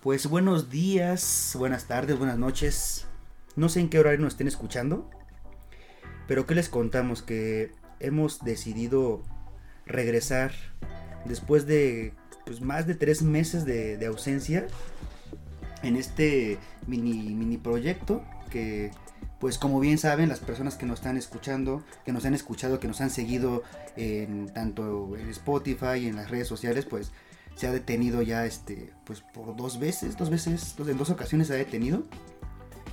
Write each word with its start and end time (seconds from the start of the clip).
Pues 0.00 0.28
buenos 0.28 0.70
días, 0.70 1.56
buenas 1.58 1.86
tardes, 1.86 2.16
buenas 2.16 2.38
noches. 2.38 3.06
No 3.56 3.68
sé 3.68 3.80
en 3.80 3.90
qué 3.90 3.98
horario 3.98 4.20
nos 4.20 4.34
estén 4.34 4.46
escuchando, 4.46 5.10
pero 6.28 6.46
¿qué 6.46 6.54
les 6.54 6.68
contamos? 6.68 7.20
Que 7.20 7.72
hemos 7.98 8.44
decidido 8.44 9.24
regresar 9.86 10.52
después 11.24 11.66
de 11.66 12.14
pues, 12.46 12.60
más 12.60 12.86
de 12.86 12.94
tres 12.94 13.22
meses 13.22 13.64
de, 13.64 13.98
ausencia 14.06 14.68
en 15.82 15.96
este 15.96 16.58
mini, 16.86 17.34
mini 17.34 17.56
proyecto 17.56 18.22
que 18.52 18.92
pues 19.40 19.58
como 19.58 19.80
bien 19.80 19.98
saben 19.98 20.28
las 20.28 20.38
personas 20.38 20.76
que 20.76 20.86
nos 20.86 21.00
están 21.00 21.16
escuchando, 21.16 21.82
que 22.04 22.12
nos 22.12 22.24
han 22.24 22.34
escuchado, 22.34 22.78
que 22.78 22.86
nos 22.86 23.00
han 23.00 23.10
seguido 23.10 23.64
en 23.96 24.48
tanto 24.54 25.16
en 25.16 25.28
Spotify 25.30 25.98
y 26.02 26.06
en 26.06 26.14
las 26.14 26.30
redes 26.30 26.46
sociales, 26.46 26.84
pues 26.84 27.10
se 27.58 27.66
ha 27.66 27.72
detenido 27.72 28.22
ya 28.22 28.46
este 28.46 28.92
pues 29.04 29.20
por 29.20 29.56
dos 29.56 29.78
veces, 29.78 30.16
dos 30.16 30.30
veces, 30.30 30.74
dos, 30.76 30.88
en 30.88 30.96
dos 30.96 31.10
ocasiones 31.10 31.48
se 31.48 31.54
ha 31.54 31.56
detenido. 31.56 32.04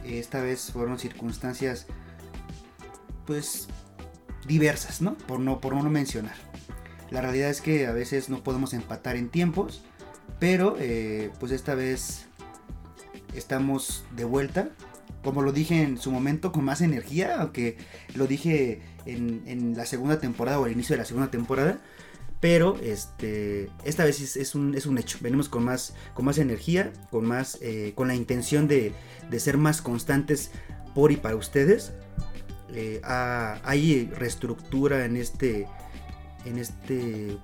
Esta 0.03 0.41
vez 0.41 0.71
fueron 0.71 0.99
circunstancias 0.99 1.85
pues 3.25 3.67
diversas, 4.47 5.01
¿no? 5.01 5.15
Por 5.15 5.39
no 5.39 5.61
por 5.61 5.75
no 5.75 5.89
mencionar. 5.89 6.35
La 7.11 7.21
realidad 7.21 7.49
es 7.49 7.61
que 7.61 7.85
a 7.87 7.91
veces 7.91 8.29
no 8.29 8.43
podemos 8.43 8.73
empatar 8.73 9.15
en 9.15 9.29
tiempos, 9.29 9.83
pero 10.39 10.75
eh, 10.79 11.31
pues 11.39 11.51
esta 11.51 11.75
vez 11.75 12.25
estamos 13.33 14.03
de 14.15 14.25
vuelta 14.25 14.71
como 15.25 15.41
lo 15.41 15.51
dije 15.51 15.81
en 15.81 15.97
su 15.97 16.11
momento, 16.11 16.51
con 16.51 16.63
más 16.63 16.81
energía, 16.81 17.37
aunque 17.41 17.77
lo 18.13 18.27
dije 18.27 18.81
en, 19.07 19.73
la 19.75 19.87
segunda 19.87 20.19
temporada 20.19 20.59
o 20.59 20.65
al 20.65 20.71
inicio 20.71 20.93
de 20.93 20.99
la 20.99 21.05
segunda 21.05 21.31
temporada. 21.31 21.79
Pero 22.39 22.77
este, 22.81 23.69
esta 23.83 24.03
vez 24.03 24.35
es, 24.35 24.55
un, 24.55 24.75
es 24.75 24.85
un 24.85 24.97
hecho. 24.97 25.17
Venimos 25.21 25.49
con 25.49 25.63
más, 25.63 25.95
con 26.13 26.25
más 26.25 26.37
energía, 26.37 26.91
con, 27.09 27.25
más, 27.25 27.57
eh, 27.61 27.93
con 27.95 28.07
la 28.07 28.15
intención 28.15 28.67
de, 28.67 28.93
ser 29.37 29.57
más 29.57 29.81
constantes 29.81 30.51
por 30.93 31.11
y 31.11 31.17
para 31.17 31.35
ustedes. 31.35 31.93
Eh, 32.73 33.01
hay 33.03 34.11
reestructura 34.13 35.05
en 35.05 35.17
este, 35.17 35.67
en 36.45 36.59
este, 36.59 37.37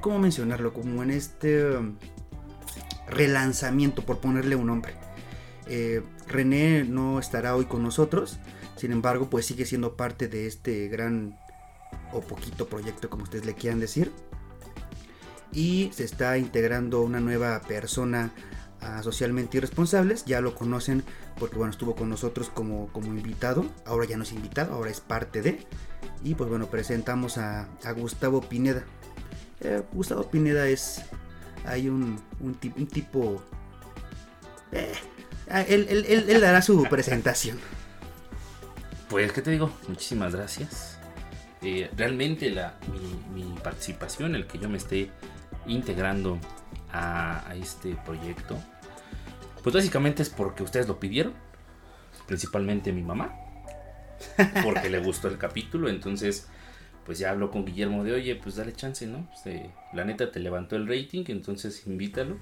¿cómo 0.00 0.18
mencionarlo? 0.18 0.72
Como 0.72 1.02
en 1.02 1.10
este 1.10 1.76
um, 1.76 1.96
relanzamiento, 3.08 4.04
por 4.04 4.20
ponerle 4.20 4.56
un 4.56 4.66
nombre. 4.66 4.94
Eh, 5.66 6.02
René 6.26 6.84
no 6.84 7.18
estará 7.18 7.54
hoy 7.54 7.66
con 7.66 7.82
nosotros, 7.82 8.38
sin 8.76 8.92
embargo, 8.92 9.28
pues 9.28 9.46
sigue 9.46 9.66
siendo 9.66 9.96
parte 9.96 10.28
de 10.28 10.46
este 10.46 10.88
gran 10.88 11.38
o 12.12 12.20
poquito 12.20 12.68
proyecto, 12.68 13.10
como 13.10 13.24
ustedes 13.24 13.44
le 13.44 13.54
quieran 13.54 13.80
decir. 13.80 14.12
Y 15.58 15.90
se 15.92 16.04
está 16.04 16.38
integrando 16.38 17.00
una 17.00 17.20
nueva 17.20 17.60
persona 17.62 18.32
a 18.80 19.02
Socialmente 19.02 19.56
Irresponsables. 19.56 20.24
Ya 20.24 20.40
lo 20.40 20.54
conocen 20.54 21.02
porque 21.38 21.56
bueno, 21.56 21.72
estuvo 21.72 21.96
con 21.96 22.08
nosotros 22.08 22.48
como, 22.48 22.88
como 22.92 23.08
invitado. 23.08 23.66
Ahora 23.84 24.06
ya 24.06 24.16
no 24.16 24.22
es 24.22 24.32
invitado, 24.32 24.74
ahora 24.74 24.90
es 24.90 25.00
parte 25.00 25.42
de. 25.42 25.66
Y 26.22 26.34
pues 26.34 26.48
bueno, 26.48 26.66
presentamos 26.66 27.38
a, 27.38 27.68
Gustavo 27.96 28.40
Pineda. 28.40 28.84
Eh, 29.60 29.82
Gustavo 29.92 30.30
Pineda 30.30 30.68
es. 30.68 31.02
Hay 31.64 31.88
un, 31.88 32.20
un, 32.40 32.54
tipo. 32.54 33.42
Eh, 34.70 34.94
Ah, 35.50 35.62
él, 35.62 36.40
dará 36.40 36.62
su 36.62 36.82
presentación. 36.90 37.58
Pues, 39.08 39.32
¿qué 39.32 39.40
te 39.40 39.50
digo? 39.50 39.72
Muchísimas 39.88 40.34
gracias. 40.34 40.98
Eh, 41.62 41.90
realmente 41.96 42.50
la, 42.50 42.74
mi, 43.34 43.42
participación, 43.62 44.34
el 44.34 44.46
que 44.46 44.58
yo 44.58 44.68
me 44.68 44.76
esté 44.76 45.10
integrando 45.68 46.38
a, 46.92 47.54
este 47.60 47.94
proyecto, 48.04 48.58
pues 49.62 49.74
básicamente 49.74 50.22
es 50.22 50.30
porque 50.30 50.62
ustedes 50.62 50.88
lo 50.88 50.98
pidieron, 50.98 51.34
principalmente 52.26 52.92
mi 52.92 53.02
mamá, 53.02 53.32
porque 54.64 54.90
le 54.90 54.98
gustó 54.98 55.28
el 55.28 55.38
capítulo, 55.38 55.88
entonces 55.88 56.48
pues 57.04 57.18
ya 57.18 57.30
hablo 57.30 57.50
con 57.50 57.64
Guillermo 57.64 58.04
de, 58.04 58.12
oye, 58.12 58.34
pues 58.36 58.56
dale 58.56 58.74
chance, 58.74 59.06
¿no? 59.06 59.30
Pues, 59.42 59.62
la 59.94 60.04
neta 60.04 60.30
te 60.30 60.40
levantó 60.40 60.76
el 60.76 60.86
rating, 60.86 61.24
entonces 61.28 61.86
invítalo, 61.86 62.36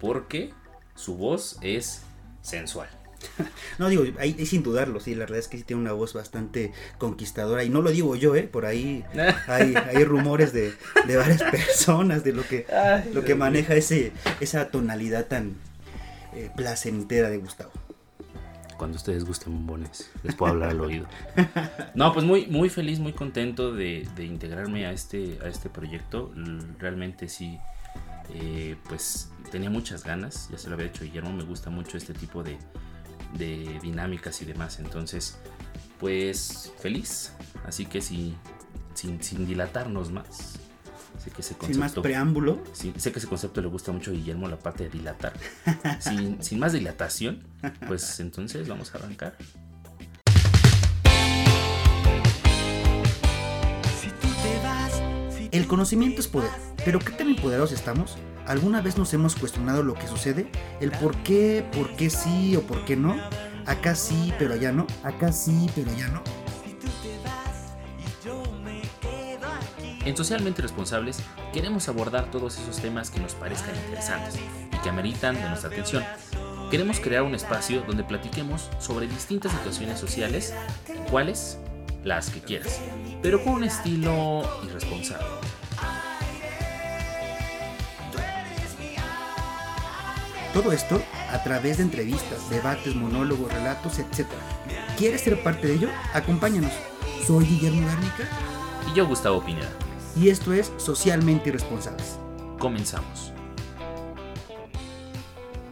porque 0.00 0.52
su 0.96 1.16
voz 1.16 1.58
es 1.62 2.02
sensual. 2.42 2.88
No 3.78 3.88
digo, 3.88 4.04
ahí, 4.18 4.46
sin 4.46 4.62
dudarlo, 4.62 5.00
sí, 5.00 5.14
la 5.14 5.20
verdad 5.20 5.38
es 5.38 5.48
que 5.48 5.58
sí 5.58 5.64
tiene 5.64 5.82
una 5.82 5.92
voz 5.92 6.12
bastante 6.14 6.72
conquistadora. 6.98 7.64
Y 7.64 7.70
no 7.70 7.82
lo 7.82 7.90
digo 7.90 8.16
yo, 8.16 8.34
¿eh? 8.34 8.44
Por 8.44 8.66
ahí 8.66 9.04
hay, 9.46 9.74
hay 9.74 10.04
rumores 10.04 10.52
de, 10.52 10.72
varias 11.06 11.42
personas 11.42 12.24
de 12.24 12.32
lo 12.32 12.42
que, 12.46 12.66
lo 13.12 13.24
que 13.24 13.34
maneja 13.34 13.74
ese, 13.74 14.12
esa 14.40 14.68
tonalidad 14.70 15.26
tan 15.26 15.56
eh, 16.34 16.50
placentera 16.56 17.30
de 17.30 17.38
Gustavo. 17.38 17.72
Cuando 18.76 18.96
ustedes 18.96 19.24
gusten 19.24 19.52
bombones, 19.52 20.10
les 20.22 20.34
puedo 20.34 20.52
hablar 20.52 20.70
al 20.70 20.80
oído. 20.80 21.06
No, 21.94 22.14
pues 22.14 22.24
muy, 22.24 22.46
muy 22.46 22.70
feliz, 22.70 22.98
muy 22.98 23.12
contento 23.12 23.72
de, 23.74 24.06
integrarme 24.18 24.86
a 24.86 24.92
este, 24.92 25.38
a 25.44 25.48
este 25.48 25.68
proyecto. 25.68 26.32
Realmente 26.78 27.28
sí, 27.28 27.58
eh, 28.32 28.76
pues 28.88 29.28
tenía 29.50 29.68
muchas 29.68 30.04
ganas, 30.04 30.48
ya 30.50 30.56
se 30.56 30.68
lo 30.68 30.74
había 30.74 30.86
dicho 30.86 31.04
Guillermo, 31.04 31.32
me 31.32 31.42
gusta 31.42 31.68
mucho 31.68 31.98
este 31.98 32.14
tipo 32.14 32.42
de, 32.42 32.56
dinámicas 33.38 34.42
y 34.42 34.44
demás, 34.44 34.78
entonces 34.78 35.38
pues 35.98 36.72
feliz, 36.78 37.32
así 37.66 37.84
que 37.84 38.00
sin, 38.00 38.36
dilatarnos 39.46 40.10
más. 40.10 40.58
Sé 41.22 41.30
que 41.30 41.42
ese 41.42 41.54
concepto, 41.54 41.66
sin 41.66 41.78
más 41.78 41.92
preámbulo. 41.92 42.62
sé 42.72 43.12
que 43.12 43.18
ese 43.18 43.26
concepto 43.26 43.60
le 43.60 43.68
gusta 43.68 43.92
mucho 43.92 44.10
a 44.10 44.14
Guillermo, 44.14 44.48
la 44.48 44.58
parte 44.58 44.84
de 44.84 44.90
dilatar. 44.90 45.34
sin, 46.00 46.42
sin 46.42 46.58
más 46.58 46.72
dilatación, 46.72 47.42
pues 47.86 48.20
entonces 48.20 48.66
vamos 48.68 48.94
a 48.94 48.98
arrancar. 48.98 49.36
El 55.52 55.66
conocimiento 55.66 56.20
es 56.20 56.28
poder, 56.28 56.50
pero 56.84 57.00
¿qué 57.00 57.10
tan 57.10 57.28
empoderados 57.28 57.72
estamos? 57.72 58.16
¿Alguna 58.50 58.80
vez 58.80 58.98
nos 58.98 59.14
hemos 59.14 59.36
cuestionado 59.36 59.84
lo 59.84 59.94
que 59.94 60.08
sucede? 60.08 60.50
¿El 60.80 60.90
por 60.90 61.16
qué, 61.18 61.64
por 61.72 61.94
qué 61.94 62.10
sí 62.10 62.56
o 62.56 62.62
por 62.62 62.84
qué 62.84 62.96
no? 62.96 63.14
Acá 63.64 63.94
sí, 63.94 64.34
pero 64.40 64.54
allá 64.54 64.72
no. 64.72 64.88
Acá 65.04 65.30
sí, 65.30 65.70
pero 65.72 65.88
allá 65.92 66.08
no. 66.08 66.20
En 70.04 70.16
Socialmente 70.16 70.62
Responsables 70.62 71.22
queremos 71.52 71.88
abordar 71.88 72.32
todos 72.32 72.58
esos 72.58 72.78
temas 72.78 73.12
que 73.12 73.20
nos 73.20 73.36
parezcan 73.36 73.76
interesantes 73.76 74.34
y 74.36 74.76
que 74.78 74.88
ameritan 74.88 75.36
de 75.36 75.48
nuestra 75.48 75.70
atención. 75.70 76.02
Queremos 76.72 76.98
crear 76.98 77.22
un 77.22 77.36
espacio 77.36 77.84
donde 77.86 78.02
platiquemos 78.02 78.68
sobre 78.80 79.06
distintas 79.06 79.52
situaciones 79.52 80.00
sociales, 80.00 80.52
cuáles 81.08 81.56
las 82.02 82.30
que 82.30 82.40
quieras, 82.40 82.80
pero 83.22 83.44
con 83.44 83.52
un 83.52 83.62
estilo 83.62 84.42
irresponsable. 84.66 85.49
Todo 90.52 90.72
esto 90.72 91.00
a 91.30 91.42
través 91.44 91.76
de 91.76 91.84
entrevistas, 91.84 92.50
debates, 92.50 92.96
monólogos, 92.96 93.52
relatos, 93.52 94.00
etc. 94.00 94.26
¿Quieres 94.98 95.20
ser 95.20 95.40
parte 95.44 95.68
de 95.68 95.74
ello? 95.74 95.88
Acompáñanos. 96.12 96.72
Soy 97.24 97.44
Guillermo 97.44 97.86
Garnica. 97.86 98.28
Y 98.90 98.96
yo, 98.96 99.06
Gustavo 99.06 99.44
Pineda. 99.44 99.70
Y 100.16 100.28
esto 100.28 100.52
es 100.52 100.72
Socialmente 100.76 101.50
Irresponsables. 101.50 102.18
Comenzamos. 102.58 103.32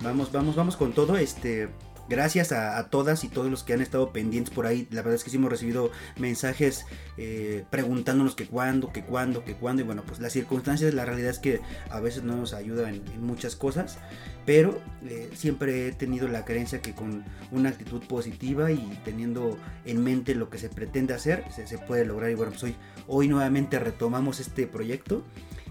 Vamos, 0.00 0.30
vamos, 0.30 0.54
vamos 0.54 0.76
con 0.76 0.92
todo. 0.92 1.16
Este, 1.16 1.68
gracias 2.08 2.52
a, 2.52 2.82
todas 2.90 3.24
y 3.24 3.28
todos 3.28 3.50
los 3.50 3.62
que 3.62 3.74
han 3.74 3.80
estado 3.80 4.12
pendientes 4.12 4.52
por 4.52 4.66
ahí. 4.66 4.88
La 4.90 5.02
verdad 5.02 5.14
es 5.14 5.24
que 5.24 5.30
sí 5.30 5.36
hemos 5.36 5.50
recibido 5.50 5.90
mensajes 6.18 6.86
eh, 7.16 7.64
preguntándonos 7.70 8.34
que 8.34 8.46
cuándo, 8.46 8.92
que 8.92 9.04
cuándo, 9.04 9.44
que 9.44 9.54
cuándo. 9.54 9.82
Y 9.82 9.84
bueno, 9.84 10.02
pues 10.06 10.20
las 10.20 10.32
circunstancias, 10.32 10.94
la 10.94 11.04
realidad 11.04 11.30
es 11.30 11.38
que 11.38 11.60
a 11.90 12.00
veces 12.00 12.22
no 12.22 12.36
nos 12.36 12.54
ayudan 12.54 12.94
en, 12.94 13.22
muchas 13.22 13.56
cosas. 13.56 13.98
Pero 14.46 14.80
eh, 15.04 15.30
siempre 15.34 15.88
he 15.88 15.92
tenido 15.92 16.26
la 16.28 16.44
creencia 16.44 16.80
que 16.80 16.94
con 16.94 17.24
una 17.50 17.68
actitud 17.68 18.02
positiva 18.04 18.72
y 18.72 18.98
teniendo 19.04 19.58
en 19.84 20.02
mente 20.02 20.34
lo 20.34 20.48
que 20.48 20.58
se 20.58 20.70
pretende 20.70 21.12
hacer, 21.12 21.44
se, 21.52 21.78
puede 21.78 22.06
lograr. 22.06 22.30
Y 22.30 22.34
bueno, 22.34 22.52
pues 22.52 22.62
hoy, 22.64 22.76
hoy 23.06 23.28
nuevamente 23.28 23.78
retomamos 23.78 24.40
este 24.40 24.66
proyecto. 24.66 25.24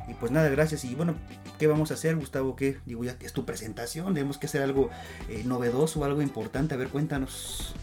Y 0.08 0.14
pues 0.14 0.32
nada, 0.32 0.50
gracias. 0.50 0.86
Y 0.86 0.96
bueno, 0.96 1.16
¿qué 1.60 1.68
vamos 1.68 1.92
a 1.92 1.96
hacer, 1.96 2.16
Gustavo? 2.16 2.56
¿Qué? 2.56 2.80
Digo, 2.86 3.04
ya 3.04 3.18
es 3.20 3.34
tu 3.34 3.46
presentación, 3.46 4.14
tenemos 4.14 4.38
que 4.38 4.48
hacer 4.48 4.62
algo 4.62 4.90
eh, 5.28 5.44
novedoso, 5.46 6.04
algo 6.04 6.22
importante. 6.22 6.76
A 6.76 6.78
ver, 6.78 6.90
cuéntanos. 6.90 7.74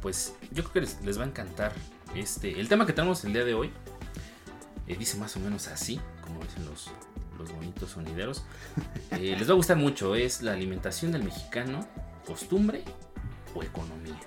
Pues 0.00 0.34
yo 0.52 0.64
creo 0.64 0.86
que 0.86 1.04
les, 1.04 1.18
va 1.18 1.24
a 1.24 1.26
encantar. 1.26 1.72
Este, 2.14 2.58
el 2.58 2.68
tema 2.68 2.86
que 2.86 2.92
tenemos 2.92 3.24
el 3.24 3.32
día 3.32 3.44
de 3.44 3.52
hoy 3.52 3.70
eh, 4.86 4.96
dice 4.96 5.18
más 5.18 5.36
o 5.36 5.40
menos 5.40 5.68
así, 5.68 6.00
como 6.22 6.40
dicen 6.42 6.64
los, 6.64 6.90
los 7.38 7.52
bonitos 7.52 7.90
sonideros. 7.90 8.44
Eh, 9.12 9.34
les 9.36 9.48
va 9.48 9.54
a 9.54 9.56
gustar 9.56 9.76
mucho. 9.76 10.14
Es 10.14 10.42
la 10.42 10.52
alimentación 10.52 11.10
del 11.12 11.24
mexicano, 11.24 11.88
costumbre 12.24 12.84
o 13.54 13.62
economía. 13.62 14.20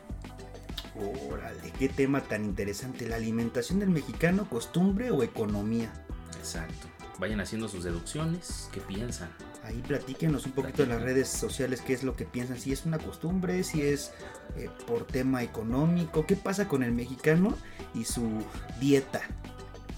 Órale, 1.32 1.72
qué 1.80 1.88
tema 1.88 2.22
tan 2.22 2.44
interesante. 2.44 3.08
La 3.08 3.16
alimentación 3.16 3.80
del 3.80 3.90
mexicano, 3.90 4.50
costumbre 4.50 5.12
o 5.12 5.24
economía. 5.24 5.94
Exacto. 6.38 6.88
Vayan 7.22 7.40
haciendo 7.40 7.68
sus 7.68 7.84
deducciones, 7.84 8.68
qué 8.74 8.82
piensan. 8.82 9.30
Ahí 9.64 9.80
platíquenos 9.88 10.48
un 10.48 10.54
poquito 10.54 10.82
en 10.82 10.90
las 10.90 11.04
redes 11.04 11.30
sociales 11.30 11.80
qué 11.82 11.94
es 11.94 12.02
lo 12.02 12.16
que 12.16 12.26
piensan, 12.26 12.60
si 12.60 12.74
es 12.74 12.84
una 12.84 12.98
costumbre, 12.98 13.64
si 13.64 13.84
es 13.84 14.12
eh, 14.58 14.72
por 14.88 15.06
tema 15.06 15.44
económico, 15.44 16.26
qué 16.26 16.36
pasa 16.36 16.68
con 16.68 16.82
el 16.82 16.92
mexicano 16.92 17.56
y 17.94 18.06
su 18.06 18.44
dieta, 18.80 19.22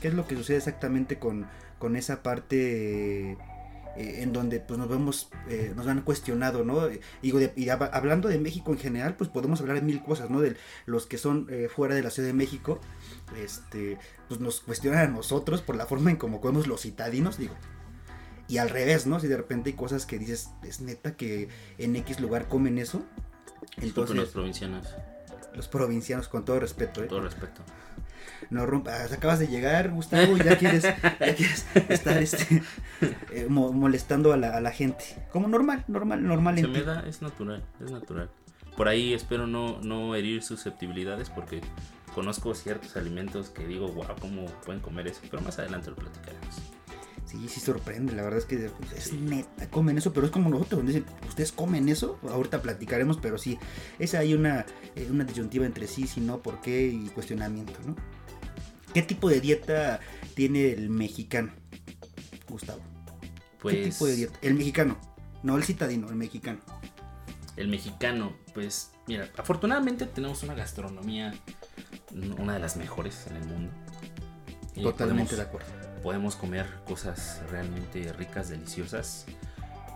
qué 0.01 0.09
es 0.09 0.13
lo 0.13 0.27
que 0.27 0.35
sucede 0.35 0.57
exactamente 0.57 1.17
con, 1.17 1.47
con 1.79 1.95
esa 1.95 2.23
parte 2.23 3.37
eh, 3.95 4.19
en 4.21 4.33
donde 4.33 4.59
pues 4.59 4.79
nos 4.79 4.89
vemos, 4.89 5.29
eh, 5.47 5.73
nos 5.75 5.87
han 5.87 6.01
cuestionado, 6.01 6.63
¿no? 6.63 6.87
Digo, 7.21 7.39
y 7.55 7.69
hablando 7.69 8.27
de 8.27 8.39
México 8.39 8.71
en 8.71 8.79
general, 8.79 9.15
pues 9.15 9.29
podemos 9.29 9.61
hablar 9.61 9.75
de 9.75 9.81
mil 9.83 10.01
cosas, 10.01 10.29
¿no? 10.29 10.41
De 10.41 10.55
los 10.85 11.05
que 11.05 11.17
son 11.17 11.47
eh, 11.49 11.69
fuera 11.73 11.93
de 11.93 12.01
la 12.01 12.09
Ciudad 12.09 12.27
de 12.27 12.33
México, 12.33 12.79
este, 13.37 13.99
pues 14.27 14.39
nos 14.39 14.61
cuestionan 14.61 14.99
a 14.99 15.07
nosotros 15.07 15.61
por 15.61 15.75
la 15.75 15.85
forma 15.85 16.09
en 16.09 16.17
cómo 16.17 16.41
comemos 16.41 16.67
los 16.67 16.81
citadinos, 16.81 17.37
digo. 17.37 17.55
Y 18.47 18.57
al 18.57 18.69
revés, 18.69 19.05
¿no? 19.05 19.19
Si 19.19 19.27
de 19.27 19.37
repente 19.37 19.69
hay 19.69 19.75
cosas 19.75 20.05
que 20.05 20.17
dices, 20.17 20.49
es 20.63 20.81
neta 20.81 21.15
que 21.15 21.49
en 21.77 21.95
X 21.95 22.19
lugar 22.19 22.47
comen 22.47 22.77
eso. 22.77 23.03
Entonces, 23.77 24.15
los 24.15 24.29
provincianos. 24.29 24.87
Los 25.53 25.67
provincianos, 25.67 26.27
con 26.27 26.45
todo 26.45 26.59
respeto, 26.59 27.01
Con 27.01 27.09
todo 27.09 27.21
respeto 27.21 27.63
no 28.49 28.65
rompas, 28.65 29.11
acabas 29.11 29.39
de 29.39 29.47
llegar, 29.47 29.91
Gustavo, 29.91 30.37
y 30.37 30.43
ya 30.43 30.57
quieres, 30.57 30.85
estar 31.89 32.17
este, 32.21 32.63
eh, 33.31 33.47
molestando 33.49 34.33
a 34.33 34.37
la, 34.37 34.71
gente. 34.71 35.03
Como 35.31 35.47
normal, 35.47 35.83
normal, 35.87 36.25
normal. 36.25 36.57
Se 36.57 36.67
me 36.67 36.81
da, 36.81 37.01
es 37.07 37.21
natural, 37.21 37.63
es 37.83 37.91
natural. 37.91 38.29
Por 38.75 38.87
ahí 38.87 39.13
espero 39.13 39.45
no, 39.45 39.79
no 39.81 40.15
herir 40.15 40.41
susceptibilidades 40.41 41.29
porque 41.29 41.61
conozco 42.13 42.53
ciertos 42.55 42.95
alimentos 42.97 43.49
que 43.49 43.67
digo, 43.67 43.87
wow, 43.89 44.07
¿cómo 44.19 44.45
pueden 44.65 44.81
comer 44.81 45.07
eso? 45.07 45.21
Pero 45.29 45.41
más 45.41 45.59
adelante 45.59 45.89
lo 45.89 45.95
platicaremos. 45.95 46.61
Sí, 47.25 47.47
sí 47.47 47.59
sorprende, 47.59 48.13
la 48.13 48.21
verdad 48.21 48.39
es 48.39 48.45
que 48.45 48.69
es 48.95 49.13
neta, 49.13 49.67
comen 49.69 49.97
eso, 49.97 50.13
pero 50.13 50.27
es 50.27 50.31
como 50.31 50.49
nosotros, 50.49 50.85
dicen, 50.85 51.05
ustedes 51.27 51.51
comen 51.51 51.89
eso, 51.89 52.19
ahorita 52.29 52.61
platicaremos, 52.61 53.17
pero 53.17 53.39
sí, 53.39 53.57
esa 53.97 54.19
hay 54.19 54.35
una, 54.35 54.67
eh, 54.95 55.07
una 55.09 55.23
disyuntiva 55.23 55.65
entre 55.65 55.87
sí, 55.87 56.05
si 56.05 56.21
no, 56.21 56.43
por 56.43 56.61
qué 56.61 56.87
y 56.89 57.07
cuestionamiento, 57.07 57.79
¿no? 57.87 57.95
¿Qué 58.93 59.01
tipo 59.01 59.27
de 59.27 59.41
dieta 59.41 59.99
tiene 60.35 60.71
el 60.71 60.89
mexicano, 60.89 61.51
Gustavo? 62.47 62.81
Pues, 63.59 63.75
¿Qué 63.75 63.89
tipo 63.89 64.05
de 64.05 64.15
dieta? 64.15 64.39
El 64.43 64.53
mexicano, 64.53 64.97
no 65.41 65.57
el 65.57 65.63
citadino, 65.63 66.09
el 66.09 66.15
mexicano. 66.15 66.59
El 67.55 67.69
mexicano, 67.69 68.33
pues 68.53 68.91
mira, 69.07 69.29
afortunadamente 69.37 70.05
tenemos 70.05 70.43
una 70.43 70.53
gastronomía, 70.53 71.33
una 72.37 72.53
de 72.53 72.59
las 72.59 72.77
mejores 72.77 73.25
en 73.27 73.37
el 73.37 73.45
mundo. 73.45 73.71
Totalmente 74.75 75.35
de 75.35 75.41
acuerdo. 75.41 75.67
Podemos 76.03 76.35
comer 76.35 76.67
cosas 76.85 77.41
realmente 77.49 78.13
ricas, 78.13 78.49
deliciosas, 78.49 79.25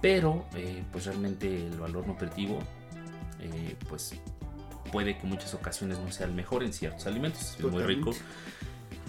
pero 0.02 0.48
eh, 0.56 0.84
pues 0.92 1.06
realmente 1.06 1.68
el 1.68 1.80
valor 1.80 2.08
nutritivo, 2.08 2.60
eh, 3.42 3.76
pues 3.90 4.14
puede 4.92 5.18
que 5.18 5.24
en 5.24 5.30
muchas 5.30 5.54
ocasiones 5.54 6.00
no 6.00 6.12
sea 6.12 6.26
el 6.26 6.34
mejor 6.34 6.64
en 6.64 6.74
ciertos 6.74 7.06
alimentos. 7.06 7.58
Es 7.60 7.64
muy 7.64 7.84
rico 7.84 8.12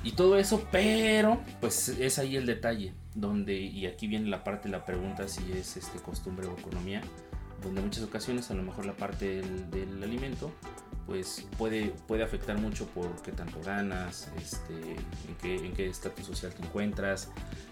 y 0.04 0.12
todo 0.12 0.38
eso, 0.38 0.66
pero 0.70 1.40
pues 1.60 1.88
es 1.88 2.18
ahí 2.18 2.36
el 2.36 2.46
detalle, 2.46 2.94
donde, 3.14 3.54
y 3.54 3.86
aquí 3.86 4.06
viene 4.06 4.28
la 4.28 4.44
parte 4.44 4.68
de 4.68 4.72
la 4.72 4.84
pregunta 4.84 5.28
si 5.28 5.52
es 5.52 5.76
este 5.76 5.98
costumbre 5.98 6.46
o 6.46 6.56
economía, 6.56 7.02
donde 7.62 7.80
en 7.80 7.86
muchas 7.86 8.04
ocasiones 8.04 8.50
a 8.50 8.54
lo 8.54 8.62
mejor 8.62 8.86
la 8.86 8.96
parte 8.96 9.42
del, 9.70 10.02
alimento 10.02 10.52
pues 11.06 11.46
puede, 11.56 11.94
puede 12.06 12.22
afectar 12.22 12.58
mucho 12.58 12.86
por 12.88 13.22
qué 13.22 13.32
tanto 13.32 13.60
ganas, 13.64 14.30
este, 14.36 14.96
en 15.42 15.72
qué 15.72 15.86
estatus 15.86 16.26
social 16.26 16.52
te 16.52 16.62
encuentras, 16.62 17.30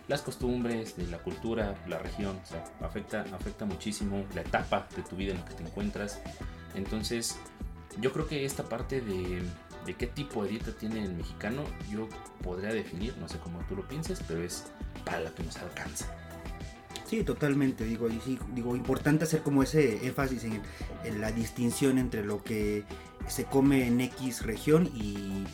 las 0.09 0.23
costumbres 0.23 0.97
de 0.97 1.07
la 1.09 1.19
cultura, 1.19 1.75
la 1.87 1.99
región, 1.99 2.39
o 2.43 2.47
sea, 2.47 2.65
afecta, 2.81 3.27
afecta 3.33 3.67
muchísimo 3.67 4.25
la 4.35 4.41
etapa 4.41 4.89
de 4.97 5.03
tu 5.03 5.17
vida 5.17 5.33
en 5.33 5.39
la 5.39 5.45
que 5.45 5.55
te 5.55 5.65
encuentras. 5.65 6.21
Entonces, 6.75 7.37
yo 8.01 8.13
creo 8.13 8.27
que 8.27 8.45
esta 8.45 8.65
parte 8.65 9.01
de, 9.01 9.43
de 9.87 9.95
qué 9.95 10.07
tipo 10.07 10.43
de 10.43 10.51
dieta 10.51 10.73
tiene 10.73 11.05
el 11.05 11.15
mexicano, 11.15 11.63
yo 11.91 12.09
podría 12.43 12.73
definir, 12.73 13.17
no 13.19 13.29
sé 13.29 13.39
cómo 13.39 13.61
tú 13.69 13.77
lo 13.77 13.87
pienses, 13.87 14.21
pero 14.27 14.43
es 14.43 14.65
para 15.05 15.21
la 15.21 15.31
que 15.31 15.43
nos 15.43 15.57
alcanza. 15.57 16.07
Sí, 17.07 17.23
totalmente, 17.23 17.85
digo, 17.85 18.09
y 18.09 18.21
sí, 18.21 18.39
digo, 18.53 18.75
importante 18.75 19.25
hacer 19.25 19.43
como 19.43 19.63
ese 19.63 20.05
énfasis 20.07 20.45
en, 20.45 21.21
la 21.21 21.31
distinción 21.31 21.99
entre 21.99 22.25
lo 22.25 22.43
que 22.43 22.85
se 23.29 23.45
come 23.45 23.87
en 23.87 24.01
X 24.01 24.45
región 24.45 24.91
y, 24.93 25.47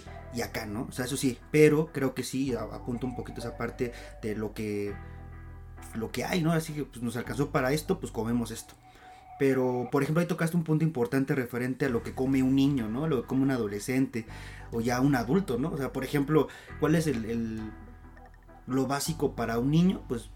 acá, 0.43 0.65
¿no? 0.65 0.87
O 0.89 0.93
sea, 0.93 1.05
eso 1.05 1.19
sí, 1.19 1.39
pero 1.51 1.93
creo 1.93 2.15
que 2.15 2.23
sí, 2.23 2.55
apunto 2.55 3.07
un 3.07 3.15
poquito 3.15 3.41
esa 3.41 3.59
parte 3.59 3.93
de 4.23 4.35
lo 4.35 4.55
que 4.55 4.95
lo 5.95 6.11
que 6.11 6.25
hay, 6.25 6.41
¿no? 6.41 6.53
Así 6.53 6.73
que 6.73 6.85
pues, 6.85 7.03
nos 7.03 7.17
alcanzó 7.17 7.51
para 7.51 7.71
esto, 7.73 8.01
pues 8.01 8.11
comemos 8.13 8.51
esto. 8.51 8.75
Pero, 9.43 9.89
por 9.91 10.05
ejemplo, 10.05 10.21
ahí 10.21 10.29
tocaste 10.29 10.57
un 10.57 10.63
punto 10.63 10.85
importante 10.85 11.35
referente 11.35 11.87
a 11.87 11.89
lo 11.89 12.05
que 12.05 12.15
come 12.15 12.45
un 12.45 12.55
niño, 12.55 12.89
¿no? 12.89 13.09
Lo 13.09 13.23
que 13.23 13.27
come 13.27 13.43
un 13.43 13.51
adolescente 13.51 14.25
o 14.71 14.81
ya 14.81 15.01
un 15.01 15.17
adulto, 15.17 15.59
¿no? 15.59 15.71
O 15.71 15.77
sea, 15.77 15.93
por 15.93 16.05
ejemplo, 16.05 16.47
¿cuál 16.79 16.95
es 16.95 17.09
el, 17.09 17.73
lo 18.69 18.87
básico 18.87 19.35
para 19.35 19.59
un 19.59 19.73
niño? 19.73 20.01
Pues 20.07 20.31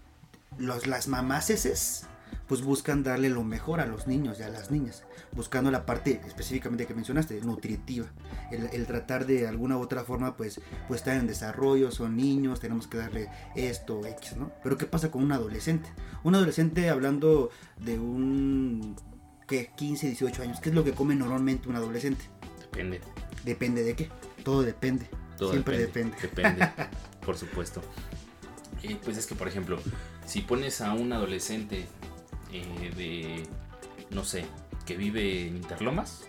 los, 0.57 0.87
las 0.87 1.07
mamaceses 1.07 2.05
pues 2.47 2.61
buscan 2.61 3.03
darle 3.03 3.29
lo 3.29 3.43
mejor 3.43 3.79
a 3.79 3.85
los 3.85 4.07
niños 4.07 4.39
y 4.39 4.43
a 4.43 4.49
las 4.49 4.71
niñas, 4.71 5.03
buscando 5.33 5.69
la 5.69 5.85
parte 5.85 6.21
específicamente 6.25 6.85
que 6.85 6.93
mencionaste, 6.93 7.39
nutritiva, 7.41 8.07
el, 8.51 8.85
tratar 8.85 9.25
de 9.25 9.47
alguna 9.47 9.77
u 9.77 9.81
otra 9.81 10.03
forma 10.03 10.37
pues, 10.37 10.61
pues 10.87 11.01
estar 11.01 11.17
en 11.17 11.27
desarrollo, 11.27 11.91
son 11.91 12.15
niños, 12.15 12.59
tenemos 12.59 12.87
que 12.87 12.97
darle 12.97 13.29
esto, 13.55 14.05
X, 14.05 14.37
¿no? 14.37 14.51
Pero 14.63 14.77
¿qué 14.77 14.85
pasa 14.85 15.11
con 15.11 15.23
un 15.23 15.31
adolescente? 15.31 15.89
Un 16.23 16.35
adolescente 16.35 16.89
hablando 16.89 17.49
de 17.77 17.99
un, 17.99 18.95
¿qué? 19.47 19.71
15, 19.75 20.07
18 20.07 20.43
años, 20.43 20.59
¿qué 20.61 20.69
es 20.69 20.75
lo 20.75 20.83
que 20.83 20.93
come 20.93 21.15
normalmente 21.15 21.67
un 21.67 21.75
adolescente? 21.75 22.25
Depende. 22.59 23.01
¿Depende 23.43 23.83
de 23.83 23.95
qué? 23.95 24.09
Todo 24.43 24.61
depende. 24.61 25.09
Siempre 25.37 25.77
depende. 25.77 26.15
Depende, 26.21 26.69
por 27.25 27.37
supuesto. 27.37 27.81
Eh, 28.83 28.97
pues 29.03 29.17
es 29.17 29.25
que, 29.25 29.35
por 29.35 29.47
ejemplo, 29.47 29.79
si 30.25 30.41
pones 30.41 30.81
a 30.81 30.93
un 30.93 31.13
adolescente 31.13 31.85
eh, 32.51 32.91
de, 32.95 33.43
no 34.09 34.23
sé, 34.23 34.45
que 34.85 34.95
vive 34.95 35.47
en 35.47 35.57
Interlomas, 35.57 36.25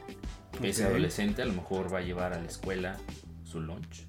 ese 0.62 0.84
adolescente 0.84 1.42
a 1.42 1.44
lo 1.44 1.52
mejor 1.52 1.92
va 1.92 1.98
a 1.98 2.02
llevar 2.02 2.32
a 2.32 2.40
la 2.40 2.46
escuela 2.46 2.96
su 3.44 3.60
lunch. 3.60 4.06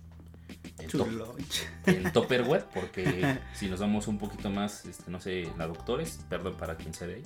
En, 0.79 0.89
su 0.89 1.05
lunch. 1.05 1.67
en 1.85 2.11
Topperware, 2.11 2.65
porque 2.73 3.37
si 3.53 3.67
nos 3.67 3.79
vamos 3.79 4.07
un 4.07 4.17
poquito 4.17 4.49
más, 4.49 4.85
este, 4.85 5.11
no 5.11 5.19
sé, 5.19 5.47
la 5.57 5.67
doctores, 5.67 6.19
perdón 6.29 6.55
para 6.55 6.75
quien 6.75 6.93
sea 6.93 7.07
de 7.07 7.15
ahí. 7.15 7.23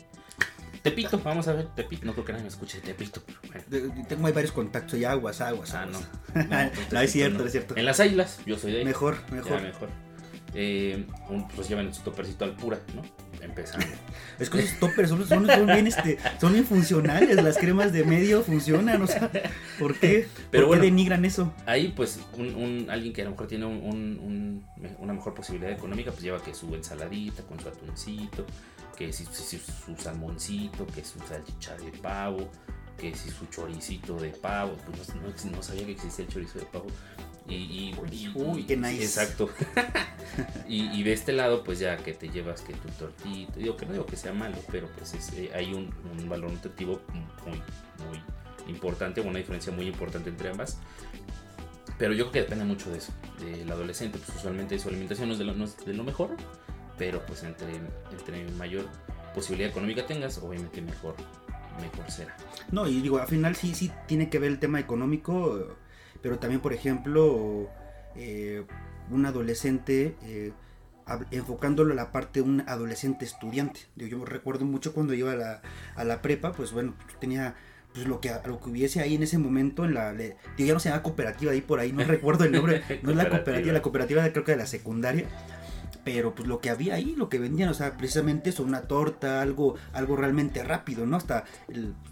Tepito, 0.82 1.18
vamos 1.24 1.48
a 1.48 1.54
ver, 1.54 1.68
Tepito, 1.68 2.06
no 2.06 2.12
creo 2.12 2.26
que 2.26 2.34
nadie 2.34 2.44
me 2.44 2.50
escuche 2.50 2.82
Tepito. 2.82 3.24
Tengo 4.10 4.28
ahí 4.28 4.34
varios 4.34 4.52
contactos 4.52 5.00
y 5.00 5.06
aguas, 5.06 5.40
aguas. 5.40 5.74
Ah, 5.74 5.86
no. 5.86 6.00
No, 6.92 7.00
es 7.02 7.12
cierto, 7.12 7.46
es 7.46 7.54
cierto. 7.54 7.78
En 7.78 7.86
las 7.86 8.00
islas, 8.02 8.42
yo 8.46 8.58
soy 8.58 8.74
de 8.74 8.80
ahí. 8.80 8.86
Mejor, 8.86 9.18
mejor. 9.32 9.62
mejor. 9.62 9.90
Eh, 10.54 11.06
pues 11.56 11.70
llevan 11.70 11.94
su 11.94 12.02
topercito 12.02 12.44
al 12.44 12.56
pura, 12.56 12.80
¿no? 12.96 13.02
Empezando. 13.44 13.86
Es 14.40 14.50
que 14.50 14.60
esos 14.60 14.80
toppers 14.80 15.10
son, 15.10 15.28
son, 15.28 15.46
bien, 15.68 15.86
este, 15.86 16.18
son 16.42 16.56
infuncionales, 16.56 17.36
las 17.42 17.58
cremas 17.58 17.94
de 17.94 18.04
medio 18.04 18.42
funcionan, 18.42 19.00
o 19.02 19.08
sea, 19.08 19.30
¿por 19.78 19.96
qué? 19.96 20.28
Pero 20.50 20.68
¿Por 20.68 20.80
qué 20.80 20.86
denigran 20.86 21.24
eso? 21.24 21.54
Ahí 21.68 21.94
pues 21.96 22.20
un, 22.36 22.88
alguien 22.90 23.14
que 23.14 23.22
a 23.22 23.26
lo 23.26 23.32
mejor 23.32 23.48
tiene 23.48 23.68
un, 23.68 24.66
una 24.98 25.14
mejor 25.14 25.36
posibilidad 25.36 25.72
económica, 25.72 26.12
pues 26.12 26.24
lleva 26.24 26.42
que 26.42 26.54
su 26.54 26.74
ensaladita 26.74 27.44
con 27.44 27.60
su 27.60 27.70
atuncito, 27.70 28.46
que 28.98 29.14
si, 29.14 29.26
su 29.26 29.96
salmoncito, 29.98 30.88
que 30.88 31.04
su 31.04 31.20
salchicha 31.20 31.76
de 31.78 31.92
pavo, 32.00 32.50
que 32.98 33.16
si 33.16 33.30
su 33.30 33.46
choricito 33.48 34.20
de 34.20 34.30
pavo, 34.30 34.76
pues 34.86 35.14
no, 35.16 35.52
no 35.52 35.64
sabía 35.64 35.86
que 35.86 35.94
existía 35.94 36.26
el 36.26 36.32
chorizo 36.32 36.60
de 36.60 36.66
pavo. 36.66 36.88
Y, 37.48 37.94
uy, 38.36 38.64
qué 38.64 38.78
nice. 38.78 39.04
Exacto. 39.04 39.50
y, 40.68 41.04
de 41.04 41.14
este 41.14 41.34
lado, 41.34 41.64
pues 41.64 41.80
ya 41.80 41.98
que 41.98 42.14
te 42.14 42.30
llevas 42.30 42.62
que 42.62 42.74
tu 42.74 42.90
tortito, 42.90 43.60
digo 43.60 43.76
que 43.76 43.86
no 43.86 43.94
digo 43.94 44.06
que 44.06 44.16
sea 44.16 44.34
malo, 44.34 44.58
pero 44.72 44.88
pues 44.98 45.14
eh, 45.34 45.52
hay 45.54 45.74
un, 45.74 45.94
valor 46.30 46.52
nutritivo 46.52 47.02
muy, 47.46 47.58
muy 48.08 48.74
importante, 48.74 49.22
una 49.22 49.40
diferencia 49.40 49.74
muy 49.74 49.88
importante 49.88 50.30
entre 50.30 50.50
ambas. 50.50 50.78
Pero 51.98 52.14
yo 52.14 52.26
creo 52.26 52.32
que 52.32 52.42
depende 52.42 52.66
mucho 52.66 52.90
de 52.90 52.98
eso, 52.98 53.12
del 53.40 53.70
adolescente, 53.72 54.18
pues 54.18 54.38
usualmente 54.38 54.80
su 54.80 54.90
alimentación 54.90 55.28
no 55.28 55.34
es 55.34 55.40
de 55.40 55.46
lo, 55.46 55.54
de 55.54 55.94
lo 55.94 56.04
mejor, 56.04 56.36
pero 56.98 57.24
pues 57.26 57.44
entre, 57.44 57.76
entre 58.12 58.50
mayor 58.54 58.86
posibilidad 59.36 59.70
económica 59.70 60.06
tengas, 60.06 60.38
obviamente 60.40 60.82
mejor, 60.82 61.16
mejor 61.80 62.10
será. 62.10 62.36
No, 62.72 62.88
y 62.88 63.02
digo, 63.02 63.20
al 63.20 63.28
final 63.28 63.56
sí, 63.56 63.76
sí 63.76 63.92
tiene 64.08 64.30
que 64.30 64.40
ver 64.40 64.52
el 64.52 64.60
tema 64.60 64.80
económico 64.80 65.78
pero 66.24 66.40
también, 66.40 66.62
por 66.62 66.74
ejemplo, 66.74 67.70
eh, 68.16 68.66
un 69.12 69.26
adolescente, 69.26 70.16
eh, 70.24 70.54
enfocándolo 71.32 71.92
a 71.92 71.96
la 71.96 72.14
parte 72.14 72.42
de 72.42 72.50
un 72.50 72.62
adolescente 72.62 73.26
estudiante. 73.26 73.82
Yo, 73.98 74.18
me 74.18 74.26
recuerdo 74.26 74.66
mucho 74.66 74.94
cuando 74.94 75.14
iba 75.14 75.34
a 75.34 75.36
la, 75.36 75.62
a 75.96 76.04
la 76.06 76.22
prepa, 76.22 76.54
pues 76.54 76.72
bueno, 76.72 76.96
tenía 77.20 77.56
pues 77.94 78.08
lo 78.08 78.22
que 78.22 78.32
lo 78.46 78.60
que 78.60 78.70
hubiese 78.70 79.02
ahí 79.02 79.14
en 79.16 79.22
ese 79.22 79.38
momento 79.38 79.86
en 79.86 79.94
la 79.94 80.14
digo, 80.14 80.36
ya 80.58 80.74
no 80.74 80.80
se 80.80 80.90
llama 80.90 81.04
cooperativa 81.04 81.52
ahí 81.52 81.62
por 81.62 81.80
ahí 81.80 81.92
no 81.92 82.04
recuerdo 82.08 82.44
el 82.44 82.52
nombre 82.52 82.82
no 83.04 83.12
es 83.12 83.16
la 83.16 83.30
cooperativa 83.30 83.72
la 83.72 83.84
cooperativa 83.84 84.28
creo 84.30 84.44
que 84.44 84.54
de 84.54 84.58
la 84.58 84.66
secundaria 84.66 85.28
pero 86.04 86.36
pues 86.36 86.48
lo 86.48 86.60
que 86.60 86.70
había 86.70 86.96
ahí, 86.96 87.16
lo 87.16 87.30
que 87.30 87.40
vendían, 87.40 87.70
o 87.70 87.74
sea, 87.74 87.98
precisamente 87.98 88.50
eso, 88.50 88.64
una 88.64 88.82
torta, 88.82 89.42
algo, 89.42 89.76
algo 89.94 90.16
realmente 90.16 90.64
rápido, 90.64 91.06
¿no? 91.06 91.18
Hasta 91.18 91.46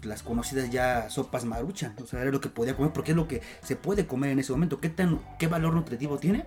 las 0.02 0.22
conocidas 0.22 0.70
ya 0.70 1.10
sopas 1.10 1.44
maruchan, 1.44 1.94
o 2.02 2.06
sea, 2.06 2.22
era 2.22 2.30
lo 2.30 2.40
que 2.40 2.48
podía 2.48 2.76
comer, 2.76 2.92
porque 2.92 3.12
es 3.12 3.16
lo 3.16 3.28
que 3.28 3.42
se 3.62 3.76
puede 3.76 4.06
comer 4.06 4.30
en 4.30 4.38
ese 4.38 4.52
momento. 4.52 4.80
¿Qué 4.80 4.88
tan, 4.88 5.20
qué 5.38 5.46
valor 5.46 5.74
nutritivo 5.74 6.18
tiene? 6.18 6.46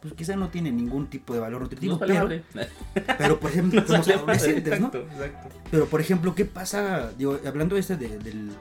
Pues 0.00 0.14
quizá 0.14 0.34
no 0.34 0.48
tiene 0.48 0.72
ningún 0.72 1.08
tipo 1.08 1.34
de 1.34 1.40
valor 1.40 1.60
nutritivo, 1.60 1.98
pero, 1.98 2.28
pero 3.18 3.38
por 3.38 3.50
ejemplo, 3.50 3.82
adolescentes, 3.82 4.80
¿no? 4.80 4.90
Pero 5.70 5.86
por 5.86 6.00
ejemplo, 6.00 6.34
¿qué 6.34 6.46
pasa? 6.46 7.12
Digo, 7.18 7.38
hablando 7.46 7.76
este 7.76 7.96
del, 7.96 8.52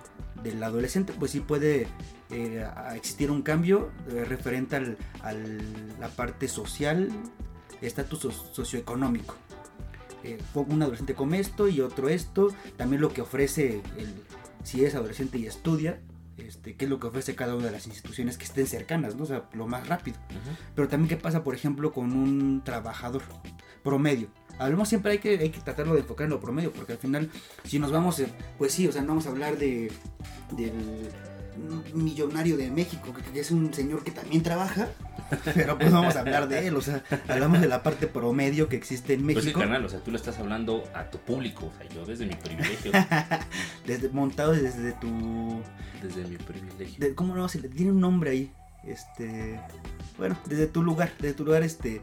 del 0.44 0.64
adolescente, 0.64 1.14
pues 1.18 1.32
sí 1.32 1.40
puede 1.40 1.88
eh, 2.32 2.64
existir 2.96 3.32
un 3.32 3.42
cambio 3.42 3.90
eh, 4.12 4.26
referente 4.26 4.76
a 4.76 4.82
al, 5.24 5.58
la 6.00 6.10
parte 6.10 6.48
social, 6.48 7.10
estatus 7.82 8.34
socioeconómico. 8.52 9.36
Eh, 10.24 10.38
un 10.54 10.82
adolescente 10.82 11.14
come 11.14 11.40
esto 11.40 11.68
y 11.68 11.82
otro 11.82 12.10
esto, 12.10 12.50
también 12.76 13.02
lo 13.02 13.14
que 13.14 13.22
ofrece, 13.22 13.82
el, 13.98 14.14
si 14.64 14.84
es 14.84 14.96
adolescente 14.96 15.38
y 15.38 15.46
estudia, 15.46 16.02
este, 16.38 16.76
qué 16.76 16.86
es 16.86 16.92
lo 16.92 17.00
que 17.00 17.08
ofrece 17.08 17.36
cada 17.36 17.56
una 17.56 17.66
de 17.66 17.72
las 17.72 17.88
instituciones 17.88 18.38
que 18.38 18.46
estén 18.46 18.68
cercanas, 18.68 19.16
¿no? 19.16 19.24
O 19.24 19.28
sea, 19.28 19.50
lo 19.54 19.68
más 19.68 19.88
rápido. 19.88 20.18
Pero 20.76 20.88
también 20.88 21.10
qué 21.10 21.18
pasa, 21.18 21.44
por 21.44 21.56
ejemplo, 21.56 21.92
con 21.92 22.14
un 22.14 22.64
trabajador 22.64 23.22
promedio. 23.84 24.28
Hablamos 24.58 24.90
siempre 24.90 25.14
hay 25.14 25.20
que, 25.20 25.38
hay 25.40 25.50
que 25.52 25.62
tratarlo 25.62 25.94
de 25.94 26.02
enfocar 26.02 26.26
en 26.26 26.32
lo 26.32 26.40
promedio, 26.40 26.74
porque 26.74 26.94
al 26.94 26.98
final, 26.98 27.30
si 27.64 27.80
nos 27.80 27.92
vamos, 27.92 28.22
pues 28.58 28.74
sí, 28.74 28.88
o 28.88 28.92
sea, 28.92 29.02
no 29.02 29.10
vamos 29.10 29.26
a 29.26 29.30
hablar 29.30 29.58
de, 29.58 29.92
del 30.52 31.10
millonario 31.94 32.58
de 32.58 32.70
México, 32.70 33.14
que, 33.14 33.40
es 33.40 33.52
un 33.52 33.74
señor 33.74 34.04
que 34.04 34.12
también 34.12 34.44
trabaja, 34.44 34.90
pero 35.54 35.78
pues 35.78 35.92
vamos 35.92 36.16
a 36.16 36.22
hablar 36.22 36.48
de 36.48 36.68
él, 36.68 36.76
o 36.76 36.82
sea, 36.82 37.04
hablamos 37.28 37.62
de 37.62 37.68
la 37.68 37.84
parte 37.84 38.08
promedio 38.08 38.70
que 38.70 38.76
existe 38.76 39.14
en 39.14 39.26
México. 39.26 39.42
Pues 39.42 39.54
sí, 39.54 39.60
canal, 39.60 39.86
o 39.86 39.90
sea, 39.90 40.00
tú 40.00 40.12
le 40.12 40.18
estás 40.18 40.40
hablando 40.40 40.84
a 40.94 41.10
tu 41.10 41.20
público, 41.20 41.68
o 41.68 41.78
sea, 41.78 41.90
yo 41.90 42.06
desde 42.06 42.26
mi 42.26 42.36
privilegio. 42.36 42.92
desde, 43.86 44.10
montado 44.10 44.54
desde 44.54 44.94
tu... 44.94 45.62
Desde 46.02 46.24
mi 46.26 46.38
privilegio. 46.38 47.16
¿Cómo 47.16 47.36
no? 47.36 47.50
Se 47.50 47.60
le 47.60 47.70
tiene 47.70 47.92
un 47.92 48.00
nombre 48.00 48.32
ahí, 48.32 48.52
este... 48.86 49.60
Bueno, 50.18 50.38
desde 50.48 50.68
tu 50.68 50.84
lugar, 50.84 51.12
desde 51.20 51.34
tu 51.34 51.46
lugar, 51.46 51.64
este 51.64 52.02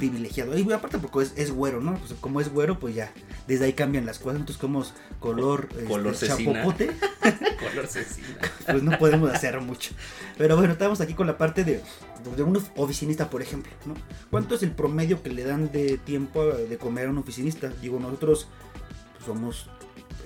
privilegiado. 0.00 0.56
Y 0.58 0.72
aparte 0.72 0.98
porque 0.98 1.28
es, 1.36 1.50
güero, 1.52 1.80
¿no? 1.80 1.94
Pues 1.98 2.14
como 2.20 2.40
es 2.40 2.52
güero, 2.52 2.78
pues 2.78 2.94
ya, 2.94 3.12
desde 3.46 3.66
ahí 3.66 3.74
cambian 3.74 4.06
las 4.06 4.18
cosas. 4.18 4.40
Entonces 4.40 4.60
como 4.60 4.82
es 4.82 4.94
color, 5.20 5.68
color 5.86 6.14
este, 6.14 6.28
chapopote. 6.28 6.86
color 7.60 7.86
cecina. 7.88 8.38
pues 8.66 8.82
no 8.82 8.98
podemos 8.98 9.30
hacer 9.30 9.60
mucho. 9.60 9.92
Pero 10.38 10.56
bueno, 10.56 10.72
estamos 10.72 11.00
aquí 11.00 11.12
con 11.12 11.26
la 11.26 11.36
parte 11.36 11.64
de, 11.64 11.82
de 12.36 12.42
un 12.42 12.60
oficinista, 12.76 13.28
por 13.28 13.42
ejemplo, 13.42 13.70
¿no? 13.84 13.94
¿Cuánto 14.30 14.54
es 14.54 14.62
el 14.62 14.72
promedio 14.72 15.22
que 15.22 15.30
le 15.30 15.44
dan 15.44 15.70
de 15.70 15.98
tiempo 15.98 16.44
de 16.44 16.78
comer 16.78 17.06
a 17.06 17.10
un 17.10 17.18
oficinista? 17.18 17.68
Digo, 17.82 18.00
nosotros 18.00 18.48
pues, 19.12 19.26
somos 19.26 19.68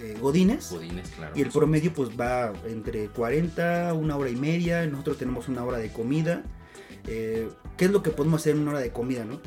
eh, 0.00 0.16
godines. 0.21 0.71
Godines, 0.71 1.09
claro. 1.11 1.33
Y 1.37 1.43
el 1.43 1.50
promedio 1.50 1.93
pues 1.93 2.11
va 2.11 2.52
entre 2.69 3.09
40, 3.09 3.93
una 3.95 4.16
hora 4.16 4.31
y 4.31 4.37
media. 4.37 4.87
Nosotros 4.87 5.19
tenemos 5.19 5.49
una 5.49 5.64
hora 5.64 5.78
de 5.78 5.90
comida. 5.90 6.45
Eh, 7.07 7.49
¿Qué 7.76 7.87
es 7.87 7.90
lo 7.90 8.02
que 8.02 8.11
podemos 8.11 8.40
hacer 8.40 8.54
en 8.54 8.62
una 8.62 8.73
hora 8.73 8.81
de 8.81 8.90
comida, 8.90 9.25
no? 9.25 9.40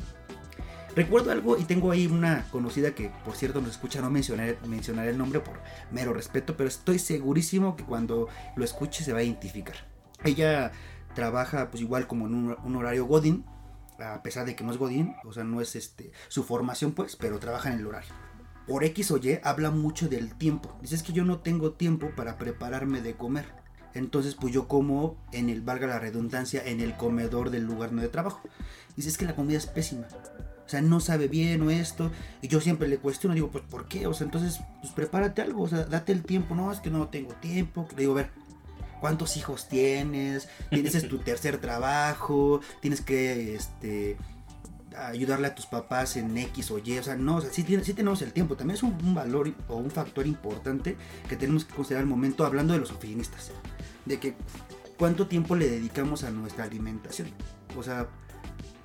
Recuerdo 0.98 1.30
algo 1.30 1.56
y 1.56 1.62
tengo 1.62 1.92
ahí 1.92 2.08
una 2.08 2.44
conocida 2.50 2.92
que 2.92 3.12
por 3.24 3.36
cierto 3.36 3.60
nos 3.60 3.70
escucha, 3.70 4.00
no 4.00 4.10
mencionaré, 4.10 4.58
mencionaré 4.66 5.10
el 5.10 5.18
nombre 5.18 5.38
por 5.38 5.60
mero 5.92 6.12
respeto, 6.12 6.56
pero 6.56 6.68
estoy 6.68 6.98
segurísimo 6.98 7.76
que 7.76 7.84
cuando 7.84 8.26
lo 8.56 8.64
escuche 8.64 9.04
se 9.04 9.12
va 9.12 9.20
a 9.20 9.22
identificar. 9.22 9.76
Ella 10.24 10.72
trabaja 11.14 11.70
pues 11.70 11.82
igual 11.82 12.08
como 12.08 12.26
en 12.26 12.34
un, 12.34 12.74
horario 12.74 13.06
Godin, 13.06 13.44
a 14.00 14.24
pesar 14.24 14.44
de 14.44 14.56
que 14.56 14.64
no 14.64 14.72
es 14.72 14.76
Godin, 14.76 15.14
o 15.24 15.32
sea, 15.32 15.44
no 15.44 15.60
es 15.60 15.76
este 15.76 16.10
su 16.26 16.42
formación 16.42 16.90
pues, 16.90 17.14
pero 17.14 17.38
trabaja 17.38 17.72
en 17.72 17.78
el 17.78 17.86
horario. 17.86 18.10
Por 18.66 18.82
X 18.82 19.12
o 19.12 19.18
Y 19.18 19.38
habla 19.44 19.70
mucho 19.70 20.08
del 20.08 20.34
tiempo. 20.34 20.76
Dice 20.82 20.96
es 20.96 21.04
que 21.04 21.12
yo 21.12 21.24
no 21.24 21.38
tengo 21.38 21.74
tiempo 21.74 22.10
para 22.16 22.38
prepararme 22.38 23.02
de 23.02 23.14
comer. 23.14 23.46
Entonces, 23.94 24.34
pues 24.34 24.52
yo 24.52 24.66
como 24.66 25.16
en 25.30 25.48
el, 25.48 25.60
valga 25.60 25.86
la 25.86 26.00
redundancia, 26.00 26.60
en 26.66 26.80
el 26.80 26.96
comedor 26.96 27.50
del 27.50 27.66
lugar 27.66 27.90
donde 27.90 28.08
trabajo. 28.08 28.40
Dice, 28.96 29.10
es 29.10 29.16
que 29.16 29.26
la 29.26 29.36
comida 29.36 29.58
es 29.58 29.66
pésima 29.66 30.08
o 30.68 30.70
sea, 30.70 30.82
no 30.82 31.00
sabe 31.00 31.28
bien 31.28 31.62
o 31.62 31.70
esto. 31.70 32.10
Y 32.42 32.48
yo 32.48 32.60
siempre 32.60 32.88
le 32.88 32.98
cuestiono, 32.98 33.34
digo, 33.34 33.48
pues 33.50 33.64
¿por 33.64 33.88
qué? 33.88 34.06
O 34.06 34.12
sea, 34.12 34.26
entonces, 34.26 34.60
pues 34.82 34.92
prepárate 34.92 35.40
algo, 35.40 35.62
o 35.62 35.68
sea, 35.68 35.84
date 35.84 36.12
el 36.12 36.22
tiempo. 36.22 36.54
No, 36.54 36.70
es 36.70 36.80
que 36.80 36.90
no 36.90 37.08
tengo 37.08 37.32
tiempo. 37.32 37.88
Le 37.92 38.00
digo, 38.00 38.12
a 38.12 38.16
ver, 38.16 38.30
¿cuántos 39.00 39.38
hijos 39.38 39.66
tienes? 39.66 40.46
Tienes 40.68 41.08
tu 41.08 41.18
tercer 41.24 41.56
trabajo, 41.56 42.60
tienes 42.82 43.00
que, 43.00 43.54
este 43.54 44.18
ayudarle 44.94 45.46
a 45.46 45.54
tus 45.54 45.66
papás 45.66 46.16
en 46.16 46.36
X 46.36 46.70
o 46.70 46.78
Y, 46.78 46.98
o 46.98 47.02
sea, 47.02 47.14
no, 47.14 47.36
o 47.36 47.40
sea, 47.40 47.52
sí, 47.52 47.64
sí 47.82 47.94
tenemos 47.94 48.20
el 48.22 48.32
tiempo, 48.32 48.56
también 48.56 48.74
es 48.74 48.82
un, 48.82 48.96
un, 49.04 49.14
valor 49.14 49.54
o 49.68 49.76
un 49.76 49.92
factor 49.92 50.26
importante 50.26 50.96
que 51.28 51.36
tenemos 51.36 51.64
que 51.64 51.74
considerar 51.74 52.02
al 52.02 52.08
momento 52.08 52.44
hablando 52.44 52.72
de 52.72 52.80
los 52.80 52.90
oficinistas, 52.90 53.52
de 54.06 54.18
que 54.18 54.34
cuánto 54.98 55.28
tiempo 55.28 55.54
le 55.54 55.70
dedicamos 55.70 56.24
a 56.24 56.30
nuestra 56.30 56.64
alimentación, 56.64 57.28
o 57.76 57.82
sea, 57.82 58.08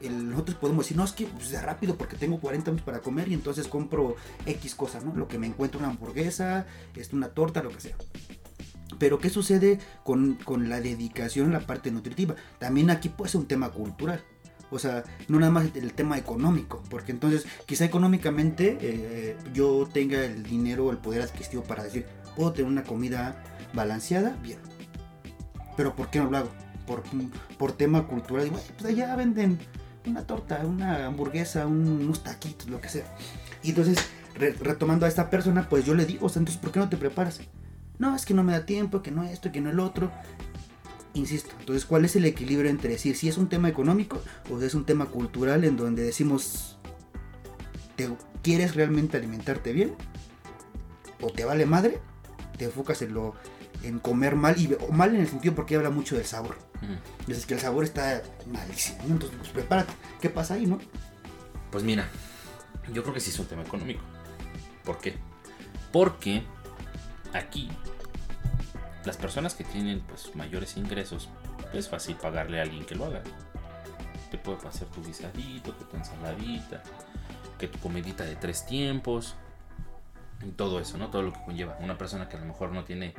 nosotros 0.10 0.57
podemos 0.57 0.86
decir, 0.86 0.98
no, 0.98 1.03
es 1.03 1.13
que 1.13 1.25
pues, 1.25 1.51
es 1.51 1.62
rápido 1.62 1.98
porque 1.98 2.15
tengo 2.15 2.39
40 2.39 2.72
minutos 2.72 2.86
para 2.86 3.01
comer 3.01 3.29
y 3.29 3.33
entonces 3.33 3.67
compro 3.67 4.15
X 4.45 4.75
cosas, 4.75 5.03
¿no? 5.03 5.15
Lo 5.15 5.27
que 5.27 5.38
me 5.38 5.48
encuentro 5.48 5.79
una 5.79 5.89
hamburguesa, 5.89 6.65
este, 6.95 7.15
una 7.15 7.29
torta, 7.29 7.63
lo 7.63 7.69
que 7.69 7.81
sea. 7.81 7.95
Pero 9.00 9.19
¿qué 9.19 9.29
sucede 9.29 9.79
con, 10.03 10.38
la 10.69 10.81
dedicación 10.81 11.48
en 11.48 11.53
la 11.53 11.62
parte 11.62 11.91
nutritiva? 11.91 12.36
También 12.60 12.89
aquí 12.89 13.10
puede 13.10 13.31
ser 13.31 13.41
un 13.41 13.48
tema 13.48 13.69
cultural. 13.69 14.24
O 14.72 14.79
sea, 14.79 15.03
no 15.27 15.39
nada 15.39 15.51
más 15.51 15.67
el 15.75 15.93
tema 15.93 16.17
económico, 16.17 16.81
porque 16.89 17.12
entonces 17.12 17.45
quizá 17.67 17.86
económicamente 17.86 18.77
eh, 18.81 19.38
yo 19.53 19.88
tenga 19.91 20.25
el 20.25 20.43
dinero, 20.43 20.89
el 20.89 20.98
poder 20.98 21.22
adquisitivo 21.22 21.63
para 21.63 21.83
decir, 21.83 22.07
puedo 22.36 22.53
tener 22.53 22.72
una 22.72 22.83
comida 22.83 23.43
balanceada, 23.74 24.36
bien. 24.41 24.60
Pero 25.77 25.95
¿por 25.95 26.10
qué 26.10 26.19
no 26.19 26.31
lo 26.31 26.38
hago? 26.38 26.50
Por, 26.88 27.03
por 27.57 27.72
tema 27.74 28.07
cultural, 28.07 28.45
digo, 28.45 28.60
pues 28.77 28.86
allá 28.86 29.15
venden 29.15 29.60
una 30.05 30.25
torta, 30.25 30.62
una 30.65 31.05
hamburguesa, 31.05 31.65
unos 31.67 32.24
taquitos, 32.24 32.69
lo 32.69 32.81
que 32.81 32.89
sea. 32.89 33.05
Y 33.62 33.69
entonces, 33.69 33.98
retomando 34.36 35.05
a 35.05 35.10
esta 35.10 35.29
persona, 35.29 35.67
pues 35.69 35.86
yo 35.86 35.93
le 35.93 36.05
digo, 36.05 36.25
o 36.25 36.29
sea, 36.29 36.39
entonces, 36.39 36.62
¿por 36.62 36.72
qué 36.72 36.79
no 36.79 36.89
te 36.89 36.98
preparas? 36.98 37.41
No, 38.00 38.15
es 38.15 38.25
que 38.25 38.33
no 38.33 38.43
me 38.43 38.53
da 38.53 38.65
tiempo, 38.65 39.01
que 39.01 39.12
no 39.12 39.24
esto, 39.24 39.51
que 39.51 39.62
no 39.62 39.69
el 39.69 39.79
otro. 39.79 40.12
Insisto, 41.13 41.51
entonces, 41.60 41.86
¿cuál 41.86 42.05
es 42.05 42.15
el 42.15 42.25
equilibrio 42.25 42.69
entre 42.69 42.89
decir 42.89 43.15
si 43.15 43.29
es 43.29 43.38
un 43.38 43.48
tema 43.48 43.69
económico 43.69 44.22
o 44.50 44.60
es 44.62 44.74
un 44.74 44.86
tema 44.86 45.05
cultural 45.05 45.63
en 45.63 45.77
donde 45.77 46.03
decimos, 46.03 46.77
¿te 47.95 48.10
quieres 48.41 48.75
realmente 48.75 49.17
alimentarte 49.17 49.74
bien? 49.74 49.93
¿O 51.22 51.31
te 51.31 51.45
vale 51.45 51.65
madre? 51.65 52.00
Te 52.57 52.65
enfocas 52.65 53.01
en 53.03 53.13
lo 53.13 53.36
en 53.83 53.99
comer 53.99 54.35
mal 54.35 54.59
y 54.59 54.75
mal 54.91 55.13
en 55.13 55.21
el 55.21 55.27
sentido 55.27 55.53
porque 55.53 55.75
habla 55.75 55.89
mucho 55.89 56.15
del 56.15 56.25
sabor. 56.25 56.57
Mm. 56.81 57.31
Es 57.31 57.45
que 57.45 57.53
el 57.53 57.59
sabor 57.59 57.83
está 57.83 58.23
malísimo, 58.47 58.99
entonces 59.07 59.37
pues 59.37 59.49
prepárate. 59.51 59.93
¿Qué 60.21 60.29
pasa 60.29 60.55
ahí, 60.55 60.65
no? 60.65 60.79
Pues 61.71 61.83
mira, 61.83 62.07
yo 62.91 63.03
creo 63.03 63.13
que 63.13 63.19
sí 63.19 63.29
es 63.29 63.39
un 63.39 63.47
tema 63.47 63.63
económico. 63.63 64.01
¿Por 64.83 64.99
qué? 64.99 65.17
Porque 65.91 66.43
aquí 67.33 67.69
las 69.05 69.17
personas 69.17 69.53
que 69.53 69.63
tienen 69.63 70.01
pues 70.01 70.35
mayores 70.35 70.77
ingresos 70.77 71.29
es 71.73 71.89
fácil 71.89 72.15
pagarle 72.15 72.59
a 72.59 72.63
alguien 72.63 72.85
que 72.85 72.95
lo 72.95 73.05
haga. 73.05 73.21
Te 74.31 74.37
puede 74.37 74.65
hacer 74.67 74.87
tu 74.87 75.03
guisadito, 75.03 75.77
que 75.77 75.85
tu 75.85 75.97
ensaladita, 75.97 76.81
que 77.59 77.67
tu 77.67 77.79
comidita 77.79 78.23
de 78.23 78.35
tres 78.35 78.65
tiempos, 78.65 79.35
todo 80.55 80.79
eso, 80.79 80.97
¿no? 80.97 81.09
Todo 81.09 81.21
lo 81.21 81.33
que 81.33 81.43
conlleva. 81.43 81.77
Una 81.79 81.97
persona 81.97 82.27
que 82.27 82.37
a 82.37 82.39
lo 82.39 82.45
mejor 82.45 82.71
no 82.71 82.83
tiene 82.83 83.13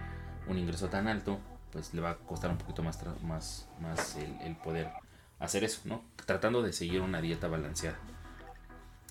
un 0.49 0.59
ingreso 0.59 0.89
tan 0.89 1.09
alto, 1.09 1.39
pues 1.73 1.93
le 1.95 2.01
va 2.01 2.11
a 2.11 2.17
costar 2.17 2.51
un 2.51 2.59
poquito 2.59 2.83
más, 2.83 2.99
más, 3.23 3.69
más 3.81 4.17
el, 4.17 4.57
poder 4.57 4.91
hacer 5.39 5.65
eso, 5.65 5.81
¿no? 5.85 6.03
Tratando 6.25 6.63
de 6.63 6.73
seguir 6.73 7.01
una 7.01 7.21
dieta 7.21 7.49
balanceada. 7.49 7.99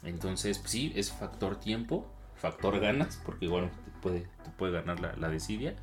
Entonces, 0.03 0.59
pues 0.59 0.71
sí, 0.71 0.93
es 0.95 1.11
factor 1.11 1.59
tiempo, 1.59 2.05
factor 2.35 2.79
ganas, 2.79 3.19
porque 3.25 3.45
igual 3.45 3.69
te 3.85 3.91
puede, 4.01 4.27
puede 4.57 4.73
ganar 4.73 4.99
la, 4.99 5.15
la 5.15 5.29
desidia. 5.29 5.75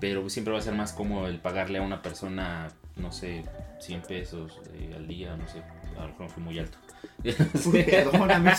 Pero 0.00 0.28
siempre 0.28 0.52
va 0.52 0.58
a 0.58 0.62
ser 0.62 0.74
más 0.74 0.92
como 0.92 1.26
el 1.26 1.38
pagarle 1.38 1.78
a 1.78 1.82
una 1.82 2.02
persona, 2.02 2.68
no 2.96 3.12
sé, 3.12 3.44
100 3.80 4.02
pesos 4.02 4.60
eh, 4.72 4.92
al 4.96 5.06
día, 5.06 5.36
no 5.36 5.46
sé, 5.48 5.62
a 5.98 6.02
lo 6.02 6.08
mejor 6.08 6.30
fue 6.30 6.42
muy 6.42 6.58
alto. 6.58 6.78
Perdóname, 7.22 8.52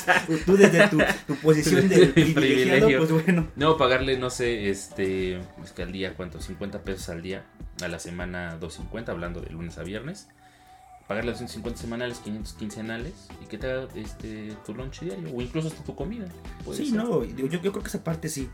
tú 0.46 0.58
desde 0.58 0.88
tu, 0.88 1.00
posición 1.42 1.88
de 1.90 2.08
privilegiado, 2.08 3.08
pues 3.08 3.24
bueno. 3.24 3.48
No, 3.56 3.78
pagarle, 3.78 4.18
no 4.18 4.30
sé, 4.30 4.70
este, 4.70 5.38
es 5.64 5.72
que 5.76 5.84
al 5.84 5.92
día, 5.92 6.14
¿cuánto? 6.16 6.42
50 6.42 6.82
pesos 6.82 7.10
al 7.10 7.22
día, 7.22 7.44
a 7.84 7.88
la 7.88 8.00
semana 8.00 8.58
250, 8.58 9.12
hablando 9.12 9.42
de 9.42 9.50
lunes 9.50 9.78
a 9.78 9.84
viernes. 9.84 10.28
Pagarle 11.08 11.32
250 11.32 11.80
semanales, 11.80 12.18
500 12.18 12.54
quincenales 12.54 13.14
y 13.44 13.46
que 13.46 13.60
te 13.60 13.72
haga 13.72 13.88
este, 13.94 14.54
tu 14.66 14.74
lunch 14.74 15.02
diario 15.02 15.30
o 15.36 15.40
incluso 15.40 15.68
hasta 15.68 15.84
tu 15.84 15.96
comida. 15.96 16.26
Sí, 16.74 16.92
no, 16.92 17.24
yo, 17.24 17.46
yo 17.46 17.60
creo 17.62 17.74
que 17.74 17.90
esa 17.90 18.04
parte 18.04 18.28
sí 18.28 18.50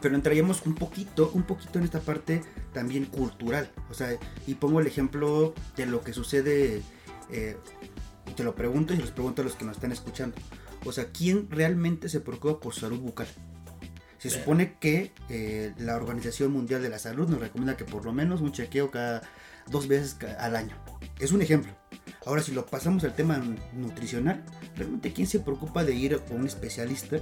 pero 0.00 0.14
entraríamos 0.14 0.66
un 0.66 0.74
poquito, 0.74 1.30
un 1.34 1.44
poquito 1.44 1.78
en 1.78 1.84
esta 1.84 2.00
parte 2.00 2.42
también 2.72 3.04
cultural. 3.06 3.70
O 3.90 3.94
sea, 3.94 4.18
y 4.46 4.54
pongo 4.54 4.80
el 4.80 4.86
ejemplo 4.86 5.54
de 5.76 5.86
lo 5.86 6.02
que 6.02 6.12
sucede 6.12 6.82
eh, 7.30 7.56
Y 8.32 8.34
te 8.34 8.44
lo 8.44 8.54
pregunto 8.54 8.94
y 8.94 8.96
los 8.96 9.10
pregunto 9.10 9.42
a 9.42 9.44
los 9.44 9.56
que 9.56 9.66
nos 9.66 9.76
están 9.76 9.92
escuchando. 9.92 10.34
O 10.86 10.92
sea, 10.92 11.12
¿quién 11.12 11.50
realmente 11.50 12.08
se 12.08 12.18
preocupa 12.18 12.60
por 12.60 12.72
su 12.72 12.80
salud 12.80 12.98
bucal? 12.98 13.26
Se 14.16 14.30
supone 14.30 14.78
que 14.80 15.12
eh, 15.28 15.74
la 15.76 15.96
Organización 15.96 16.50
Mundial 16.50 16.80
de 16.80 16.88
la 16.88 16.98
Salud 16.98 17.28
nos 17.28 17.40
recomienda 17.40 17.76
que 17.76 17.84
por 17.84 18.06
lo 18.06 18.14
menos 18.14 18.40
un 18.40 18.50
chequeo 18.50 18.90
cada 18.90 19.20
dos 19.70 19.86
veces 19.86 20.16
al 20.38 20.56
año. 20.56 20.82
Es 21.18 21.32
un 21.32 21.42
ejemplo. 21.42 21.72
Ahora, 22.24 22.42
si 22.42 22.52
lo 22.52 22.64
pasamos 22.64 23.04
al 23.04 23.14
tema 23.14 23.38
nutricional, 23.74 24.42
realmente 24.76 25.12
quién 25.12 25.26
se 25.26 25.40
preocupa 25.40 25.84
de 25.84 25.94
ir 25.94 26.14
a 26.14 26.32
un 26.32 26.46
especialista 26.46 27.18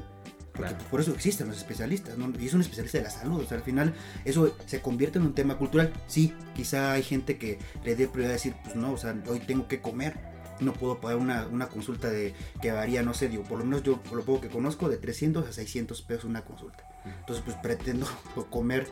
porque 0.52 0.74
por 0.90 1.00
eso 1.00 1.12
existen 1.12 1.48
los 1.48 1.56
especialistas, 1.56 2.18
¿no? 2.18 2.30
Y 2.38 2.46
es 2.46 2.54
un 2.54 2.60
especialista 2.60 2.98
de 2.98 3.04
la 3.04 3.10
salud, 3.10 3.40
o 3.40 3.46
sea, 3.46 3.56
al 3.56 3.62
final 3.62 3.94
eso 4.24 4.54
se 4.66 4.80
convierte 4.80 5.18
en 5.18 5.24
un 5.24 5.34
tema 5.34 5.56
cultural. 5.56 5.92
Sí, 6.06 6.34
quizá 6.54 6.92
hay 6.92 7.02
gente 7.02 7.38
que 7.38 7.58
le 7.84 7.96
dé 7.96 8.08
prioridad 8.08 8.30
a 8.30 8.34
decir, 8.34 8.54
pues 8.64 8.76
no, 8.76 8.92
o 8.92 8.96
sea, 8.96 9.16
hoy 9.28 9.40
tengo 9.40 9.68
que 9.68 9.80
comer, 9.80 10.18
no 10.60 10.72
puedo 10.72 11.00
pagar 11.00 11.18
una, 11.18 11.46
una, 11.46 11.68
consulta 11.68 12.10
de 12.10 12.34
que 12.60 12.72
varía, 12.72 13.02
no 13.02 13.14
sé, 13.14 13.28
digo, 13.28 13.44
por 13.44 13.58
lo 13.58 13.64
menos 13.64 13.82
yo, 13.82 14.00
por 14.02 14.16
lo 14.16 14.24
poco 14.24 14.42
que 14.42 14.48
conozco, 14.48 14.88
de 14.88 14.96
300 14.96 15.48
a 15.48 15.52
600 15.52 16.02
pesos 16.02 16.24
una 16.24 16.42
consulta. 16.44 16.84
Entonces, 17.04 17.44
pues 17.44 17.56
pretendo 17.56 18.06
comer 18.50 18.86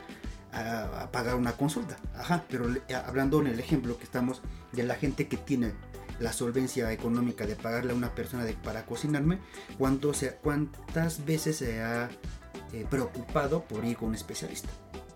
a, 0.51 1.09
pagar 1.11 1.35
una 1.35 1.53
consulta. 1.53 1.97
Ajá, 2.15 2.45
pero 2.49 2.67
hablando 3.05 3.41
en 3.41 3.47
el 3.47 3.59
ejemplo 3.59 3.97
que 3.97 4.03
estamos 4.03 4.41
de 4.71 4.83
la 4.83 4.95
gente 4.95 5.27
que 5.27 5.37
tiene 5.37 5.73
la 6.19 6.33
solvencia 6.33 6.91
económica 6.91 7.45
de 7.45 7.55
pagarle 7.55 7.93
a 7.93 7.95
una 7.95 8.13
persona 8.13 8.45
para 8.63 8.85
cocinarme, 8.85 9.39
¿cuánto 9.77 10.13
se, 10.13 10.35
¿cuántas 10.35 11.25
veces 11.25 11.57
se 11.57 11.81
ha 11.81 12.09
eh, 12.73 12.85
preocupado 12.89 13.63
por 13.63 13.85
ir 13.85 13.97
con 13.97 14.09
un 14.09 14.15
especialista? 14.15 14.69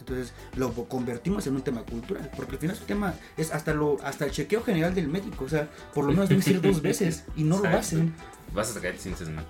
Entonces 0.03 0.33
lo 0.57 0.73
convertimos 0.73 1.47
en 1.47 1.55
un 1.55 1.61
tema 1.61 1.83
cultural, 1.83 2.29
porque 2.35 2.53
al 2.53 2.57
final 2.59 2.75
su 2.75 2.83
tema 2.83 3.13
es 3.37 3.51
hasta 3.51 3.73
lo 3.73 3.97
hasta 4.03 4.25
el 4.25 4.31
chequeo 4.31 4.61
general 4.61 4.93
del 4.93 5.07
médico, 5.07 5.45
o 5.45 5.49
sea, 5.49 5.69
por 5.93 6.03
lo 6.03 6.11
menos 6.11 6.27
deben 6.27 6.43
ir 6.45 6.61
dos 6.61 6.81
veces 6.81 7.23
y 7.37 7.43
no 7.43 7.59
lo 7.59 7.69
hacen. 7.69 8.13
Vas 8.53 8.67
hasta 8.67 8.81
que 8.81 8.91
te 8.91 8.99
sientes 8.99 9.29
mal. 9.29 9.45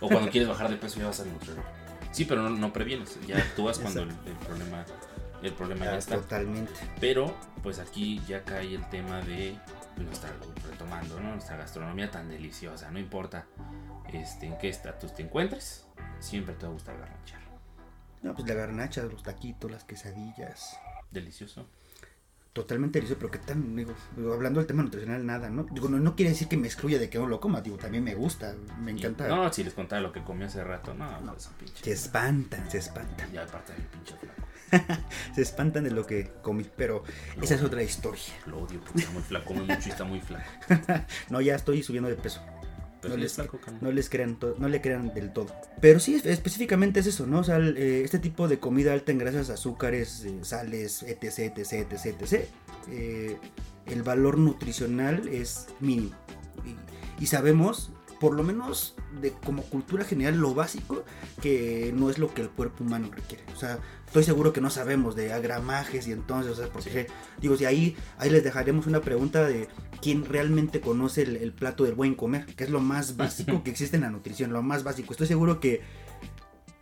O 0.00 0.08
cuando 0.08 0.30
quieres 0.30 0.48
bajar 0.48 0.70
de 0.70 0.76
peso 0.76 0.98
ya 0.98 1.06
vas 1.06 1.20
al 1.20 1.30
nutriólogo. 1.30 1.66
Sí, 2.12 2.24
pero 2.24 2.48
no, 2.48 2.72
previenes, 2.72 3.18
ya 3.26 3.38
actúas 3.38 3.78
cuando 3.78 4.02
el, 4.02 4.08
problema 4.46 4.84
el 5.42 5.52
problema 5.52 5.84
ya 5.84 5.98
está. 5.98 6.16
Totalmente. 6.16 6.72
Pero 6.98 7.34
pues 7.62 7.78
aquí 7.78 8.20
ya 8.26 8.42
cae 8.42 8.74
el 8.74 8.88
tema 8.88 9.20
de 9.20 9.56
nuestra 9.98 10.30
retomando, 10.70 11.20
¿no? 11.20 11.32
Nuestra 11.32 11.56
gastronomía 11.56 12.10
tan 12.10 12.28
deliciosa, 12.28 12.90
no 12.90 12.98
importa 12.98 13.46
este 14.12 14.46
en 14.46 14.58
qué 14.58 14.70
estatus 14.70 15.14
te 15.14 15.22
encuentres, 15.22 15.86
siempre 16.20 16.54
te 16.54 16.64
va 16.64 16.70
a 16.70 16.72
gustar 16.72 16.98
garnachar. 16.98 17.41
No, 18.22 18.34
pues 18.34 18.46
la 18.46 18.54
garnacha, 18.54 19.02
los 19.02 19.22
taquitos, 19.22 19.70
las 19.70 19.84
quesadillas. 19.84 20.78
Delicioso. 21.10 21.66
Totalmente 22.52 22.98
delicioso, 22.98 23.18
pero 23.18 23.30
que 23.30 23.38
tan, 23.38 23.74
digo, 23.74 23.94
hablando 24.32 24.60
del 24.60 24.66
tema 24.66 24.82
nutricional, 24.82 25.24
nada, 25.24 25.48
¿no? 25.48 25.64
Digo, 25.70 25.88
no, 25.88 26.14
quiere 26.14 26.32
decir 26.32 26.48
que 26.48 26.58
me 26.58 26.66
excluya 26.66 26.98
de 26.98 27.08
que 27.08 27.18
no 27.18 27.26
lo 27.26 27.40
coma, 27.40 27.62
digo, 27.62 27.78
también 27.78 28.04
me 28.04 28.14
gusta, 28.14 28.54
me 28.78 28.90
encanta. 28.90 29.26
no, 29.26 29.50
si 29.50 29.64
les 29.64 29.72
contara 29.72 30.02
lo 30.02 30.12
que 30.12 30.22
comí 30.22 30.44
hace 30.44 30.62
rato, 30.62 30.92
no, 30.92 31.20
no, 31.22 31.34
es 31.34 31.46
pinche. 31.58 31.82
Se 31.82 31.92
espantan, 31.92 32.70
se 32.70 32.78
espantan. 32.78 33.32
Ya 33.32 33.44
aparte 33.44 33.72
del 33.72 33.82
pinche 33.84 34.14
flaco. 34.16 35.02
se 35.34 35.42
espantan 35.42 35.84
de 35.84 35.92
lo 35.92 36.06
que 36.06 36.30
comí, 36.42 36.66
pero 36.76 37.04
esa 37.40 37.54
es 37.54 37.62
otra 37.62 37.82
historia. 37.82 38.22
Lo 38.46 38.58
odio 38.58 38.80
porque 38.80 39.00
está 39.00 39.12
muy 39.12 39.22
flaco, 39.22 39.46
come 39.46 39.62
mucho 39.62 39.88
y 39.88 39.90
está 39.90 40.04
muy 40.04 40.20
flaco. 40.20 40.50
no, 41.30 41.40
ya 41.40 41.54
estoy 41.54 41.82
subiendo 41.82 42.10
de 42.10 42.16
peso 42.16 42.42
no, 43.08 43.16
les, 43.16 43.38
no 43.80 43.90
les 43.90 44.08
crean 44.08 44.38
no 44.58 44.68
le 44.68 44.80
crean 44.80 45.12
del 45.14 45.32
todo. 45.32 45.48
Pero 45.80 46.00
sí, 46.00 46.20
específicamente 46.24 47.00
es 47.00 47.06
eso, 47.06 47.26
¿no? 47.26 47.40
O 47.40 47.44
sea, 47.44 47.58
eh, 47.58 48.02
este 48.04 48.18
tipo 48.18 48.48
de 48.48 48.58
comida 48.58 48.92
alta 48.92 49.12
en 49.12 49.18
grasas, 49.18 49.50
azúcares, 49.50 50.24
eh, 50.24 50.38
sales, 50.42 51.02
etc, 51.02 51.58
etc, 51.58 51.72
etc, 51.90 52.22
etc. 52.22 52.44
Eh, 52.90 53.36
el 53.86 54.02
valor 54.02 54.38
nutricional 54.38 55.28
es 55.28 55.66
mínimo. 55.80 56.16
Y, 56.64 57.24
y, 57.24 57.26
sabemos, 57.26 57.90
por 58.22 58.34
lo 58.34 58.44
menos 58.44 58.94
de 59.20 59.32
como 59.32 59.64
cultura 59.64 60.04
general, 60.04 60.36
lo 60.36 60.54
básico, 60.54 61.04
que 61.40 61.92
no 61.92 62.08
es 62.08 62.18
lo 62.18 62.32
que 62.32 62.42
el 62.42 62.50
cuerpo 62.50 62.84
humano 62.84 63.08
requiere. 63.10 63.42
O 63.52 63.58
sea, 63.58 63.80
estoy 64.06 64.22
seguro 64.22 64.52
que 64.52 64.60
no 64.60 64.70
sabemos 64.70 65.16
de 65.16 65.32
agramajes 65.32 66.06
y 66.06 66.12
entonces, 66.12 66.52
o 66.52 66.54
sea, 66.54 66.68
porque, 66.68 67.08
digo, 67.40 67.56
si 67.56 67.64
ahí, 67.64 67.96
ahí 68.18 68.30
les 68.30 68.44
dejaremos 68.44 68.86
una 68.86 69.00
pregunta 69.00 69.44
de 69.44 69.66
quién 70.00 70.24
realmente 70.24 70.80
conoce 70.80 71.22
el, 71.22 71.52
plato 71.52 71.82
del 71.82 71.94
buen 71.94 72.14
comer, 72.14 72.46
que 72.46 72.62
es 72.62 72.70
lo 72.70 72.78
más 72.78 73.16
básico 73.16 73.64
que 73.64 73.70
existe 73.70 73.96
en 73.96 74.02
la 74.02 74.10
nutrición, 74.10 74.52
lo 74.52 74.62
más 74.62 74.84
básico. 74.84 75.12
Estoy 75.12 75.26
seguro 75.26 75.58
que 75.58 75.80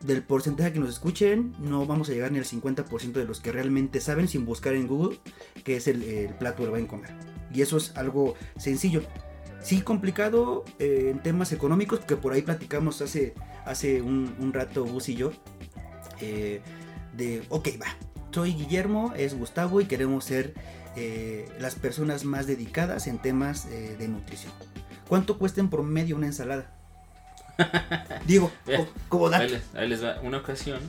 del 0.00 0.22
porcentaje 0.22 0.74
que 0.74 0.78
nos 0.78 0.90
escuchen, 0.90 1.54
no 1.58 1.86
vamos 1.86 2.10
a 2.10 2.12
llegar 2.12 2.32
ni 2.32 2.38
al 2.38 2.44
50% 2.44 3.12
de 3.12 3.24
los 3.24 3.40
que 3.40 3.50
realmente 3.50 4.02
saben 4.02 4.28
sin 4.28 4.44
buscar 4.44 4.74
en 4.74 4.86
Google 4.86 5.18
qué 5.64 5.76
es 5.76 5.88
el, 5.88 6.34
plato 6.38 6.64
del 6.64 6.72
buen 6.72 6.86
comer. 6.86 7.14
Y 7.50 7.62
eso 7.62 7.78
es 7.78 7.96
algo 7.96 8.34
sencillo. 8.58 9.02
Sí 9.62 9.82
complicado 9.82 10.64
eh, 10.78 11.08
en 11.10 11.20
temas 11.20 11.52
económicos, 11.52 12.00
porque 12.00 12.16
por 12.16 12.32
ahí 12.32 12.42
platicamos 12.42 13.02
hace, 13.02 13.34
hace 13.64 14.00
un, 14.02 14.52
rato 14.52 14.84
Gus 14.84 15.08
y 15.08 15.16
yo. 15.16 15.32
Eh, 16.20 16.60
de, 17.16 17.42
ok, 17.48 17.68
va, 17.80 17.86
soy 18.30 18.54
Guillermo, 18.54 19.12
es 19.16 19.34
Gustavo 19.34 19.80
y 19.80 19.86
queremos 19.86 20.24
ser 20.24 20.54
eh, 20.96 21.48
las 21.58 21.74
personas 21.74 22.24
más 22.24 22.46
dedicadas 22.46 23.06
en 23.06 23.18
temas 23.18 23.66
eh, 23.66 23.96
de 23.98 24.08
nutrición. 24.08 24.52
¿Cuánto 25.08 25.38
cuesta 25.38 25.60
en 25.60 25.70
promedio 25.70 26.16
una 26.16 26.26
ensalada? 26.26 26.72
Digo, 28.26 28.50
como 29.08 29.28
dato. 29.28 29.54
Ahí 29.74 29.88
les, 29.88 30.02
va. 30.02 30.20
Una 30.22 30.38
ocasión, 30.38 30.80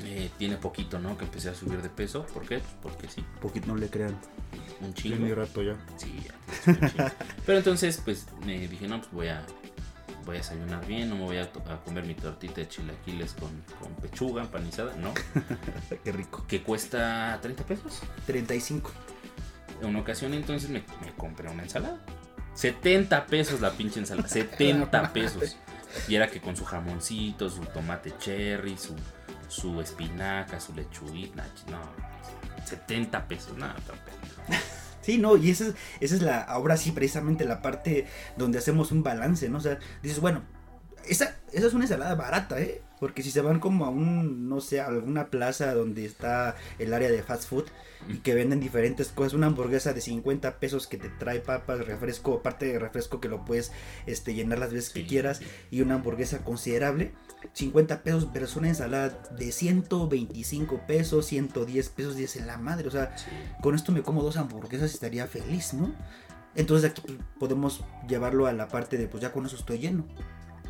eh, 0.00 0.30
tiene 0.38 0.56
poquito, 0.56 0.98
¿no? 0.98 1.16
Que 1.16 1.24
empecé 1.24 1.50
a 1.50 1.54
subir 1.54 1.82
de 1.82 1.88
peso. 1.88 2.26
¿Por 2.26 2.46
qué? 2.46 2.58
Pues 2.58 2.74
porque 2.82 3.08
sí. 3.08 3.24
Poquito 3.40 3.68
no 3.68 3.76
le 3.76 3.88
crean. 3.88 4.18
Un 4.80 4.94
chingo. 4.94 5.34
rato 5.34 5.62
ya. 5.62 5.76
Sí, 5.96 6.14
Pero 7.46 7.58
entonces, 7.58 8.00
pues, 8.04 8.26
me 8.44 8.66
dije, 8.66 8.88
no, 8.88 8.98
pues 8.98 9.12
voy 9.12 9.28
a 9.28 9.46
voy 10.24 10.36
a 10.36 10.38
desayunar 10.38 10.86
bien, 10.86 11.08
no 11.08 11.16
me 11.16 11.24
voy 11.24 11.38
a, 11.38 11.50
comer 11.84 12.04
mi 12.04 12.14
tortita 12.14 12.56
de 12.56 12.68
chilaquiles 12.68 13.34
con, 13.34 13.50
con 13.80 13.94
pechuga 13.96 14.42
empanizada, 14.42 14.94
no. 14.96 15.12
Qué 16.04 16.12
rico. 16.12 16.44
Que 16.46 16.62
cuesta 16.62 17.38
30 17.42 17.64
pesos. 17.64 18.00
35. 18.26 18.90
En 19.80 19.88
una 19.88 20.00
ocasión 20.00 20.34
entonces 20.34 20.70
me, 20.70 20.84
compré 21.16 21.50
una 21.50 21.62
ensalada. 21.62 21.98
70 22.54 23.26
pesos 23.26 23.60
la 23.60 23.72
pinche 23.72 24.00
ensalada. 24.00 24.28
70 24.28 25.12
pesos. 25.12 25.56
Y 26.08 26.14
era 26.14 26.28
que 26.28 26.40
con 26.40 26.56
su 26.56 26.64
jamoncito, 26.64 27.50
su 27.50 27.60
tomate 27.66 28.14
cherry, 28.18 28.78
su, 28.78 28.94
su 29.52 29.80
espinaca, 29.80 30.58
su 30.58 30.74
lechuguita. 30.74 31.44
No, 31.70 31.80
70 32.64 33.28
pesos. 33.28 33.56
Nada, 33.56 33.76
no, 33.86 34.56
Sí, 35.02 35.18
no, 35.18 35.36
y 35.36 35.50
esa 35.50 35.66
es, 35.66 35.74
esa 36.00 36.14
es 36.14 36.22
la, 36.22 36.40
ahora 36.40 36.76
sí, 36.76 36.92
precisamente 36.92 37.44
la 37.44 37.60
parte 37.60 38.06
donde 38.36 38.58
hacemos 38.58 38.92
un 38.92 39.02
balance, 39.02 39.48
¿no? 39.48 39.58
O 39.58 39.60
sea, 39.60 39.78
dices, 40.00 40.20
bueno, 40.20 40.42
esa, 41.08 41.36
esa 41.52 41.66
es 41.66 41.74
una 41.74 41.84
ensalada 41.84 42.14
barata, 42.14 42.60
¿eh? 42.60 42.82
Porque 43.00 43.22
si 43.22 43.30
se 43.30 43.40
van 43.40 43.58
como 43.58 43.84
a 43.84 43.90
un, 43.90 44.48
no 44.48 44.60
sé, 44.60 44.80
a 44.80 44.86
alguna 44.86 45.26
plaza 45.26 45.74
donde 45.74 46.04
está 46.04 46.54
el 46.78 46.94
área 46.94 47.10
de 47.10 47.22
fast 47.22 47.48
food 47.48 47.64
y 48.08 48.18
que 48.18 48.34
venden 48.34 48.60
diferentes 48.60 49.08
cosas, 49.08 49.34
una 49.34 49.48
hamburguesa 49.48 49.92
de 49.92 50.00
50 50.00 50.60
pesos 50.60 50.86
que 50.86 50.98
te 50.98 51.08
trae 51.08 51.40
papas, 51.40 51.84
refresco, 51.84 52.34
aparte 52.34 52.66
de 52.66 52.78
refresco 52.78 53.20
que 53.20 53.28
lo 53.28 53.44
puedes 53.44 53.72
este, 54.06 54.34
llenar 54.34 54.60
las 54.60 54.72
veces 54.72 54.90
que 54.90 55.04
quieras 55.04 55.40
y 55.70 55.80
una 55.80 55.96
hamburguesa 55.96 56.44
considerable, 56.44 57.12
50 57.54 58.04
pesos 58.04 58.32
versus 58.32 58.56
una 58.56 58.68
ensalada 58.68 59.20
de 59.36 59.50
125 59.50 60.86
pesos, 60.86 61.26
110 61.26 61.88
pesos, 61.88 62.18
y 62.20 62.24
es 62.24 62.36
en 62.36 62.46
la 62.46 62.56
madre, 62.56 62.86
o 62.86 62.92
sea, 62.92 63.16
con 63.62 63.74
esto 63.74 63.90
me 63.90 64.02
como 64.02 64.22
dos 64.22 64.36
hamburguesas 64.36 64.92
y 64.92 64.94
estaría 64.94 65.26
feliz, 65.26 65.74
¿no? 65.74 65.92
Entonces 66.54 66.90
aquí 66.90 67.02
pues, 67.02 67.18
podemos 67.38 67.84
llevarlo 68.08 68.46
a 68.46 68.52
la 68.52 68.68
parte 68.68 68.96
de, 68.96 69.08
pues 69.08 69.22
ya 69.22 69.32
con 69.32 69.46
eso 69.46 69.56
estoy 69.56 69.78
lleno 69.78 70.06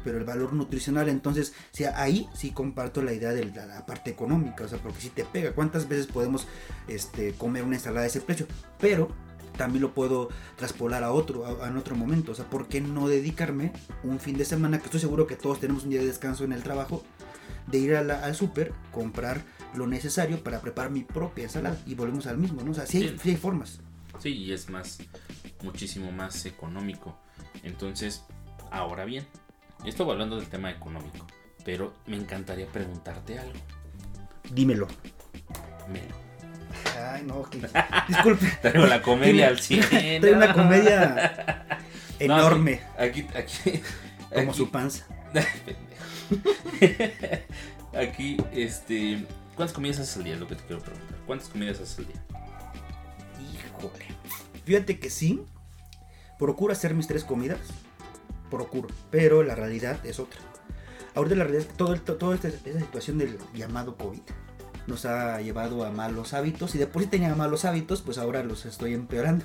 pero 0.04 0.18
el 0.18 0.24
valor 0.24 0.52
nutricional, 0.52 1.08
entonces, 1.08 1.52
si 1.72 1.84
ahí 1.84 2.28
sí 2.34 2.50
comparto 2.50 3.02
la 3.02 3.12
idea 3.12 3.30
de 3.30 3.44
la, 3.46 3.86
parte 3.86 4.10
económica, 4.10 4.64
o 4.64 4.68
sea, 4.68 4.78
porque 4.78 5.00
si 5.00 5.08
te 5.10 5.24
pega, 5.24 5.52
¿cuántas 5.52 5.88
veces 5.88 6.06
podemos 6.06 6.46
este, 6.88 7.32
comer 7.32 7.64
una 7.64 7.76
ensalada 7.76 8.02
de 8.02 8.08
ese 8.08 8.20
precio? 8.20 8.46
Pero 8.78 9.08
también 9.56 9.82
lo 9.82 9.92
puedo 9.92 10.28
traspolar 10.56 11.04
a 11.04 11.12
otro, 11.12 11.44
a, 11.46 11.70
otro 11.76 11.96
momento, 11.96 12.32
o 12.32 12.34
sea, 12.34 12.48
¿por 12.48 12.68
qué 12.68 12.80
no 12.80 13.08
dedicarme 13.08 13.72
un 14.02 14.18
fin 14.18 14.36
de 14.36 14.44
semana, 14.44 14.78
que 14.78 14.86
estoy 14.86 15.00
seguro 15.00 15.26
que 15.26 15.36
todos 15.36 15.60
tenemos 15.60 15.84
un 15.84 15.90
día 15.90 16.00
de 16.00 16.06
descanso 16.06 16.44
en 16.44 16.52
el 16.52 16.62
trabajo, 16.62 17.04
de 17.66 17.78
ir 17.78 17.94
al 17.96 18.34
súper, 18.34 18.72
comprar 18.90 19.42
lo 19.74 19.86
necesario 19.86 20.42
para 20.42 20.60
preparar 20.60 20.90
mi 20.90 21.02
propia 21.02 21.44
ensalada 21.44 21.78
y 21.86 21.94
volvemos 21.94 22.26
al 22.26 22.38
mismo, 22.38 22.62
¿no? 22.62 22.72
O 22.72 22.74
sea, 22.74 22.86
sí 22.86 22.98
hay, 22.98 23.18
sí 23.22 23.30
hay 23.30 23.36
formas. 23.36 23.80
Sí, 24.18 24.30
y 24.30 24.52
es 24.52 24.68
más, 24.68 24.98
muchísimo 25.62 26.12
más 26.12 26.44
económico. 26.46 27.16
Entonces, 27.62 28.24
ahora 28.70 29.04
bien, 29.04 29.26
Estoy 29.84 30.10
hablando 30.10 30.36
del 30.36 30.46
tema 30.48 30.70
económico, 30.70 31.26
pero 31.64 31.92
me 32.06 32.16
encantaría 32.16 32.66
preguntarte 32.66 33.38
algo. 33.38 33.58
Dímelo. 34.50 34.86
Melo. 35.88 36.14
Ay, 37.10 37.22
no, 37.24 37.44
disculpe. 38.08 38.46
Traigo 38.62 38.86
la 38.86 39.02
comedia 39.02 39.48
al 39.48 39.58
cine. 39.58 40.20
Traigo 40.20 40.36
una 40.36 40.52
comedia 40.54 41.78
enorme. 42.18 42.80
aquí, 42.98 43.26
aquí, 43.34 43.82
Como 44.32 44.54
su 44.54 44.70
panza. 44.70 45.04
aquí, 47.98 48.36
este. 48.52 49.26
¿Cuántas 49.56 49.74
comidas 49.74 49.98
haces 49.98 50.16
al 50.16 50.24
día? 50.24 50.34
Es 50.34 50.40
lo 50.40 50.48
que 50.48 50.54
te 50.54 50.64
quiero 50.64 50.80
preguntar. 50.80 51.18
¿Cuántas 51.26 51.48
comidas 51.48 51.80
haces 51.80 51.98
al 51.98 52.06
día? 52.06 52.22
Híjole. 53.52 54.06
Fíjate 54.64 54.98
que 54.98 55.10
sí. 55.10 55.42
procuro 56.38 56.72
hacer 56.72 56.94
mis 56.94 57.06
tres 57.06 57.24
comidas, 57.24 57.58
procuro, 58.56 58.88
pero 59.10 59.42
la 59.42 59.54
realidad 59.54 60.04
es 60.04 60.20
otra. 60.20 60.38
Ahorita 61.14 61.34
la 61.36 61.44
realidad 61.44 61.66
todo, 61.76 61.94
toda 62.00 62.34
esta, 62.34 62.48
esta 62.48 62.78
situación 62.78 63.18
del 63.18 63.38
llamado 63.54 63.96
COVID 63.96 64.20
nos 64.86 65.04
ha 65.06 65.40
llevado 65.40 65.84
a 65.84 65.90
malos 65.90 66.34
hábitos 66.34 66.74
y 66.74 66.78
de 66.78 66.86
por 66.86 67.04
tenía 67.06 67.34
malos 67.34 67.64
hábitos, 67.64 68.02
pues 68.02 68.18
ahora 68.18 68.42
los 68.42 68.64
estoy 68.66 68.94
empeorando. 68.94 69.44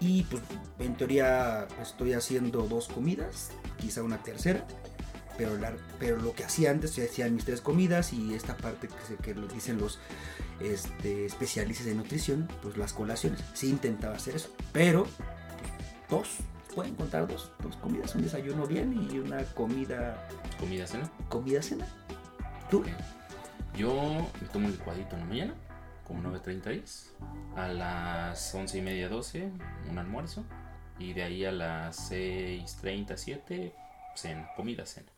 Y 0.00 0.24
pues 0.24 0.42
en 0.80 0.96
teoría 0.96 1.66
estoy 1.80 2.12
haciendo 2.12 2.62
dos 2.62 2.88
comidas, 2.88 3.50
quizá 3.78 4.02
una 4.02 4.18
tercera, 4.22 4.66
pero, 5.38 5.56
la- 5.56 5.76
pero 5.98 6.16
lo 6.20 6.32
que 6.34 6.44
hacía 6.44 6.70
antes, 6.72 6.96
yo 6.96 7.04
hacía 7.04 7.28
mis 7.28 7.44
tres 7.44 7.60
comidas 7.60 8.12
y 8.12 8.34
esta 8.34 8.56
parte 8.56 8.88
que, 8.88 8.94
se- 9.06 9.16
que 9.16 9.32
dicen 9.54 9.78
los 9.78 9.98
este, 10.60 11.24
especialistas 11.26 11.86
de 11.86 11.94
nutrición, 11.94 12.48
pues 12.62 12.76
las 12.76 12.92
colaciones. 12.92 13.40
Sí 13.54 13.70
intentaba 13.70 14.16
hacer 14.16 14.34
eso, 14.36 14.50
pero 14.72 15.06
pues, 16.08 16.10
dos, 16.10 16.28
pueden 16.74 16.94
contar 16.94 17.26
dos, 17.28 17.50
dos 17.62 17.76
comidas, 17.76 18.14
un 18.14 18.22
desayuno 18.22 18.66
bien 18.66 19.08
y 19.10 19.18
una 19.18 19.42
comida, 19.54 20.28
Comida, 20.58 20.86
cena. 20.86 21.10
comida 21.28 21.62
cena. 21.62 21.86
¿Tú? 22.70 22.78
Ok. 22.80 22.88
Yo 23.76 24.26
me 24.40 24.48
tomo 24.48 24.66
un 24.66 24.72
licuadito 24.72 25.14
en 25.16 25.20
la 25.20 25.26
mañana, 25.26 25.54
como 26.06 26.22
9.30 26.30 26.82
A 27.56 27.68
las 27.68 28.54
11 28.54 28.78
y 28.78 28.82
media, 28.82 29.08
12, 29.08 29.50
un 29.90 29.98
almuerzo. 29.98 30.44
Y 30.98 31.14
de 31.14 31.22
ahí 31.22 31.44
a 31.44 31.52
las 31.52 32.10
6.30, 32.10 33.16
7, 33.16 33.74
cena, 34.14 34.48
comida, 34.56 34.84
cena. 34.86 35.10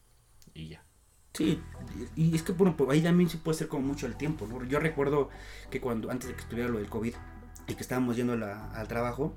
Y 0.55 0.69
ya. 0.69 0.83
Sí, 1.33 1.61
y 2.15 2.33
es 2.35 2.45
que 2.45 2.53
bueno, 2.53 2.77
pues, 2.77 2.89
ahí 2.91 3.01
también 3.03 3.29
sí 3.29 3.39
puede 3.39 3.59
ser 3.59 3.67
como 3.67 3.85
mucho 3.89 4.07
el 4.07 4.15
tiempo, 4.17 4.47
¿no? 4.47 4.63
Yo 4.65 4.79
recuerdo 4.79 5.31
que 5.69 5.81
cuando, 5.81 6.11
antes 6.13 6.29
de 6.29 6.37
que 6.37 6.43
estuviera 6.43 6.71
lo 6.71 6.79
del 6.79 6.89
COVID 6.89 7.13
y 7.67 7.75
que 7.75 7.81
estábamos 7.81 8.15
yendo 8.15 8.37
la- 8.37 8.71
al 8.71 8.87
trabajo, 8.87 9.35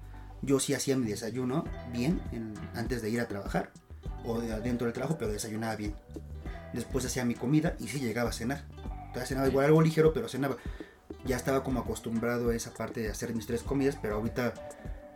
yo 0.48 0.60
sí 0.60 0.74
hacía 0.74 0.98
mi 0.98 1.08
desayuno 1.12 1.64
bien 1.94 2.20
en- 2.32 2.56
antes 2.74 3.04
de 3.04 3.10
ir 3.12 3.20
a 3.22 3.28
trabajar 3.28 3.70
o 4.26 4.40
de- 4.42 4.60
dentro 4.62 4.86
del 4.86 4.94
trabajo, 4.94 5.18
pero 5.20 5.32
desayunaba 5.32 5.76
bien. 5.76 5.94
Después 6.74 7.06
hacía 7.06 7.24
mi 7.26 7.36
comida 7.36 7.76
y 7.80 7.88
sí 7.90 8.00
llegaba 8.00 8.32
a 8.32 8.34
cenar. 8.34 8.64
Entonces 9.08 9.30
cenaba 9.30 9.48
igual 9.48 9.66
algo 9.68 9.82
ligero, 9.82 10.14
pero 10.14 10.28
cenaba. 10.28 10.58
Ya 11.26 11.36
estaba 11.38 11.64
como 11.64 11.80
acostumbrado 11.82 12.50
a 12.50 12.56
esa 12.56 12.74
parte 12.74 13.02
de 13.02 13.10
hacer 13.10 13.34
mis 13.36 13.46
tres 13.46 13.62
comidas, 13.62 13.98
pero 14.02 14.16
ahorita 14.16 14.54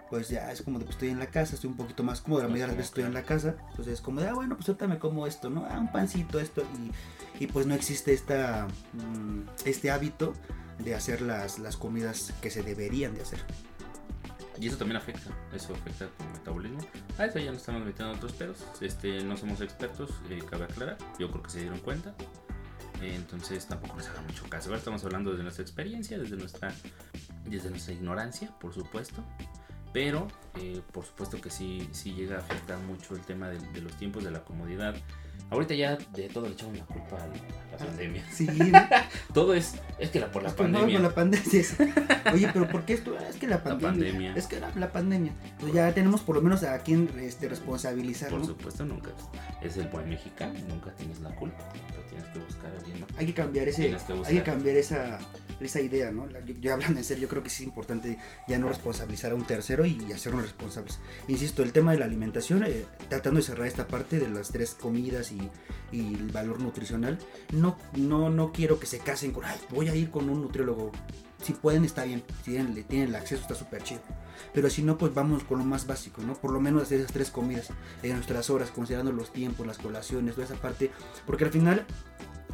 pues 0.09 0.27
ya 0.27 0.51
es 0.51 0.61
como 0.61 0.77
de 0.77 0.83
que 0.83 0.91
estoy 0.91 1.07
en 1.07 1.19
la 1.19 1.27
casa, 1.27 1.55
estoy 1.55 1.69
un 1.69 1.77
poquito 1.77 2.03
más 2.03 2.19
cómodo, 2.19 2.41
la 2.41 2.47
mayoría 2.49 2.65
de 2.65 2.67
las 2.73 2.77
veces 2.77 2.89
estoy 2.89 3.05
en 3.05 3.13
la 3.13 3.23
casa, 3.23 3.55
entonces 3.69 3.93
es 3.93 4.01
como 4.01 4.19
de, 4.19 4.27
ah, 4.27 4.33
bueno, 4.33 4.57
pues 4.57 4.67
ahorita 4.67 4.85
me 4.87 4.99
como 4.99 5.25
esto, 5.25 5.49
¿no? 5.49 5.65
Ah, 5.69 5.79
un 5.79 5.89
pancito, 5.89 6.41
esto, 6.41 6.63
y, 7.39 7.43
y 7.45 7.47
pues 7.47 7.65
no 7.65 7.73
existe 7.75 8.11
esta, 8.11 8.67
mm, 8.91 9.39
este 9.63 9.89
hábito 9.89 10.33
de 10.79 10.95
hacer 10.95 11.21
las, 11.21 11.59
las 11.59 11.77
comidas 11.77 12.33
que 12.41 12.49
se 12.49 12.61
deberían 12.61 13.15
de 13.15 13.21
hacer. 13.21 13.39
Y 14.61 14.67
eso 14.67 14.77
también 14.77 14.97
afecta, 14.97 15.31
eso 15.55 15.73
afecta 15.73 16.05
tu 16.05 16.23
metabolismo. 16.25 16.77
A 17.17 17.25
eso 17.25 17.39
ya 17.39 17.49
no 17.49 17.57
estamos 17.57 17.83
metiendo 17.83 18.13
otros 18.13 18.31
pedos. 18.33 18.63
Este, 18.79 19.23
no 19.23 19.35
somos 19.35 19.59
expertos, 19.59 20.11
eh, 20.29 20.39
cabe 20.47 20.65
aclarar. 20.65 20.99
Yo 21.17 21.31
creo 21.31 21.41
que 21.41 21.49
se 21.49 21.61
dieron 21.61 21.79
cuenta. 21.79 22.13
Eh, 23.01 23.15
entonces 23.15 23.65
tampoco 23.65 23.95
nos 23.95 24.07
haga 24.09 24.21
mucho 24.21 24.47
caso. 24.49 24.69
Ahora 24.69 24.77
estamos 24.77 25.03
hablando 25.03 25.31
desde 25.31 25.41
nuestra 25.41 25.63
experiencia, 25.63 26.19
desde 26.19 26.35
nuestra, 26.35 26.71
desde 27.45 27.71
nuestra 27.71 27.95
ignorancia, 27.95 28.55
por 28.59 28.71
supuesto. 28.71 29.23
Pero 29.93 30.27
eh, 30.55 30.83
por 30.91 31.05
supuesto 31.05 31.41
que 31.41 31.49
sí, 31.49 31.89
sí 31.91 32.13
llega 32.13 32.35
a 32.35 32.39
afectar 32.41 32.77
mucho 32.77 33.15
el 33.15 33.21
tema 33.21 33.49
de, 33.49 33.57
de 33.57 33.81
los 33.81 33.97
tiempos, 33.97 34.23
de 34.23 34.29
la 34.29 34.43
comodidad. 34.43 34.95
Ahorita 35.51 35.75
ya 35.75 35.97
de 36.13 36.29
todo 36.29 36.47
le 36.47 36.53
echamos 36.53 36.77
la 36.77 36.85
culpa 36.85 37.17
a 37.17 37.27
la, 37.27 37.33
a 37.33 37.71
la 37.71 37.77
pandemia. 37.77 38.23
Sí, 38.31 38.47
Todo 39.33 39.53
es, 39.53 39.73
es 39.99 40.09
que 40.09 40.19
la, 40.19 40.31
por 40.31 40.43
la 40.43 40.49
es 40.49 40.55
pandemia. 40.55 40.95
con 40.95 41.03
la 41.03 41.13
pandemia. 41.13 41.63
Oye, 42.33 42.49
pero 42.53 42.67
¿por 42.69 42.85
qué 42.85 42.93
esto? 42.93 43.15
Ah, 43.19 43.25
Es 43.29 43.35
que 43.35 43.47
la 43.47 43.61
pandemia. 43.61 43.89
pandemia. 44.11 44.33
Es 44.35 44.47
que 44.47 44.59
la, 44.59 44.71
la 44.75 44.91
pandemia. 44.91 45.33
Pues 45.59 45.73
ya 45.73 45.93
tenemos 45.93 46.21
por 46.21 46.35
lo 46.35 46.41
menos 46.41 46.63
a 46.63 46.77
quien 46.79 47.09
este, 47.19 47.49
responsabilizar, 47.49 48.29
Por 48.29 48.39
¿no? 48.39 48.45
supuesto, 48.45 48.85
nunca. 48.85 49.11
Es 49.61 49.77
el 49.77 49.87
buen 49.89 50.09
mexicano, 50.09 50.53
nunca 50.69 50.91
tienes 50.95 51.19
la 51.19 51.35
culpa. 51.35 51.57
Pero 51.89 52.01
tienes 52.07 52.27
que 52.29 52.39
buscar 52.39 52.71
a 52.73 52.77
alguien 52.79 53.05
hay 53.17 53.25
que 53.25 53.33
cambiar 53.33 53.67
ese 53.67 53.89
que 53.89 54.13
hay 54.25 54.35
que 54.35 54.43
cambiar 54.43 54.77
esa 54.77 55.19
esa 55.59 55.79
idea 55.81 56.11
no 56.11 56.25
La- 56.27 56.39
yo, 56.43 56.55
yo 56.59 56.73
hablando 56.73 56.97
en 56.99 57.03
serio 57.03 57.23
yo 57.23 57.27
creo 57.29 57.43
que 57.43 57.49
es 57.49 57.61
importante 57.61 58.17
ya 58.47 58.57
no 58.57 58.67
responsabilizar 58.67 59.31
a 59.31 59.35
un 59.35 59.45
tercero 59.45 59.85
y 59.85 60.11
hacernos 60.11 60.41
responsables 60.43 60.99
insisto 61.27 61.61
el 61.61 61.71
tema 61.71 61.91
de 61.91 61.99
la 61.99 62.05
alimentación 62.05 62.63
eh, 62.65 62.85
tratando 63.09 63.39
de 63.39 63.45
cerrar 63.45 63.67
esta 63.67 63.85
parte 63.87 64.19
de 64.19 64.29
las 64.29 64.49
tres 64.49 64.73
comidas 64.73 65.31
y, 65.31 65.40
y 65.91 66.15
el 66.15 66.29
valor 66.29 66.61
nutricional 66.61 67.17
no 67.51 67.77
no 67.95 68.29
no 68.29 68.51
quiero 68.51 68.79
que 68.79 68.85
se 68.85 68.99
casen 68.99 69.31
con 69.31 69.43
ay 69.43 69.59
voy 69.69 69.89
a 69.89 69.95
ir 69.95 70.09
con 70.09 70.29
un 70.29 70.41
nutriólogo 70.41 70.91
si 71.41 71.53
pueden 71.53 71.85
está 71.85 72.03
bien 72.03 72.23
si 72.43 72.51
tienen, 72.51 72.83
tienen 72.85 73.09
el 73.09 73.15
acceso 73.15 73.41
está 73.41 73.55
súper 73.55 73.83
chido. 73.83 74.01
Pero 74.53 74.69
si 74.69 74.83
no 74.83 74.97
pues 74.97 75.13
vamos 75.13 75.43
con 75.43 75.59
lo 75.59 75.65
más 75.65 75.87
básico 75.87 76.21
no 76.21 76.33
por 76.33 76.51
lo 76.51 76.59
menos 76.59 76.83
hacer 76.83 76.99
esas 76.99 77.11
tres 77.11 77.31
comidas 77.31 77.69
en 78.03 78.13
nuestras 78.13 78.49
horas 78.49 78.71
considerando 78.71 79.11
los 79.11 79.31
tiempos 79.31 79.65
las 79.65 79.77
colaciones 79.77 80.35
toda 80.35 80.45
esa 80.45 80.55
parte. 80.55 80.91
Porque 81.25 81.45
al 81.45 81.51
final 81.51 81.85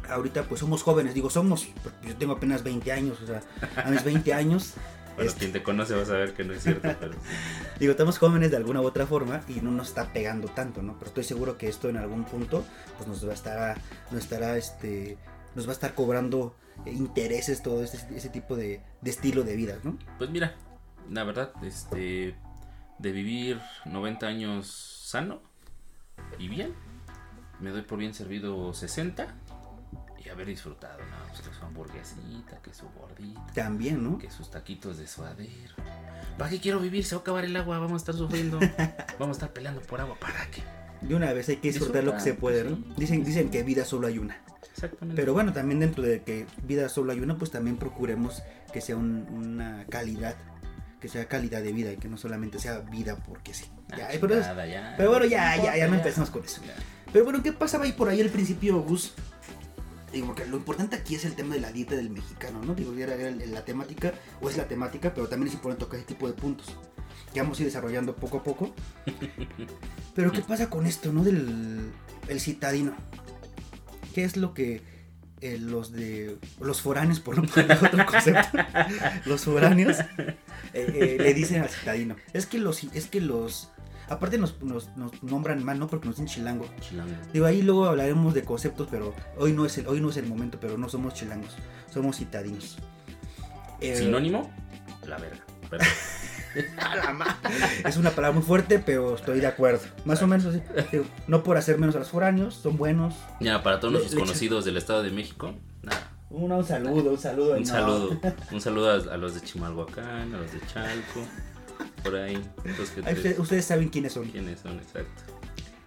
ahorita 0.08 0.44
pues 0.44 0.60
somos 0.60 0.82
jóvenes, 0.82 1.14
digo 1.14 1.30
somos, 1.30 1.68
yo 2.02 2.16
tengo 2.16 2.32
apenas 2.32 2.62
20 2.62 2.92
años, 2.92 3.20
o 3.22 3.26
sea, 3.26 3.42
a 3.76 3.90
mis 3.90 4.02
20 4.04 4.32
años, 4.32 4.74
Bueno, 5.18 5.30
este, 5.32 5.40
quien 5.40 5.52
te 5.52 5.62
conoce 5.64 5.96
va 5.96 6.02
a 6.02 6.06
saber 6.06 6.32
que 6.32 6.44
no 6.44 6.52
es 6.52 6.62
cierto, 6.62 6.88
pero 7.00 7.14
digo, 7.80 7.90
estamos 7.90 8.18
jóvenes 8.18 8.52
de 8.52 8.56
alguna 8.56 8.80
u 8.80 8.84
otra 8.84 9.04
forma 9.04 9.40
y 9.48 9.54
no 9.60 9.72
nos 9.72 9.88
está 9.88 10.12
pegando 10.12 10.46
tanto, 10.46 10.80
¿no? 10.80 10.96
Pero 10.96 11.08
estoy 11.08 11.24
seguro 11.24 11.58
que 11.58 11.68
esto 11.68 11.88
en 11.88 11.96
algún 11.96 12.24
punto 12.24 12.64
pues 12.96 13.08
nos 13.08 13.26
va 13.26 13.32
a 13.32 13.34
estar, 13.34 13.78
nos 14.12 14.22
estará, 14.22 14.56
este, 14.56 15.18
nos 15.56 15.66
va 15.66 15.70
a 15.70 15.72
estar 15.72 15.94
cobrando 15.94 16.54
intereses, 16.86 17.64
todo 17.64 17.82
este, 17.82 17.98
ese 18.16 18.28
tipo 18.28 18.54
de, 18.54 18.80
de 19.00 19.10
estilo 19.10 19.42
de 19.42 19.56
vida, 19.56 19.78
¿no? 19.82 19.98
pues 20.18 20.30
mira, 20.30 20.54
la 21.10 21.24
verdad, 21.24 21.50
este, 21.64 22.36
de 22.98 23.12
vivir 23.12 23.60
90 23.86 24.24
años 24.24 24.68
sano 25.04 25.42
y 26.38 26.46
bien, 26.46 26.74
me 27.58 27.70
doy 27.70 27.82
por 27.82 27.98
bien 27.98 28.14
servido 28.14 28.72
60 28.72 29.34
haber 30.32 30.46
disfrutado, 30.46 30.98
¿no? 30.98 31.28
Pues 31.28 31.40
que 31.48 31.54
su 31.54 31.64
hamburguesita, 31.64 32.58
que 32.62 32.72
su 32.74 32.86
gordita, 32.98 33.46
También, 33.54 34.02
¿no? 34.02 34.18
que 34.18 34.30
sus 34.30 34.50
taquitos 34.50 34.98
de 34.98 35.06
suadero. 35.06 35.74
¿Para 36.36 36.50
qué 36.50 36.60
quiero 36.60 36.78
vivir? 36.80 37.04
Se 37.04 37.14
va 37.14 37.20
a 37.20 37.22
acabar 37.22 37.44
el 37.44 37.56
agua, 37.56 37.78
vamos 37.78 37.94
a 37.94 37.96
estar 38.02 38.14
sufriendo, 38.14 38.58
vamos 39.18 39.36
a 39.36 39.38
estar 39.38 39.52
peleando 39.52 39.80
por 39.82 40.00
agua, 40.00 40.16
¿para 40.20 40.46
qué? 40.50 40.62
De 41.00 41.14
una 41.14 41.32
vez 41.32 41.48
hay 41.48 41.56
que 41.56 41.68
disfrutar 41.68 42.02
lo 42.04 42.14
que 42.14 42.20
se 42.20 42.34
puede, 42.34 42.64
¿no? 42.64 42.76
Sí. 42.76 42.84
Dicen, 42.96 43.24
dicen 43.24 43.50
que 43.50 43.62
vida 43.62 43.84
solo 43.84 44.06
hay 44.08 44.18
una. 44.18 44.36
Exactamente. 44.72 45.20
Pero 45.20 45.32
bueno, 45.32 45.52
también 45.52 45.80
dentro 45.80 46.02
de 46.02 46.22
que 46.22 46.46
vida 46.64 46.88
solo 46.88 47.12
hay 47.12 47.20
una, 47.20 47.36
pues 47.36 47.50
también 47.50 47.76
procuremos 47.76 48.42
que 48.72 48.80
sea 48.80 48.96
un- 48.96 49.26
una 49.30 49.84
calidad, 49.88 50.36
que 51.00 51.08
sea 51.08 51.26
calidad 51.26 51.62
de 51.62 51.72
vida 51.72 51.92
y 51.92 51.96
que 51.96 52.08
no 52.08 52.16
solamente 52.16 52.58
sea 52.58 52.78
vida 52.80 53.16
porque 53.16 53.54
sí. 53.54 53.66
Ya, 53.96 54.06
Ah, 54.06 54.18
pero, 54.20 54.34
es- 54.34 54.40
chingada, 54.40 54.66
ya. 54.66 54.94
pero 54.96 55.10
bueno, 55.10 55.24
ya, 55.26 55.56
ya, 55.56 55.76
ya 55.76 55.88
no 55.88 55.94
empezamos 55.94 56.30
con 56.30 56.44
eso. 56.44 56.60
Ya. 56.66 56.74
pero 57.12 57.24
bueno, 57.24 57.42
¿qué 57.42 57.52
pasaba 57.52 57.84
ahí 57.84 57.92
por 57.92 58.08
ahí 58.08 58.20
al 58.20 58.28
principio, 58.30 58.80
Gus? 58.82 59.14
Digo, 60.12 60.26
porque 60.28 60.46
lo 60.46 60.56
importante 60.56 60.96
aquí 60.96 61.14
es 61.14 61.24
el 61.24 61.34
tema 61.34 61.54
de 61.54 61.60
la 61.60 61.70
dieta 61.70 61.94
del 61.94 62.10
mexicano, 62.10 62.62
¿no? 62.64 62.74
Digo, 62.74 62.92
era, 62.94 63.14
era 63.14 63.30
la 63.30 63.64
temática, 63.64 64.14
o 64.40 64.48
es 64.48 64.56
la 64.56 64.66
temática, 64.66 65.12
pero 65.14 65.28
también 65.28 65.48
es 65.48 65.54
importante 65.54 65.84
tocar 65.84 65.98
ese 65.98 66.08
tipo 66.08 66.26
de 66.26 66.32
puntos 66.32 66.76
que 67.32 67.40
vamos 67.40 67.58
a 67.58 67.62
ir 67.62 67.68
desarrollando 67.68 68.16
poco 68.16 68.38
a 68.38 68.42
poco. 68.42 68.74
Pero 70.14 70.32
¿qué 70.32 70.40
pasa 70.40 70.70
con 70.70 70.86
esto, 70.86 71.12
no? 71.12 71.22
Del 71.22 71.92
el 72.28 72.40
citadino. 72.40 72.94
¿Qué 74.14 74.24
es 74.24 74.36
lo 74.36 74.54
que 74.54 74.82
eh, 75.40 75.58
los 75.58 75.92
de 75.92 76.36
los 76.60 76.82
foráneos, 76.82 77.20
por 77.20 77.36
no 77.36 77.44
poner 77.44 77.72
otro 77.72 78.06
concepto, 78.10 78.58
los 79.26 79.44
foráneos 79.44 79.98
eh, 80.00 80.36
eh, 80.74 81.16
le 81.20 81.34
dicen 81.34 81.62
al 81.62 81.68
citadino? 81.68 82.16
Es 82.32 82.46
que 82.46 82.58
los, 82.58 82.82
es 82.84 83.06
que 83.06 83.20
los, 83.20 83.70
aparte 84.08 84.38
nos, 84.38 84.60
nos, 84.62 84.88
nos 84.96 85.22
nombran 85.22 85.64
mal, 85.64 85.78
¿no? 85.78 85.86
Porque 85.86 86.06
nos 86.06 86.16
dicen 86.16 86.26
chilango. 86.26 86.66
Chilango. 86.80 87.12
Digo, 87.32 87.46
ahí 87.46 87.62
luego 87.62 87.86
hablaremos 87.86 88.34
de 88.34 88.42
conceptos, 88.42 88.88
pero 88.90 89.14
hoy 89.36 89.52
no 89.52 89.66
es 89.66 89.76
el, 89.78 89.86
hoy 89.86 90.00
no 90.00 90.10
es 90.10 90.16
el 90.16 90.26
momento, 90.26 90.58
pero 90.60 90.78
no 90.78 90.88
somos 90.88 91.14
chilangos, 91.14 91.56
somos 91.92 92.16
citadinos. 92.16 92.78
Eh, 93.80 93.96
Sinónimo, 93.96 94.50
la 95.06 95.18
verga. 95.18 95.44
Es 97.84 97.96
una 97.96 98.10
palabra 98.10 98.34
muy 98.34 98.42
fuerte, 98.42 98.78
pero 98.78 99.14
estoy 99.14 99.38
de 99.40 99.46
acuerdo. 99.46 99.80
Más 100.04 100.20
o 100.22 100.26
menos 100.26 100.46
así. 100.46 100.62
Digo, 100.90 101.04
no 101.26 101.42
por 101.42 101.56
hacer 101.56 101.78
menos 101.78 101.94
a 101.94 102.00
los 102.00 102.08
foráneos, 102.08 102.54
son 102.54 102.76
buenos. 102.76 103.14
ya, 103.38 103.62
para 103.62 103.78
todos 103.78 103.92
nuestros 103.92 104.18
conocidos 104.18 104.64
del 104.64 104.76
Estado 104.76 105.02
de 105.02 105.10
México, 105.10 105.54
nada. 105.82 106.10
Un, 106.30 106.52
un 106.52 106.64
saludo, 106.64 107.10
un 107.10 107.18
saludo. 107.18 107.52
Un 107.54 107.60
no. 107.60 107.66
saludo. 107.66 108.20
Un 108.52 108.60
saludo 108.60 108.90
a, 108.90 109.14
a 109.14 109.16
los 109.16 109.34
de 109.34 109.40
Chimalhuacán, 109.40 110.34
a 110.34 110.38
los 110.38 110.52
de 110.52 110.60
Chalco, 110.66 111.20
por 112.02 112.16
ahí. 112.16 112.42
Ustedes, 112.98 113.38
ustedes 113.38 113.64
saben 113.64 113.88
quiénes 113.88 114.12
son. 114.12 114.26
¿Quiénes 114.30 114.60
son? 114.60 114.78
Exacto. 114.78 115.22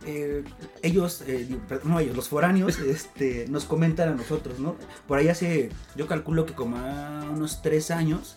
Eh, 0.05 0.43
ellos, 0.81 1.23
eh, 1.27 1.47
no 1.83 1.99
ellos, 1.99 2.15
los 2.15 2.27
foráneos, 2.27 2.79
este, 2.87 3.45
nos 3.49 3.65
comentan 3.65 4.09
a 4.09 4.15
nosotros, 4.15 4.59
¿no? 4.59 4.75
Por 5.07 5.19
ahí 5.19 5.27
hace, 5.27 5.69
yo 5.95 6.07
calculo 6.07 6.45
que 6.45 6.53
como 6.53 6.77
a 6.77 7.29
unos 7.31 7.61
tres 7.61 7.91
años, 7.91 8.35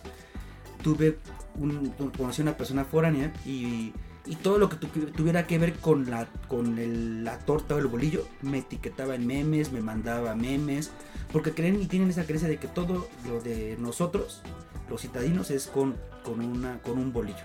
tuve 0.83 1.17
un, 1.55 1.89
conocí 2.17 2.41
a 2.41 2.43
una 2.43 2.57
persona 2.57 2.85
foránea 2.85 3.33
y, 3.45 3.93
y 4.27 4.35
todo 4.35 4.59
lo 4.59 4.69
que 4.69 4.75
tu- 4.75 4.87
tuviera 5.11 5.47
que 5.47 5.57
ver 5.57 5.73
con 5.73 6.09
la, 6.11 6.27
con 6.47 6.77
el- 6.77 7.23
la 7.23 7.39
torta 7.39 7.73
o 7.75 7.79
el 7.79 7.87
bolillo, 7.87 8.27
me 8.43 8.59
etiquetaba 8.59 9.15
en 9.15 9.25
memes, 9.25 9.71
me 9.71 9.81
mandaba 9.81 10.35
memes, 10.35 10.91
porque 11.31 11.51
creen 11.53 11.81
y 11.81 11.87
tienen 11.87 12.09
esa 12.11 12.25
creencia 12.25 12.47
de 12.47 12.57
que 12.57 12.67
todo 12.67 13.07
lo 13.27 13.41
de 13.41 13.75
nosotros, 13.79 14.43
los 14.87 15.01
citadinos, 15.01 15.49
es 15.49 15.65
con, 15.65 15.95
con, 16.25 16.39
una, 16.41 16.79
con 16.81 16.97
un 16.97 17.13
bolillo. 17.13 17.37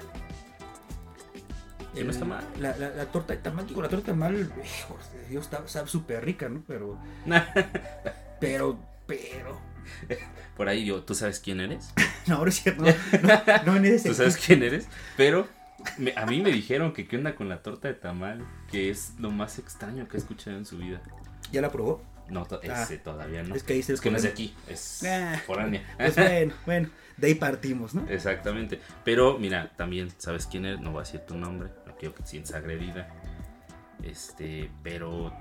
Que 1.94 2.04
no 2.04 2.10
está 2.10 2.24
El- 2.24 2.30
mal. 2.30 2.44
La, 2.60 2.76
la, 2.76 2.90
la 2.90 3.06
torta 3.06 3.32
de 3.34 3.40
tamal, 3.40 3.66
digo, 3.66 3.82
la 3.82 3.88
torta 3.88 4.06
de 4.06 4.12
tamal, 4.12 4.34
hijo 4.64 4.98
de 5.12 5.28
Dios, 5.28 5.44
está, 5.52 5.86
súper 5.86 6.24
rica, 6.24 6.48
¿no? 6.48 6.62
Pero, 6.66 6.98
pero, 8.40 8.78
pero. 9.06 9.60
Por 10.56 10.68
ahí 10.68 10.84
yo, 10.84 11.02
¿tú 11.02 11.14
sabes 11.14 11.40
quién 11.40 11.60
eres? 11.60 11.92
No, 12.26 12.36
ahora 12.36 12.50
es 12.50 12.62
cierto, 12.62 12.84
no, 12.84 12.92
no, 13.22 13.62
no 13.64 13.76
en 13.76 13.86
ese 13.86 14.10
¿Tú 14.10 14.14
sabes 14.14 14.36
quién 14.36 14.62
eres? 14.62 14.86
Pero 15.16 15.48
me- 15.96 16.12
a 16.14 16.26
mí 16.26 16.40
me 16.42 16.52
dijeron 16.52 16.92
que 16.92 17.08
qué 17.08 17.16
onda 17.16 17.34
con 17.34 17.48
la 17.48 17.62
torta 17.62 17.88
de 17.88 17.94
tamal, 17.94 18.46
que 18.70 18.90
es 18.90 19.14
lo 19.18 19.30
más 19.30 19.58
extraño 19.58 20.06
que 20.06 20.16
he 20.18 20.20
escuchado 20.20 20.56
en 20.58 20.66
su 20.66 20.76
vida. 20.78 21.00
¿Ya 21.50 21.62
la 21.62 21.72
probó? 21.72 22.02
No, 22.28 22.44
to- 22.44 22.60
Ah. 22.70 22.82
ese 22.82 22.98
todavía 22.98 23.42
no. 23.42 23.54
Es 23.56 23.62
que 23.64 23.82
se 23.82 23.94
Es 23.94 24.00
que 24.02 24.10
no 24.10 24.18
es 24.18 24.22
de 24.22 24.28
aquí, 24.28 24.54
es 24.68 25.02
Ah. 25.04 25.40
foránea. 25.46 25.82
Pues 25.96 26.14
bueno, 26.14 26.52
bueno, 26.66 26.88
de 27.20 27.26
ahí 27.28 27.34
partimos, 27.34 27.94
¿no? 27.94 28.06
Exactamente. 28.08 28.80
Pero 29.04 29.38
mira, 29.38 29.72
también 29.76 30.08
sabes 30.18 30.46
quién 30.46 30.64
eres, 30.64 30.80
no 30.80 30.90
voy 30.92 31.00
a 31.00 31.04
decir 31.04 31.20
tu 31.20 31.36
nombre, 31.36 31.68
no 31.86 31.94
quiero 31.96 32.14
que 32.14 32.22
te 32.22 32.28
sientas 32.30 32.54
agredida. 32.54 33.08
Este, 34.02 34.70
pero 34.82 35.32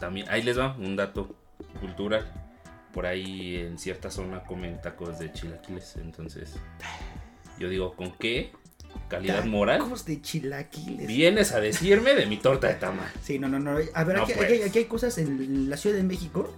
también, 0.00 0.28
ahí 0.30 0.42
les 0.42 0.58
va 0.58 0.74
un 0.76 0.96
dato 0.96 1.36
cultural. 1.80 2.26
Por 2.92 3.04
ahí 3.06 3.56
en 3.56 3.78
cierta 3.78 4.10
zona 4.10 4.44
comen 4.44 4.80
tacos 4.80 5.18
de 5.18 5.30
chilaquiles. 5.32 5.96
Entonces, 5.96 6.54
yo 7.58 7.68
digo, 7.68 7.94
¿con 7.94 8.12
qué 8.12 8.52
calidad 9.10 9.44
moral 9.44 9.80
Tacos 9.82 10.06
de 10.06 10.22
chilaquiles. 10.22 11.06
vienes 11.06 11.52
a 11.52 11.60
decirme 11.60 12.14
de 12.14 12.24
mi 12.24 12.38
torta 12.38 12.68
de 12.68 12.74
tamal? 12.76 13.10
Sí, 13.22 13.38
no, 13.38 13.48
no, 13.48 13.58
no. 13.58 13.72
A 13.92 14.04
ver, 14.04 14.16
No 14.16 14.22
aquí, 14.22 14.32
puedes. 14.32 14.52
aquí- 14.60 14.62
aquí 14.62 14.78
hay 14.78 14.84
cosas 14.86 15.18
en 15.18 15.68
la 15.68 15.76
Ciudad 15.76 15.96
de 15.96 16.02
México. 16.04 16.50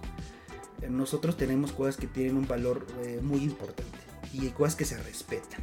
eh, 0.81 0.87
Nosotros 0.89 1.35
tenemos 1.35 1.73
cosas 1.73 1.97
que 1.97 2.07
tienen 2.07 2.37
un 2.37 2.47
valor 2.47 2.87
eh, 3.03 3.19
muy 3.21 3.39
importante. 3.43 3.97
Y 4.33 4.41
hay 4.41 4.49
cosas 4.51 4.75
que 4.75 4.85
se 4.85 4.97
respetan. 5.01 5.61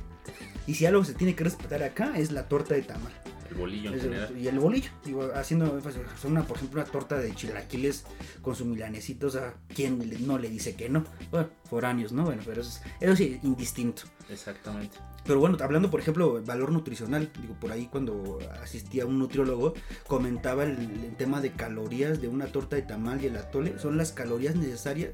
Y 0.66 0.74
si 0.74 0.86
algo 0.86 1.04
se 1.04 1.14
tiene 1.14 1.34
que 1.36 1.44
respetar 1.44 1.82
acá 1.82 2.18
es 2.18 2.32
la 2.32 2.48
torta 2.48 2.74
de 2.74 2.82
tamal. 2.82 3.12
El 3.48 3.54
bolillo 3.54 3.92
en 3.94 4.00
general. 4.00 4.36
y 4.36 4.48
el 4.48 4.58
bolillo, 4.58 4.90
digo, 5.04 5.30
haciendo 5.32 5.80
una, 6.24 6.42
por 6.42 6.56
ejemplo, 6.56 6.82
una 6.82 6.90
torta 6.90 7.16
de 7.16 7.32
chilaquiles 7.32 8.04
con 8.42 8.56
su 8.56 8.64
milanesito, 8.64 9.28
o 9.28 9.30
sea, 9.30 9.54
¿quién 9.72 10.10
le- 10.10 10.18
no 10.18 10.36
le 10.36 10.48
dice 10.50 10.74
que 10.74 10.88
no? 10.88 11.04
Bueno, 11.30 11.48
foráneos, 11.70 12.10
¿no? 12.10 12.24
Bueno, 12.24 12.42
pero 12.44 12.60
eso, 12.62 12.70
es, 12.70 12.82
eso 13.00 13.14
sí, 13.14 13.38
indistinto. 13.44 14.02
Exactamente. 14.28 14.98
Pero 15.24 15.38
bueno, 15.38 15.56
hablando, 15.60 15.92
por 15.92 16.00
ejemplo, 16.00 16.42
valor 16.44 16.72
nutricional, 16.72 17.30
digo, 17.40 17.54
por 17.54 17.70
ahí 17.70 17.86
cuando 17.86 18.40
asistía 18.60 19.04
a 19.04 19.06
un 19.06 19.20
nutriólogo, 19.20 19.74
comentaba 20.08 20.64
el, 20.64 20.72
el 21.04 21.14
tema 21.16 21.40
de 21.40 21.52
calorías 21.52 22.20
de 22.20 22.26
una 22.26 22.46
torta 22.46 22.74
de 22.74 22.82
tamal 22.82 23.22
y 23.22 23.26
el 23.26 23.36
atole, 23.36 23.78
son 23.78 23.96
las 23.96 24.10
calorías 24.10 24.56
necesarias 24.56 25.12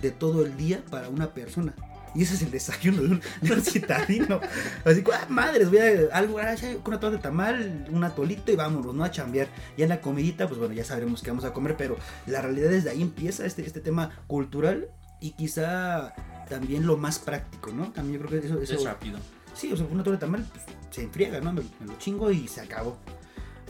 de 0.00 0.10
todo 0.10 0.44
el 0.46 0.56
día 0.56 0.82
para 0.90 1.10
una 1.10 1.34
persona. 1.34 1.74
Y 2.14 2.22
ese 2.22 2.34
es 2.34 2.42
el 2.42 2.50
desayuno 2.50 3.02
de 3.02 3.08
un, 3.08 3.20
de 3.42 3.52
un 3.52 3.62
citadino. 3.62 4.40
Así 4.84 5.02
que, 5.02 5.12
ah, 5.12 5.26
madres, 5.28 5.68
voy 5.68 5.78
a 5.78 6.16
algo, 6.16 6.38
ah, 6.38 6.54
una 6.84 7.00
torta 7.00 7.16
de 7.16 7.18
tamal, 7.18 7.86
un 7.90 8.04
atolito 8.04 8.52
y 8.52 8.56
vámonos, 8.56 8.94
¿no? 8.94 9.04
A 9.04 9.10
chambear. 9.10 9.48
Ya 9.76 9.84
en 9.84 9.90
la 9.90 10.00
comidita, 10.00 10.48
pues 10.48 10.58
bueno, 10.58 10.74
ya 10.74 10.84
sabremos 10.84 11.22
qué 11.22 11.30
vamos 11.30 11.44
a 11.44 11.52
comer, 11.52 11.76
pero 11.76 11.96
la 12.26 12.42
realidad 12.42 12.72
es 12.72 12.84
de 12.84 12.90
ahí 12.90 13.02
empieza 13.02 13.46
este, 13.46 13.64
este 13.64 13.80
tema 13.80 14.10
cultural 14.26 14.88
y 15.20 15.32
quizá 15.32 16.14
también 16.48 16.86
lo 16.86 16.96
más 16.96 17.18
práctico, 17.18 17.70
¿no? 17.72 17.92
También 17.92 18.20
yo 18.20 18.26
creo 18.26 18.40
que 18.40 18.46
eso, 18.46 18.60
eso 18.60 18.74
Es 18.74 18.84
rápido. 18.84 19.18
Sí, 19.54 19.72
o 19.72 19.76
sea, 19.76 19.86
una 19.86 20.02
torta 20.02 20.12
de 20.12 20.18
tamal 20.18 20.46
pues, 20.50 20.64
se 20.90 21.02
enfriega, 21.02 21.40
¿no? 21.40 21.52
Me, 21.52 21.62
me 21.80 21.86
lo 21.86 21.98
chingo 21.98 22.30
y 22.30 22.48
se 22.48 22.60
acabó. 22.60 22.96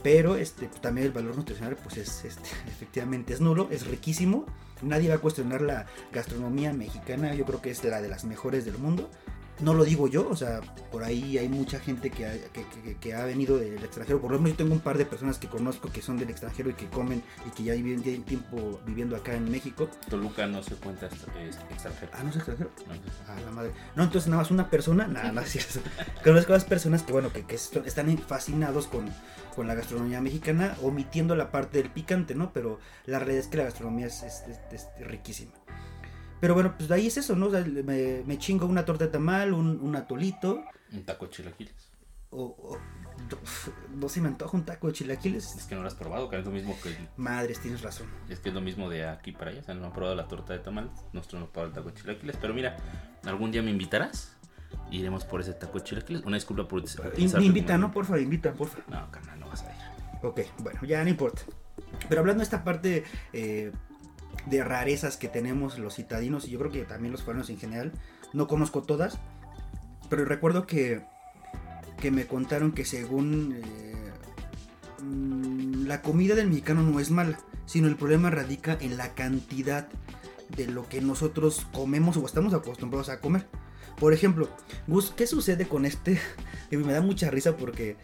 Pero 0.02 0.36
este, 0.36 0.68
pues, 0.68 0.80
también 0.80 1.06
el 1.06 1.12
valor 1.12 1.36
nutricional, 1.36 1.76
pues 1.76 1.96
es 1.96 2.24
este, 2.24 2.48
efectivamente 2.66 3.32
es 3.32 3.40
nulo, 3.40 3.68
es 3.70 3.86
riquísimo. 3.86 4.46
Nadie 4.82 5.08
va 5.08 5.16
a 5.16 5.18
cuestionar 5.18 5.60
la 5.60 5.86
gastronomía 6.12 6.72
mexicana, 6.72 7.34
yo 7.34 7.44
creo 7.44 7.60
que 7.60 7.70
es 7.70 7.82
la 7.84 8.00
de 8.00 8.08
las 8.08 8.24
mejores 8.24 8.64
del 8.64 8.78
mundo. 8.78 9.10
No 9.60 9.74
lo 9.74 9.84
digo 9.84 10.06
yo, 10.06 10.28
o 10.28 10.36
sea, 10.36 10.60
por 10.92 11.02
ahí 11.02 11.36
hay 11.36 11.48
mucha 11.48 11.80
gente 11.80 12.10
que 12.10 12.26
ha, 12.26 12.32
que, 12.52 12.64
que- 12.84 12.96
que 12.96 13.14
ha 13.14 13.24
venido 13.24 13.56
del 13.58 13.82
extranjero. 13.82 14.20
Por 14.20 14.30
ejemplo, 14.30 14.50
yo 14.50 14.56
tengo 14.56 14.72
un 14.72 14.80
par 14.80 14.96
de 14.98 15.04
personas 15.04 15.38
que 15.38 15.48
conozco 15.48 15.90
que 15.90 16.00
son 16.00 16.16
del 16.16 16.30
extranjero 16.30 16.70
y 16.70 16.74
que 16.74 16.86
comen 16.86 17.22
y 17.46 17.50
que 17.50 17.64
ya 17.64 17.74
viven 17.74 18.02
tiempo 18.24 18.80
viviendo 18.86 19.16
acá 19.16 19.34
en 19.34 19.50
México. 19.50 19.88
Toluca 20.08 20.46
no 20.46 20.62
se 20.62 20.76
cuenta 20.76 21.06
extranjero. 21.06 21.50
Ah, 22.12 22.22
no 22.22 22.30
es 22.30 22.36
extranjero. 22.36 22.70
No, 22.86 22.94
no 22.94 23.00
sé. 23.02 23.32
A 23.32 23.40
la 23.40 23.50
madre. 23.50 23.72
No, 23.96 24.04
entonces 24.04 24.28
nada 24.28 24.42
más 24.42 24.50
una 24.52 24.70
persona, 24.70 25.08
nada 25.08 25.32
más 25.32 25.48
cierto. 25.48 25.80
Conozco 26.24 26.52
a 26.52 26.56
las 26.56 26.64
personas 26.64 27.02
que, 27.02 27.12
bueno, 27.12 27.32
que, 27.32 27.44
que 27.44 27.56
están 27.56 28.16
fascinados 28.18 28.86
con, 28.86 29.06
con 29.56 29.66
la 29.66 29.74
gastronomía 29.74 30.20
mexicana, 30.20 30.76
omitiendo 30.82 31.34
la 31.34 31.50
parte 31.50 31.78
del 31.82 31.90
picante, 31.90 32.34
¿no? 32.36 32.52
Pero 32.52 32.78
la 33.06 33.18
realidad 33.18 33.40
es 33.40 33.48
que 33.48 33.56
la 33.58 33.64
gastronomía 33.64 34.06
es, 34.06 34.22
es- 34.22 34.44
es- 34.46 34.86
es 34.98 35.06
riquísima. 35.06 35.52
Pero 36.40 36.54
bueno, 36.54 36.74
pues 36.76 36.88
de 36.88 36.94
ahí 36.94 37.06
es 37.08 37.16
eso, 37.16 37.34
¿no? 37.36 37.46
O 37.46 37.50
sea, 37.50 37.64
me, 37.64 38.22
me 38.26 38.38
chingo 38.38 38.66
una 38.66 38.84
torta 38.84 39.06
de 39.06 39.10
tamal, 39.10 39.52
un, 39.52 39.80
un 39.80 39.96
atolito, 39.96 40.62
Un 40.92 41.04
taco 41.04 41.26
de 41.26 41.30
chilaquiles. 41.32 41.74
o, 42.30 42.42
o- 42.44 42.78
no 43.94 44.08
se 44.08 44.20
me 44.20 44.28
antoja 44.28 44.56
un 44.56 44.64
taco 44.64 44.86
de 44.86 44.92
chilaquiles. 44.92 45.56
Es 45.56 45.64
que 45.64 45.74
no 45.74 45.82
lo 45.82 45.88
has 45.88 45.94
probado, 45.96 46.30
que 46.30 46.38
es 46.38 46.44
lo 46.44 46.52
mismo 46.52 46.76
que 46.82 46.96
Madres, 47.16 47.58
tienes 47.60 47.82
razón. 47.82 48.06
es 48.28 48.38
que 48.38 48.48
es 48.50 48.54
lo 48.54 48.60
mismo 48.60 48.88
de 48.88 49.06
aquí 49.08 49.32
para 49.32 49.50
allá. 49.50 49.60
O 49.60 49.64
sea, 49.64 49.74
no 49.74 49.86
han 49.86 49.92
probado 49.92 50.14
la 50.14 50.28
torta 50.28 50.52
de 50.52 50.60
tamal. 50.60 50.90
Nosotros 51.12 51.32
no 51.34 51.38
hemos 51.40 51.50
probado 51.50 51.68
el 51.70 51.74
taco 51.74 51.88
de 51.90 51.94
chilaquiles. 52.00 52.36
Pero 52.40 52.54
mira, 52.54 52.76
algún 53.24 53.50
día 53.50 53.62
me 53.62 53.70
invitarás. 53.72 54.36
Iremos 54.90 55.24
por 55.24 55.40
ese 55.40 55.52
taco 55.54 55.78
de 55.78 55.84
chilaquiles. 55.84 56.24
Una 56.24 56.36
disculpa 56.36 56.68
por 56.68 56.82
In- 57.16 57.32
me 57.38 57.44
invita, 57.44 57.76
¿no? 57.76 57.90
Porfa, 57.90 58.18
invita, 58.20 58.52
porfa. 58.52 58.78
No, 58.88 59.10
carnal, 59.10 59.40
no 59.40 59.48
vas 59.48 59.62
a 59.64 59.70
ir. 59.74 59.78
Ok, 60.22 60.40
bueno, 60.58 60.80
ya 60.84 61.02
no 61.02 61.10
importa. 61.10 61.42
Pero 62.08 62.20
hablando 62.20 62.38
de 62.40 62.44
esta 62.44 62.62
parte 62.64 63.04
eh, 63.32 63.72
de 64.48 64.64
rarezas 64.64 65.16
que 65.16 65.28
tenemos 65.28 65.78
los 65.78 65.96
citadinos, 65.96 66.46
y 66.46 66.50
yo 66.50 66.58
creo 66.58 66.70
que 66.70 66.84
también 66.84 67.12
los 67.12 67.22
foráneos 67.22 67.50
en 67.50 67.58
general, 67.58 67.92
no 68.32 68.46
conozco 68.46 68.82
todas, 68.82 69.18
pero 70.08 70.24
recuerdo 70.24 70.66
que, 70.66 71.02
que 72.00 72.10
me 72.10 72.26
contaron 72.26 72.72
que 72.72 72.84
según 72.84 73.60
eh, 73.62 74.12
mm, 75.02 75.86
la 75.86 76.02
comida 76.02 76.34
del 76.34 76.48
mexicano 76.48 76.82
no 76.82 77.00
es 77.00 77.10
mala, 77.10 77.38
sino 77.66 77.88
el 77.88 77.96
problema 77.96 78.30
radica 78.30 78.76
en 78.80 78.96
la 78.96 79.14
cantidad 79.14 79.88
de 80.56 80.66
lo 80.66 80.88
que 80.88 81.00
nosotros 81.00 81.66
comemos 81.72 82.16
o 82.16 82.24
estamos 82.24 82.54
acostumbrados 82.54 83.08
a 83.10 83.20
comer. 83.20 83.46
Por 83.98 84.12
ejemplo, 84.12 84.48
Gus, 84.86 85.12
¿qué 85.16 85.26
sucede 85.26 85.66
con 85.66 85.84
este? 85.84 86.18
Me 86.70 86.92
da 86.92 87.00
mucha 87.02 87.30
risa 87.30 87.56
porque 87.56 87.96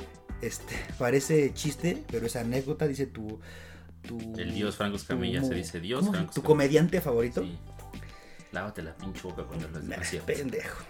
este 0.43 0.75
parece 0.99 1.53
chiste, 1.55 2.03
pero 2.11 2.27
es 2.27 2.37
anécdota, 2.37 2.87
dice 2.87 3.07
tu. 3.07 3.41
Tu 4.07 4.19
El 4.38 4.55
dios 4.55 4.77
Franco 4.77 4.97
Escamilla 4.97 5.43
se 5.43 5.55
dice 5.55 5.81
dios 5.81 6.01
¿cómo? 6.01 6.12
Franco 6.12 6.27
¿Tu 6.33 6.40
Escamilla. 6.40 6.47
comediante 6.47 7.01
favorito? 7.01 7.43
Sí. 7.43 7.59
Lávate 8.53 8.83
la 8.83 8.95
pinche 8.97 9.23
boca 9.23 9.43
cuando 9.45 9.67
hablas 9.67 9.85
Nah, 9.85 10.21
pendejo. 10.25 10.85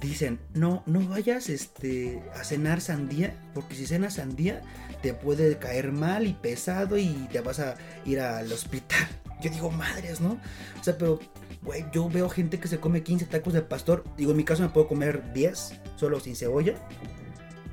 Dicen, 0.00 0.40
no, 0.54 0.82
no 0.86 1.06
vayas 1.08 1.50
este, 1.50 2.22
a 2.34 2.42
cenar 2.44 2.80
sandía, 2.80 3.34
porque 3.54 3.74
si 3.74 3.86
cenas 3.86 4.14
sandía 4.14 4.62
te 5.02 5.12
puede 5.12 5.58
caer 5.58 5.92
mal 5.92 6.26
y 6.26 6.32
pesado 6.32 6.96
y 6.96 7.28
te 7.30 7.40
vas 7.40 7.60
a 7.60 7.74
ir 8.06 8.20
al 8.20 8.50
hospital. 8.50 9.06
Yo 9.42 9.50
digo, 9.50 9.70
madres, 9.70 10.20
¿no? 10.20 10.38
O 10.80 10.84
sea, 10.84 10.96
pero, 10.96 11.18
güey, 11.62 11.84
yo 11.92 12.08
veo 12.10 12.28
gente 12.28 12.60
que 12.60 12.68
se 12.68 12.78
come 12.78 13.02
15 13.02 13.24
tacos 13.26 13.54
de 13.54 13.62
pastor. 13.62 14.04
Digo, 14.18 14.32
en 14.32 14.36
mi 14.36 14.44
caso 14.44 14.62
me 14.62 14.68
puedo 14.68 14.86
comer 14.86 15.32
10, 15.32 15.80
solo 15.96 16.20
sin 16.20 16.36
cebolla. 16.36 16.74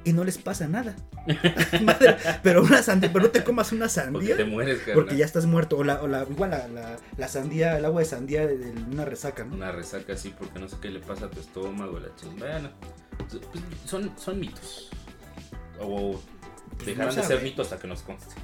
Y 0.06 0.14
no 0.14 0.24
les 0.24 0.38
pasa 0.38 0.68
nada. 0.70 0.96
Madre, 1.84 2.18
pero 2.44 2.64
una 2.64 2.82
sandía, 2.82 3.12
pero 3.12 3.26
no 3.26 3.32
te 3.32 3.44
comas 3.44 3.72
una 3.72 3.86
Porque 3.88 4.02
sandía. 4.02 4.38
te 4.38 4.46
mueres, 4.46 4.80
carnal. 4.80 4.96
Porque 4.96 5.18
ya 5.18 5.26
estás 5.26 5.46
muerto. 5.46 5.78
O, 5.78 5.84
la, 5.84 6.02
o 6.02 6.08
la, 6.08 6.24
igual 6.24 6.52
la, 6.52 6.68
la, 6.68 6.98
la 7.18 7.28
sandía, 7.28 7.78
el 7.78 7.86
agua 7.86 8.02
de 8.02 8.06
sandía 8.06 8.48
de, 8.48 8.58
de 8.58 8.72
una 8.84 9.06
resaca, 9.06 9.44
¿no? 9.44 9.56
Una 9.56 9.72
resaca 9.72 10.14
así 10.14 10.34
porque 10.38 10.60
no 10.60 10.68
sé 10.68 10.78
qué 10.82 10.90
le 10.90 11.00
pasa 11.00 11.26
a 11.26 11.30
tu 11.30 11.40
estómago, 11.40 12.00
la 12.00 12.16
chingada. 12.16 12.60
Bueno, 12.60 12.70
pues, 13.18 13.42
son, 13.86 14.12
son 14.18 14.40
mitos. 14.40 14.90
O 15.80 16.20
Pues 16.76 16.88
dejarán 16.88 17.16
no 17.16 17.22
de 17.22 17.28
ser 17.28 17.42
mitos 17.44 17.68
hasta 17.68 17.80
que 17.82 17.88
nos 17.88 18.02
conste. 18.02 18.36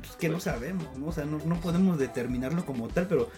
Pues 0.00 0.12
que 0.16 0.28
no 0.28 0.40
sabemos, 0.40 0.96
¿no? 0.98 1.06
O 1.06 1.12
sea, 1.12 1.24
no, 1.24 1.38
no 1.44 1.60
podemos 1.60 1.98
determinarlo 1.98 2.64
como 2.66 2.88
tal, 2.88 3.06
pero 3.06 3.30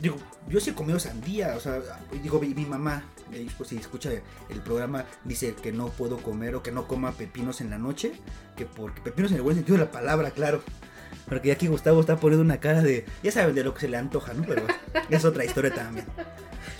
digo, 0.00 0.16
yo 0.48 0.60
sí 0.60 0.70
he 0.70 0.74
comido 0.74 0.98
sandía, 0.98 1.54
o 1.56 1.60
sea, 1.60 1.80
digo, 2.22 2.40
mi, 2.40 2.48
mi 2.54 2.66
mamá, 2.66 3.04
eh, 3.32 3.46
pues 3.56 3.70
si 3.70 3.76
escucha 3.76 4.10
el 4.10 4.60
programa, 4.60 5.04
dice 5.24 5.54
que 5.54 5.72
no 5.72 5.88
puedo 5.88 6.18
comer 6.18 6.54
o 6.54 6.62
que 6.62 6.72
no 6.72 6.86
coma 6.86 7.12
pepinos 7.12 7.60
en 7.60 7.70
la 7.70 7.78
noche, 7.78 8.12
que 8.56 8.66
porque 8.66 9.00
pepinos 9.00 9.30
en 9.30 9.38
el 9.38 9.42
buen 9.42 9.56
sentido 9.56 9.78
de 9.78 9.84
la 9.84 9.90
palabra, 9.90 10.30
claro. 10.30 10.62
Porque 11.28 11.52
aquí 11.52 11.66
Gustavo 11.66 12.00
está 12.00 12.16
poniendo 12.16 12.44
una 12.44 12.58
cara 12.58 12.82
de, 12.82 13.04
ya 13.22 13.30
saben 13.30 13.54
de 13.54 13.64
lo 13.64 13.74
que 13.74 13.80
se 13.80 13.88
le 13.88 13.96
antoja, 13.96 14.34
¿no? 14.34 14.44
Pero 14.46 14.66
es 15.08 15.24
otra 15.24 15.44
historia 15.44 15.72
también. 15.72 16.06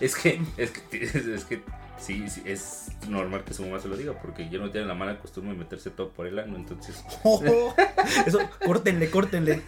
Es 0.01 0.17
que, 0.17 0.41
es 0.57 0.71
que, 0.71 1.05
es 1.35 1.45
que 1.45 1.63
sí, 1.99 2.29
sí, 2.29 2.43
es 2.45 2.89
normal 3.09 3.45
que 3.45 3.55
su 3.55 3.63
mamá 3.65 3.79
se 3.79 3.89
lo 3.89 3.97
diga 3.97 4.15
porque 4.21 4.49
ya 4.49 4.59
no 4.59 4.71
tiene 4.71 4.87
la 4.87 4.95
mala 4.95 5.19
costumbre 5.19 5.53
de 5.53 5.59
meterse 5.59 5.91
todo 5.91 6.11
por 6.11 6.27
el 6.27 6.39
ano. 6.39 6.57
Entonces, 6.57 7.05
Eso, 8.27 8.41
córtenle, 8.65 9.11
córtenle. 9.11 9.63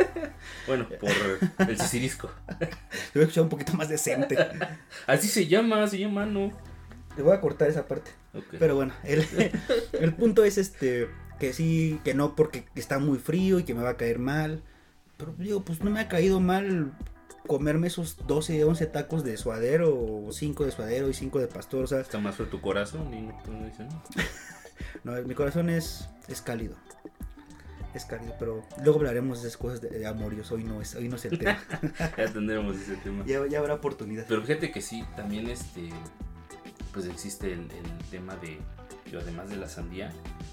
bueno, 0.66 0.86
por 0.88 1.68
el 1.68 1.78
sisirisco. 1.78 2.30
Te 2.58 2.66
voy 3.14 3.20
a 3.20 3.20
escuchar 3.20 3.44
un 3.44 3.48
poquito 3.48 3.74
más 3.74 3.88
decente. 3.88 4.36
Así 5.06 5.28
se 5.28 5.46
llama, 5.46 5.86
se 5.86 5.98
llama 5.98 6.24
ano. 6.24 6.52
Te 7.16 7.22
voy 7.22 7.33
a 7.33 7.40
cortar 7.40 7.68
esa 7.68 7.87
parte. 7.87 8.11
Ok. 8.35 8.57
Pero 8.59 8.74
bueno, 8.74 8.92
el, 9.05 9.24
el 9.92 10.14
punto 10.14 10.44
es 10.44 10.59
este 10.59 11.09
que 11.38 11.53
sí, 11.53 12.00
que 12.05 12.14
no 12.14 12.37
porque 12.37 12.64
está 12.74 12.98
muy 12.98 13.18
frío 13.18 13.59
y 13.59 13.64
que 13.64 13.74
me 13.74 13.83
va 13.83 13.90
a 13.90 13.96
caer 13.96 14.18
mal. 14.18 14.62
Pero 15.16 15.35
digo, 15.38 15.64
pues 15.64 15.83
no 15.83 15.90
me 15.90 16.00
ha 16.00 16.09
caído 16.09 16.40
mal 16.40 16.92
comerme 17.46 17.88
esos 17.88 18.27
12, 18.27 18.64
11 18.64 18.87
tacos 18.87 19.24
de 19.24 19.37
suadero, 19.37 19.94
o 19.94 20.33
5 20.33 20.64
de 20.64 20.70
suadero 20.70 21.09
y 21.09 21.14
5 21.14 21.38
de 21.40 21.46
pastor. 21.46 21.85
O 21.85 21.87
sea, 21.87 22.00
Está 22.00 22.18
más 22.18 22.37
fue 22.37 22.46
tu 22.46 22.61
corazón 22.61 23.12
y 23.12 23.22
no, 23.22 23.35
no 25.05 25.22
mi 25.22 25.35
corazón 25.35 25.70
es, 25.70 26.09
es 26.29 26.40
cálido. 26.40 26.77
Es 27.94 28.05
cálido, 28.07 28.35
pero 28.40 28.64
luego 28.83 28.98
hablaremos 28.98 29.42
de 29.42 29.48
esas 29.48 29.57
cosas 29.57 29.81
de, 29.81 29.88
de 29.88 30.07
amoríos. 30.07 30.50
Hoy 30.50 30.64
no 30.64 30.81
es, 30.83 30.96
hoy 30.96 31.09
no 31.09 31.14
es 31.14 31.24
el 31.27 31.38
tema. 31.38 31.62
ya 32.18 32.33
tendremos 32.33 32.77
ese 32.77 32.96
tema. 32.96 33.24
ya, 33.24 33.46
ya 33.46 33.61
habrá 33.61 33.74
oportunidad. 33.74 34.24
Pero 34.27 34.42
fíjate 34.42 34.72
que 34.72 34.81
sí, 34.81 35.05
también 35.14 35.48
este, 35.48 35.90
pues 36.94 37.07
existe 37.07 37.52
el, 37.52 37.61
el 37.72 37.98
tema 38.11 38.37
de, 38.37 38.59
yo, 39.12 39.18
además 39.20 39.50
de 39.50 39.57
la 39.57 39.68
sandía, 39.68 40.11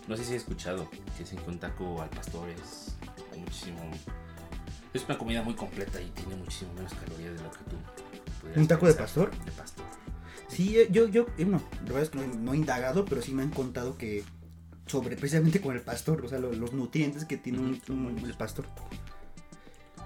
no 0.08 0.18
sé 0.18 0.26
si 0.26 0.34
he 0.34 0.36
escuchado 0.36 0.90
que 1.18 1.26
si 1.26 1.38
un 1.48 1.60
taco 1.60 2.02
al 2.02 2.10
pastor 2.10 2.50
es 2.50 2.96
muchísimo, 3.38 3.80
es 4.94 5.06
una 5.06 5.18
comida 5.18 5.42
muy 5.44 5.54
completa 5.54 6.02
y 6.02 6.10
tiene 6.10 6.36
muchísimo 6.36 6.74
menos 6.74 6.94
calorías 6.96 7.36
de 7.38 7.44
lo 7.44 7.52
que 7.52 7.60
tú 7.70 7.76
¿Un 8.60 8.68
taco 8.68 8.88
de 8.88 8.94
pastor? 8.96 9.32
De 9.46 9.52
pastor. 9.52 9.86
Sí, 10.48 10.78
eh, 10.80 10.88
yo, 10.92 11.08
yo, 11.08 11.28
eh, 11.38 11.46
no, 11.46 11.62
la 11.86 11.94
verdad 11.94 12.02
es 12.02 12.10
que 12.10 12.18
no, 12.18 12.24
he- 12.24 12.38
no 12.38 12.54
he 12.54 12.58
indagado, 12.58 13.06
pero 13.06 13.22
sí 13.22 13.32
me 13.34 13.44
han 13.44 13.52
contado 13.52 13.98
que 13.98 14.24
sobre 14.88 15.16
precisamente 15.16 15.62
con 15.62 15.76
el 15.76 15.82
pastor, 15.82 16.26
o 16.26 16.28
sea, 16.28 16.40
lo- 16.40 16.52
los 16.52 16.74
nutrientes 16.74 17.24
que 17.26 17.38
tiene 17.38 17.60
un, 17.60 17.80
un- 17.90 18.18
el 18.26 18.34
pastor. 18.34 18.66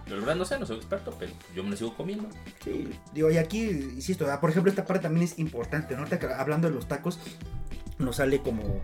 Pero 0.06 0.18
la 0.18 0.22
verdad 0.22 0.36
no 0.36 0.46
sé, 0.46 0.60
no 0.60 0.66
soy 0.66 0.78
experto, 0.78 1.16
pero 1.18 1.32
yo 1.56 1.64
me 1.64 1.72
lo 1.72 1.78
sigo 1.78 1.96
comiendo. 1.96 2.30
Sí, 2.64 2.90
digo, 3.14 3.32
y 3.32 3.38
aquí, 3.38 3.62
insisto, 3.64 4.28
por 4.40 4.50
ejemplo, 4.50 4.70
esta 4.70 4.86
parte 4.86 5.04
también 5.04 5.24
es 5.24 5.40
importante, 5.40 5.96
¿no? 5.96 6.06
Hablando 6.38 6.70
de 6.70 6.76
los 6.76 6.88
tacos, 6.88 7.20
nos 7.98 8.18
sale 8.18 8.42
como, 8.42 8.82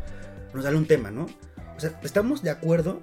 nos 0.53 0.63
sale 0.63 0.77
un 0.77 0.87
tema, 0.87 1.11
¿no? 1.11 1.27
O 1.77 1.79
sea, 1.79 1.99
estamos 2.03 2.41
de 2.41 2.49
acuerdo, 2.49 3.01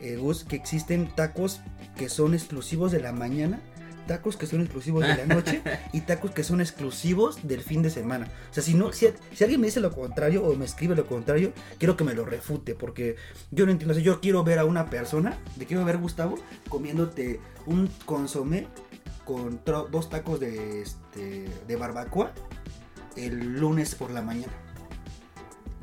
eh, 0.00 0.16
Gus, 0.16 0.44
que 0.44 0.56
existen 0.56 1.14
tacos 1.14 1.60
que 1.96 2.08
son 2.08 2.34
exclusivos 2.34 2.90
de 2.92 3.00
la 3.00 3.12
mañana, 3.12 3.60
tacos 4.10 4.36
que 4.36 4.48
son 4.48 4.60
exclusivos 4.60 5.06
de 5.06 5.14
la 5.14 5.24
noche 5.24 5.62
y 5.92 6.00
tacos 6.00 6.32
que 6.32 6.42
son 6.42 6.60
exclusivos 6.60 7.46
del 7.46 7.60
fin 7.60 7.80
de 7.80 7.90
semana. 7.90 8.26
O 8.50 8.52
sea, 8.52 8.60
si 8.60 8.74
no, 8.74 8.92
si, 8.92 9.06
si 9.32 9.44
alguien 9.44 9.60
me 9.60 9.68
dice 9.68 9.78
lo 9.78 9.92
contrario 9.92 10.42
o 10.42 10.56
me 10.56 10.64
escribe 10.64 10.96
lo 10.96 11.06
contrario, 11.06 11.52
quiero 11.78 11.96
que 11.96 12.02
me 12.02 12.12
lo 12.12 12.24
refute, 12.24 12.74
porque 12.74 13.14
yo 13.52 13.66
no 13.66 13.70
entiendo. 13.70 13.92
O 13.92 13.94
sea, 13.94 14.02
yo 14.02 14.20
quiero 14.20 14.42
ver 14.42 14.58
a 14.58 14.64
una 14.64 14.90
persona, 14.90 15.38
te 15.56 15.64
quiero 15.64 15.84
ver, 15.84 15.98
Gustavo, 15.98 16.40
comiéndote 16.68 17.38
un 17.66 17.88
consomé 18.04 18.66
con 19.24 19.60
dos 19.64 20.10
tacos 20.10 20.40
de, 20.40 20.82
este, 20.82 21.46
de 21.68 21.76
barbacoa 21.76 22.32
el 23.14 23.60
lunes 23.60 23.94
por 23.94 24.10
la 24.10 24.22
mañana. 24.22 24.52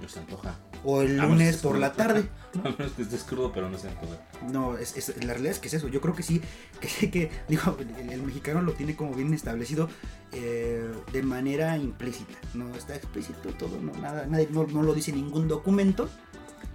No 0.02 0.10
se 0.10 0.20
antoja. 0.20 0.67
O 0.84 1.02
el 1.02 1.18
lunes 1.18 1.58
por 1.58 1.78
la 1.78 1.94
tarde. 1.94 2.30
A 2.64 2.70
menos 2.70 2.94
que 2.94 3.02
estés 3.04 3.24
crudo, 3.24 3.52
pero 3.52 3.70
no 3.70 3.78
se 3.78 3.90
antoja. 3.90 4.16
No, 4.52 4.78
es, 4.78 4.96
es- 4.98 5.18
la 5.24 5.34
realidad 5.34 5.52
es 5.52 5.60
que 5.60 5.68
es 5.68 5.74
eso. 5.76 5.88
Yo 5.90 6.02
creo 6.02 6.16
que 6.16 6.24
sí, 6.24 6.42
que, 6.82 6.88
sí 6.88 7.12
que 7.12 7.30
digo, 7.48 7.78
el, 7.80 8.10
el 8.10 8.22
mexicano 8.24 8.62
lo 8.62 8.74
tiene 8.74 8.96
como 8.96 9.14
bien 9.14 9.34
establecido 9.34 9.90
eh, 10.32 10.90
de 11.12 11.24
manera 11.24 11.78
implícita. 11.78 12.34
No 12.54 12.74
está 12.76 12.96
explícito 12.96 13.50
todo, 13.50 13.80
no, 13.82 13.92
nada, 14.00 14.26
nadie, 14.28 14.48
no, 14.52 14.66
no 14.68 14.84
lo 14.84 14.94
dice 14.94 15.12
ningún 15.12 15.48
documento. 15.48 16.10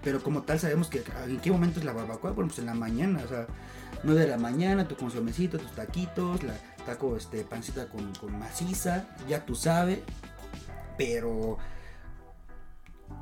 Pero 0.02 0.20
como 0.22 0.42
tal 0.42 0.58
sabemos 0.58 0.88
que 0.88 1.02
en 1.28 1.38
qué 1.40 1.50
momento 1.52 1.78
es 1.78 1.84
la 1.86 1.92
barbacoa, 1.92 2.32
bueno, 2.32 2.48
pues 2.48 2.58
en 2.58 2.66
la 2.66 2.74
mañana, 2.74 3.20
o 3.24 3.28
sea, 3.28 3.46
9 4.02 4.20
de 4.22 4.26
la 4.26 4.36
mañana, 4.36 4.88
tu 4.88 4.96
consomecito, 4.96 5.58
tus 5.58 5.72
taquitos, 5.76 6.42
la 6.42 6.54
taco, 6.84 7.16
este, 7.16 7.44
pancita 7.44 7.86
con, 7.88 8.12
con 8.16 8.36
maciza, 8.36 9.06
ya 9.28 9.44
tú 9.44 9.54
sabes. 9.54 10.00
Pero 10.98 11.58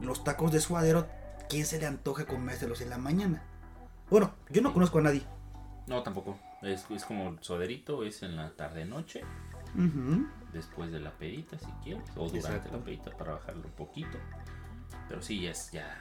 los 0.00 0.24
tacos 0.24 0.53
de 0.53 0.61
suadero, 0.61 1.07
¿quién 1.48 1.66
se 1.66 1.79
le 1.79 1.87
antoja 1.87 2.24
comérselos 2.26 2.81
en 2.81 2.90
la 2.90 2.98
mañana? 2.98 3.42
Bueno, 4.11 4.35
yo 4.48 4.61
no 4.62 4.72
conozco 4.72 4.98
a 4.98 5.03
nadie. 5.03 5.22
No, 5.87 6.03
tampoco. 6.03 6.38
Es, 6.62 6.85
es 6.90 7.05
como 7.05 7.37
soderito, 7.42 8.05
es 8.05 8.22
en 8.22 8.37
la 8.37 8.50
tarde-noche, 8.50 9.22
después 10.53 10.90
de 10.92 11.00
la 11.00 11.11
pedita, 11.12 11.59
si 11.59 11.66
quieres, 11.83 12.05
o 12.16 12.29
durante 12.29 12.38
Exacto. 12.38 12.76
la 12.79 12.85
pedita 12.85 13.11
para 13.16 13.33
bajarlo 13.33 13.62
un 13.64 13.72
poquito. 13.72 14.18
Pero 15.09 15.22
sí, 15.22 15.46
es, 15.46 15.70
ya, 15.72 15.96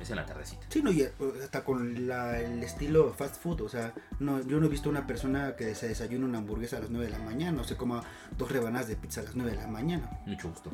es 0.00 0.10
en 0.10 0.16
la 0.16 0.26
tardecita. 0.26 0.66
Sí, 0.68 0.82
no, 0.82 0.90
y 0.90 1.02
eh, 1.02 1.12
hasta 1.42 1.64
con 1.64 2.06
la- 2.08 2.38
el 2.40 2.62
estilo 2.62 3.12
fast 3.12 3.36
food, 3.40 3.60
o 3.62 3.68
sea, 3.68 3.94
no, 4.18 4.40
yo 4.42 4.58
no 4.58 4.66
he 4.66 4.68
visto 4.70 4.88
una 4.90 5.06
persona 5.06 5.54
que 5.56 5.74
se 5.74 5.88
desayuna 5.88 6.24
una 6.26 6.38
hamburguesa 6.38 6.78
a 6.78 6.80
las 6.80 6.90
9 6.90 7.06
de 7.06 7.12
la 7.12 7.24
mañana, 7.24 7.60
o 7.60 7.64
se 7.64 7.76
coma 7.76 8.02
dos 8.36 8.50
rebanadas 8.50 8.88
de 8.88 8.96
pizza 8.96 9.20
a 9.20 9.24
las 9.24 9.36
9 9.36 9.52
de 9.52 9.56
la 9.58 9.66
mañana. 9.68 10.10
Mucho 10.26 10.48
gusto. 10.50 10.70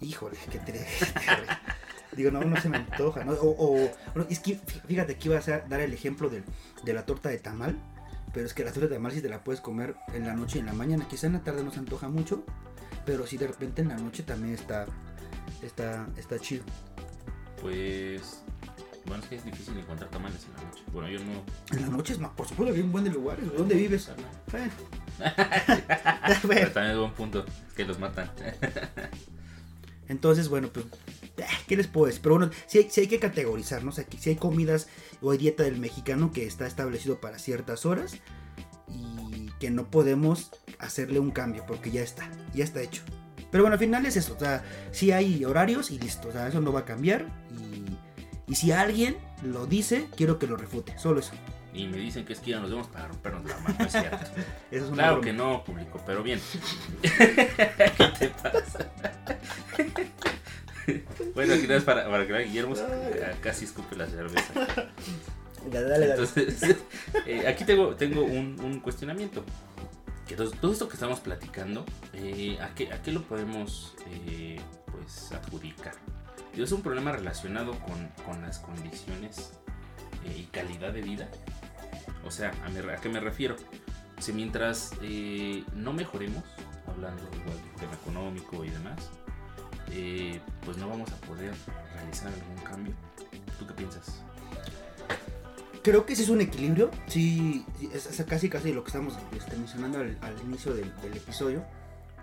Híjole, 0.00 0.36
qué 0.50 0.58
terrible. 0.58 0.86
Digo, 2.12 2.30
no, 2.30 2.40
no 2.42 2.60
se 2.60 2.68
me 2.68 2.78
antoja, 2.78 3.24
¿no? 3.24 3.32
O, 3.32 3.76
o- 3.76 3.90
es 4.30 4.40
que 4.40 4.58
fí- 4.60 4.80
fíjate 4.86 5.16
que 5.16 5.28
iba 5.28 5.38
a 5.38 5.58
dar 5.68 5.80
el 5.80 5.92
ejemplo 5.92 6.28
del- 6.30 6.44
de 6.84 6.92
la 6.94 7.04
torta 7.04 7.28
de 7.28 7.38
tamal, 7.38 7.76
pero 8.32 8.46
es 8.46 8.54
que 8.54 8.64
la 8.64 8.70
torta 8.72 8.88
de 8.88 8.94
tamal 8.94 9.12
sí 9.12 9.20
te 9.20 9.28
la 9.28 9.42
puedes 9.44 9.60
comer 9.60 9.96
en 10.14 10.26
la 10.26 10.34
noche 10.34 10.58
y 10.58 10.60
en 10.60 10.66
la 10.66 10.72
mañana. 10.72 11.06
Quizá 11.08 11.26
en 11.26 11.34
la 11.34 11.40
tarde 11.44 11.62
no 11.64 11.70
se 11.72 11.78
antoja 11.80 12.08
mucho, 12.08 12.44
pero 13.04 13.26
sí 13.26 13.36
de 13.36 13.46
repente 13.48 13.82
en 13.82 13.88
la 13.88 13.96
noche 13.96 14.22
también 14.22 14.54
está, 14.54 14.86
está, 15.62 16.06
está 16.16 16.38
chido. 16.38 16.64
Pues, 17.60 18.42
bueno, 19.06 19.22
es 19.22 19.28
que 19.28 19.36
es 19.36 19.44
difícil 19.44 19.76
encontrar 19.78 20.10
tamales 20.10 20.44
en 20.44 20.52
la 20.56 20.62
noche. 20.70 20.82
Bueno, 20.92 21.08
yo 21.08 21.18
no. 21.20 21.42
En 21.76 21.82
la 21.82 21.88
noche, 21.88 22.16
no, 22.18 22.34
por 22.34 22.46
supuesto 22.48 22.72
que 22.72 22.80
hay 22.80 22.84
un 22.86 22.92
buen 22.92 23.04
de 23.04 23.10
lugares. 23.10 23.44
¿Dónde 23.56 23.74
vives? 23.74 24.10
Bueno. 24.52 24.70
Pero 26.48 26.70
también 26.72 26.92
es 26.92 26.98
buen 26.98 27.12
punto, 27.12 27.44
es 27.68 27.72
que 27.74 27.84
los 27.84 27.98
matan. 27.98 28.30
Entonces, 30.08 30.48
bueno, 30.48 30.68
pues, 30.68 30.84
eh, 30.86 30.90
¿qué 31.66 31.76
les 31.76 31.86
puedo 31.86 32.06
decir? 32.06 32.22
Pero 32.22 32.36
bueno, 32.38 32.52
sí 32.66 32.78
hay, 32.78 32.90
sí 32.90 33.00
hay 33.02 33.06
que 33.08 33.18
categorizar, 33.18 33.82
¿no? 33.84 33.90
O 33.90 33.92
sea, 33.92 34.04
que 34.04 34.18
sí 34.18 34.30
hay 34.30 34.36
comidas 34.36 34.88
o 35.20 35.30
hay 35.30 35.38
dieta 35.38 35.62
del 35.64 35.78
mexicano 35.78 36.32
que 36.32 36.46
está 36.46 36.66
establecido 36.66 37.20
para 37.20 37.38
ciertas 37.38 37.84
horas 37.86 38.16
y 38.88 39.50
que 39.58 39.70
no 39.70 39.90
podemos 39.90 40.50
hacerle 40.78 41.18
un 41.20 41.30
cambio 41.30 41.64
porque 41.66 41.90
ya 41.90 42.02
está, 42.02 42.28
ya 42.54 42.64
está 42.64 42.82
hecho. 42.82 43.02
Pero 43.50 43.64
bueno, 43.64 43.74
al 43.74 43.78
final 43.80 44.04
es 44.06 44.16
eso, 44.16 44.34
o 44.34 44.38
sea, 44.38 44.64
sí 44.90 45.12
hay 45.12 45.44
horarios 45.44 45.90
y 45.90 45.98
listo, 45.98 46.28
o 46.28 46.32
sea, 46.32 46.48
eso 46.48 46.60
no 46.60 46.72
va 46.72 46.80
a 46.80 46.84
cambiar 46.84 47.26
y, 47.50 48.52
y 48.52 48.54
si 48.56 48.72
alguien 48.72 49.16
lo 49.42 49.66
dice, 49.66 50.08
quiero 50.16 50.38
que 50.38 50.46
lo 50.46 50.56
refute, 50.56 50.98
solo 50.98 51.20
eso. 51.20 51.32
Y 51.72 51.86
me 51.88 51.98
dicen 51.98 52.24
que 52.24 52.32
es 52.32 52.40
que 52.40 52.52
ya 52.52 52.60
nos 52.60 52.70
vemos 52.70 52.86
para 52.88 53.06
rompernos 53.08 53.44
la 53.44 53.58
mano, 53.58 53.76
es 53.84 53.92
cierto. 53.92 54.16
Eso 54.70 54.86
es 54.86 54.90
Claro 54.92 55.20
broma. 55.20 55.24
que 55.26 55.32
no, 55.34 55.62
público, 55.62 56.00
pero 56.06 56.22
bien. 56.22 56.40
¿Qué 57.02 58.12
te 58.18 58.28
pasa? 58.30 58.90
bueno, 61.34 61.54
aquí 61.54 61.66
no 61.66 61.74
es 61.74 61.84
para, 61.84 62.08
para 62.08 62.26
que 62.26 62.32
vean, 62.32 62.44
Guillermo 62.48 62.74
eh, 62.76 63.34
casi 63.42 63.64
escupe 63.64 63.96
la 63.96 64.06
cerveza. 64.06 64.52
Dale, 65.70 65.88
dale, 65.88 66.06
dale. 66.06 66.22
Entonces, 66.22 66.76
eh, 67.26 67.48
aquí 67.48 67.64
tengo, 67.64 67.96
tengo 67.96 68.22
un, 68.24 68.56
un 68.62 68.78
cuestionamiento. 68.80 69.44
Que 70.28 70.36
todo, 70.36 70.50
todo 70.52 70.72
esto 70.72 70.86
que 70.88 70.94
estamos 70.94 71.18
platicando, 71.20 71.84
eh, 72.12 72.56
¿a, 72.60 72.72
qué, 72.74 72.92
¿a 72.92 73.02
qué 73.02 73.10
lo 73.10 73.22
podemos 73.22 73.94
eh, 74.10 74.60
pues, 74.92 75.32
adjudicar? 75.32 75.94
Y 76.54 76.62
es 76.62 76.70
un 76.72 76.82
problema 76.82 77.10
relacionado 77.12 77.72
con, 77.80 78.08
con 78.24 78.42
las 78.42 78.60
condiciones 78.60 79.50
y 80.36 80.44
calidad 80.44 80.92
de 80.92 81.02
vida. 81.02 81.28
O 82.24 82.30
sea, 82.30 82.52
¿a, 82.64 82.68
me- 82.68 82.92
a 82.92 82.96
qué 82.96 83.08
me 83.08 83.18
refiero? 83.20 83.56
Si 84.20 84.32
mientras 84.32 84.92
no 85.74 85.92
mejoremos, 85.92 86.44
hablando 86.86 87.22
igual 87.42 87.56
del 87.60 87.74
tema 87.80 87.94
económico 87.94 88.64
y 88.64 88.70
demás, 88.70 89.10
eh, 89.90 90.40
pues 90.64 90.76
no 90.76 90.88
vamos 90.88 91.10
a 91.12 91.16
poder 91.26 91.54
realizar 91.94 92.32
algún 92.32 92.64
cambio. 92.64 92.94
¿Tú 93.58 93.66
qué 93.66 93.74
piensas? 93.74 94.22
Creo 95.82 96.04
que 96.04 96.14
ese 96.14 96.24
es 96.24 96.28
un 96.28 96.40
equilibrio. 96.40 96.90
Sí, 97.06 97.64
es, 97.92 98.06
es 98.06 98.26
casi 98.26 98.48
casi 98.48 98.72
lo 98.72 98.82
que 98.82 98.88
estamos 98.88 99.16
este, 99.36 99.56
mencionando 99.56 99.98
al, 99.98 100.18
al 100.20 100.40
inicio 100.44 100.74
del, 100.74 100.92
del 101.00 101.16
episodio. 101.16 101.64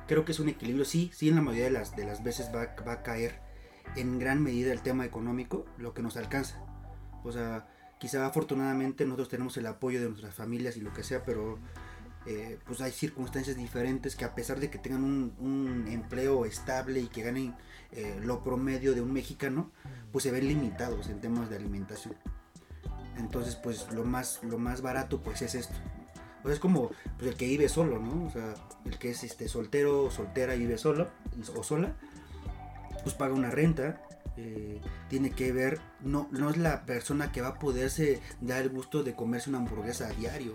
Creo 0.07 0.25
que 0.25 0.33
es 0.33 0.39
un 0.39 0.49
equilibrio. 0.49 0.83
Sí, 0.85 1.11
sí, 1.13 1.29
en 1.29 1.35
la 1.35 1.41
mayoría 1.41 1.65
de 1.65 1.71
las, 1.71 1.95
de 1.95 2.05
las 2.05 2.23
veces 2.23 2.51
va, 2.53 2.75
va 2.85 2.93
a 2.93 3.03
caer 3.03 3.39
en 3.95 4.19
gran 4.19 4.43
medida 4.43 4.73
el 4.73 4.81
tema 4.81 5.05
económico, 5.05 5.65
lo 5.77 5.93
que 5.93 6.01
nos 6.01 6.17
alcanza. 6.17 6.61
O 7.23 7.31
sea, 7.31 7.67
quizá 7.99 8.25
afortunadamente 8.25 9.05
nosotros 9.05 9.29
tenemos 9.29 9.55
el 9.55 9.65
apoyo 9.67 10.01
de 10.01 10.09
nuestras 10.09 10.35
familias 10.35 10.75
y 10.75 10.81
lo 10.81 10.91
que 10.93 11.03
sea, 11.03 11.23
pero 11.23 11.57
eh, 12.25 12.57
pues 12.65 12.79
hay 12.81 12.91
circunstancias 12.91 13.55
diferentes 13.57 14.15
que 14.15 14.25
a 14.25 14.33
pesar 14.33 14.59
de 14.59 14.69
que 14.69 14.77
tengan 14.77 15.03
un, 15.03 15.85
empleo 15.89 16.45
estable 16.45 16.99
y 17.01 17.07
que 17.07 17.21
ganen 17.21 17.55
eh, 17.91 18.19
lo 18.23 18.43
promedio 18.43 18.93
de 18.93 19.01
un 19.01 19.11
mexicano, 19.11 19.71
pues 20.11 20.23
se 20.23 20.31
ven 20.31 20.47
limitados 20.47 21.09
en 21.09 21.19
temas 21.19 21.49
de 21.49 21.57
alimentación. 21.57 22.15
Entonces, 23.17 23.55
pues 23.55 23.91
lo 23.91 24.03
más, 24.05 24.39
lo 24.43 24.57
más 24.57 24.81
barato 24.81 25.21
pues 25.21 25.41
es 25.41 25.55
esto. 25.55 25.75
O 26.43 26.49
es 26.49 26.59
como 26.59 26.89
pues, 27.17 27.31
el 27.31 27.35
que 27.35 27.45
vive 27.45 27.69
solo, 27.69 27.99
¿no? 27.99 28.25
O 28.25 28.31
sea, 28.31 28.53
el 28.85 28.97
que 28.97 29.11
es 29.11 29.23
este 29.23 29.47
soltero 29.47 30.05
o 30.05 30.11
soltera 30.11 30.55
y 30.55 30.59
vive 30.59 30.77
solo 30.77 31.09
o 31.55 31.63
sola, 31.63 31.95
pues 33.03 33.15
paga 33.15 33.33
una 33.33 33.51
renta. 33.51 34.01
Eh, 34.37 34.81
tiene 35.09 35.31
que 35.31 35.51
ver, 35.51 35.79
no, 36.01 36.27
no 36.31 36.49
es 36.49 36.57
la 36.57 36.85
persona 36.85 37.31
que 37.31 37.41
va 37.41 37.49
a 37.49 37.59
poderse 37.59 38.19
dar 38.41 38.63
el 38.63 38.69
gusto 38.69 39.03
de 39.03 39.13
comerse 39.13 39.49
una 39.49 39.59
hamburguesa 39.59 40.07
a 40.07 40.13
diario 40.13 40.53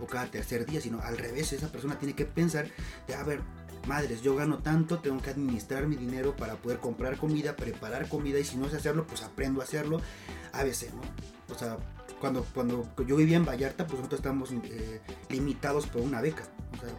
o, 0.00 0.06
cada 0.06 0.26
tercer 0.26 0.66
día, 0.66 0.80
sino 0.80 1.00
al 1.00 1.18
revés, 1.18 1.52
esa 1.52 1.70
persona 1.72 1.98
tiene 1.98 2.14
que 2.14 2.24
pensar 2.24 2.68
de, 3.06 3.14
a 3.14 3.22
ver, 3.24 3.40
madres, 3.86 4.22
yo 4.22 4.36
gano 4.36 4.58
tanto, 4.58 4.98
tengo 5.00 5.20
que 5.20 5.30
administrar 5.30 5.86
mi 5.86 5.96
dinero 5.96 6.36
para 6.36 6.56
poder 6.56 6.78
comprar 6.78 7.16
comida, 7.16 7.56
preparar 7.56 8.08
comida 8.08 8.38
y 8.38 8.44
si 8.44 8.56
no 8.56 8.68
sé 8.68 8.76
hacerlo, 8.76 9.06
pues 9.06 9.22
aprendo 9.22 9.60
a 9.60 9.64
hacerlo 9.64 10.00
a 10.52 10.62
veces, 10.62 10.92
¿no? 10.94 11.02
O 11.54 11.58
sea, 11.58 11.78
cuando, 12.20 12.44
cuando 12.54 12.88
yo 13.06 13.16
vivía 13.16 13.36
en 13.36 13.44
Vallarta, 13.44 13.86
pues 13.86 13.98
nosotros 13.98 14.20
estábamos 14.20 14.50
eh, 14.52 15.00
limitados 15.28 15.86
por 15.86 16.02
una 16.02 16.20
beca. 16.20 16.44
O 16.76 16.80
sea, 16.80 16.90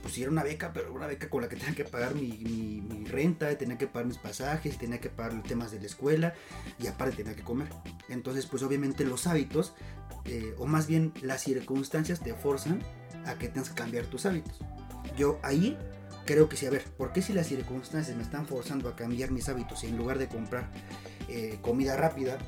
pues 0.00 0.14
sí 0.14 0.22
era 0.22 0.30
una 0.30 0.42
beca, 0.42 0.72
pero 0.72 0.92
una 0.92 1.06
beca 1.06 1.28
con 1.28 1.42
la 1.42 1.48
que 1.48 1.56
tenía 1.56 1.74
que 1.74 1.84
pagar 1.84 2.14
mi, 2.14 2.38
mi, 2.38 2.80
mi 2.80 3.04
renta, 3.04 3.56
tenía 3.56 3.78
que 3.78 3.86
pagar 3.86 4.06
mis 4.06 4.18
pasajes, 4.18 4.78
tenía 4.78 5.00
que 5.00 5.08
pagar 5.08 5.34
los 5.34 5.44
temas 5.44 5.70
de 5.70 5.80
la 5.80 5.86
escuela 5.86 6.34
y 6.78 6.86
aparte 6.86 7.16
tenía 7.16 7.34
que 7.34 7.42
comer. 7.42 7.68
Entonces, 8.08 8.46
pues 8.46 8.62
obviamente 8.62 9.04
los 9.04 9.26
hábitos, 9.26 9.74
eh, 10.24 10.54
o 10.58 10.66
más 10.66 10.86
bien 10.86 11.12
las 11.22 11.42
circunstancias 11.42 12.20
te 12.20 12.34
forzan 12.34 12.82
a 13.26 13.34
que 13.36 13.48
tengas 13.48 13.70
que 13.70 13.74
cambiar 13.76 14.06
tus 14.06 14.26
hábitos. 14.26 14.58
Yo 15.16 15.38
ahí 15.42 15.76
creo 16.26 16.48
que 16.48 16.56
sí, 16.56 16.66
a 16.66 16.70
ver, 16.70 16.84
¿por 16.84 17.12
qué 17.12 17.22
si 17.22 17.32
las 17.32 17.46
circunstancias 17.46 18.16
me 18.16 18.22
están 18.22 18.46
forzando 18.46 18.88
a 18.88 18.96
cambiar 18.96 19.30
mis 19.30 19.48
hábitos 19.48 19.84
y 19.84 19.86
en 19.86 19.96
lugar 19.96 20.18
de 20.18 20.28
comprar 20.28 20.70
eh, 21.28 21.58
comida 21.62 21.96
rápida, 21.96 22.38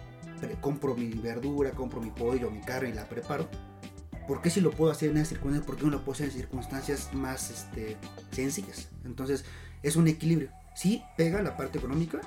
compro 0.61 0.95
mi 0.95 1.09
verdura, 1.09 1.71
compro 1.73 2.01
mi 2.01 2.11
pollo, 2.11 2.51
mi 2.51 2.61
carne 2.61 2.91
y 2.91 2.93
la 2.93 3.09
preparo? 3.09 3.49
¿Por 4.31 4.43
qué 4.43 4.49
si 4.49 4.61
lo 4.61 4.70
puedo 4.70 4.93
hacer 4.93 5.11
en 5.11 5.16
esas 5.16 5.31
circunstancias? 5.31 5.66
¿Por 5.66 5.76
qué 5.76 5.85
no 5.87 5.91
lo 5.91 6.05
puedo 6.05 6.12
hacer 6.12 6.26
en 6.26 6.33
circunstancias 6.33 7.12
más 7.12 7.51
este, 7.51 7.97
sencillas? 8.31 8.89
Entonces, 9.05 9.45
es 9.83 9.97
un 9.97 10.07
equilibrio. 10.07 10.53
Sí, 10.76 11.03
pega 11.16 11.43
la 11.43 11.57
parte 11.57 11.78
económica. 11.78 12.20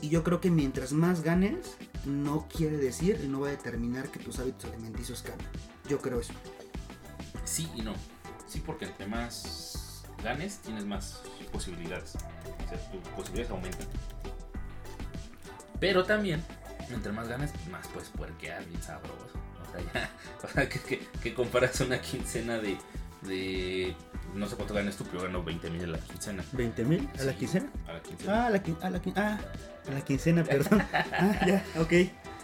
Y 0.00 0.08
yo 0.08 0.24
creo 0.24 0.40
que 0.40 0.50
mientras 0.50 0.94
más 0.94 1.22
ganes, 1.22 1.76
no 2.06 2.48
quiere 2.48 2.78
decir 2.78 3.20
y 3.22 3.28
no 3.28 3.40
va 3.40 3.48
a 3.48 3.50
determinar 3.50 4.10
que 4.10 4.18
tus 4.18 4.38
hábitos 4.38 4.64
alimenticios 4.72 5.20
cambien. 5.20 5.50
Yo 5.90 5.98
creo 6.00 6.20
eso. 6.20 6.32
Sí 7.44 7.68
y 7.76 7.82
no. 7.82 7.92
Sí, 8.48 8.62
porque 8.64 8.86
entre 8.86 9.06
más 9.06 10.06
ganes, 10.24 10.56
tienes 10.60 10.86
más 10.86 11.20
posibilidades. 11.52 12.14
O 12.14 12.68
sea, 12.70 12.90
tus 12.90 13.06
posibilidades 13.08 13.50
aumentan. 13.50 13.88
Pero 15.78 16.04
también, 16.04 16.42
entre 16.88 17.12
más 17.12 17.28
ganes, 17.28 17.52
más 17.70 17.86
puedes 17.88 18.08
puerquear 18.08 18.64
bien 18.64 18.82
sabroso. 18.82 19.41
O 20.42 20.48
sea, 20.48 20.68
que, 20.68 20.80
que, 20.80 21.06
que 21.22 21.34
comparas 21.34 21.80
una 21.80 22.00
quincena 22.00 22.58
de, 22.58 22.76
de. 23.22 23.94
No 24.34 24.46
sé 24.46 24.56
cuánto 24.56 24.72
ganas 24.74 24.96
tú, 24.96 25.04
pero 25.04 25.22
gano 25.24 25.42
20 25.42 25.70
mil 25.70 25.84
a 25.84 25.86
la 25.88 25.98
quincena. 25.98 26.42
¿20 26.54 26.84
mil 26.84 27.08
a 27.20 27.24
la 27.24 27.34
quincena? 27.34 27.66
A 27.86 27.92
la 27.92 28.00
quincena. 28.02 28.32
Ah, 28.42 28.46
a 28.46 28.50
la, 28.50 28.62
quin- 28.62 28.78
a 28.82 28.90
la, 28.90 29.02
quin- 29.02 29.12
ah, 29.16 29.38
a 29.88 29.90
la 29.92 30.00
quincena, 30.00 30.42
perdón. 30.44 30.82
Ah, 31.12 31.46
ya, 31.46 31.64
ok. 31.78 31.92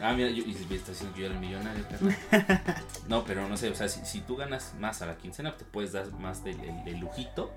Ah, 0.00 0.12
mira, 0.12 0.28
yo, 0.30 0.44
y 0.44 0.52
está 0.52 0.92
diciendo 0.92 1.12
que 1.14 1.20
yo 1.22 1.26
era 1.26 1.34
el 1.34 1.40
millonario. 1.40 1.84
No, 3.08 3.24
pero 3.24 3.48
no 3.48 3.56
sé, 3.56 3.70
o 3.70 3.74
sea, 3.74 3.88
si, 3.88 4.04
si 4.04 4.20
tú 4.20 4.36
ganas 4.36 4.74
más 4.78 5.00
a 5.02 5.06
la 5.06 5.16
quincena, 5.16 5.56
te 5.56 5.64
puedes 5.64 5.92
dar 5.92 6.10
más 6.12 6.44
del, 6.44 6.60
el- 6.60 6.84
del 6.84 6.98
lujito, 7.00 7.52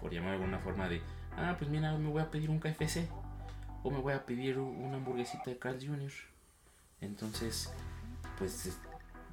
por 0.00 0.12
llamar 0.12 0.30
de 0.30 0.36
alguna 0.36 0.58
forma 0.58 0.88
de, 0.88 1.00
ah, 1.36 1.54
pues 1.56 1.70
mira, 1.70 1.96
me 1.96 2.10
voy 2.10 2.20
a 2.20 2.30
pedir 2.30 2.50
un 2.50 2.58
KFC, 2.58 3.08
o 3.84 3.90
me 3.92 3.98
voy 4.00 4.12
a 4.12 4.26
pedir 4.26 4.58
una 4.58 4.96
hamburguesita 4.96 5.44
de 5.46 5.58
Carl 5.58 5.78
Jr. 5.80 6.10
Entonces, 7.00 7.70
pues 8.38 8.66
es- 8.66 8.78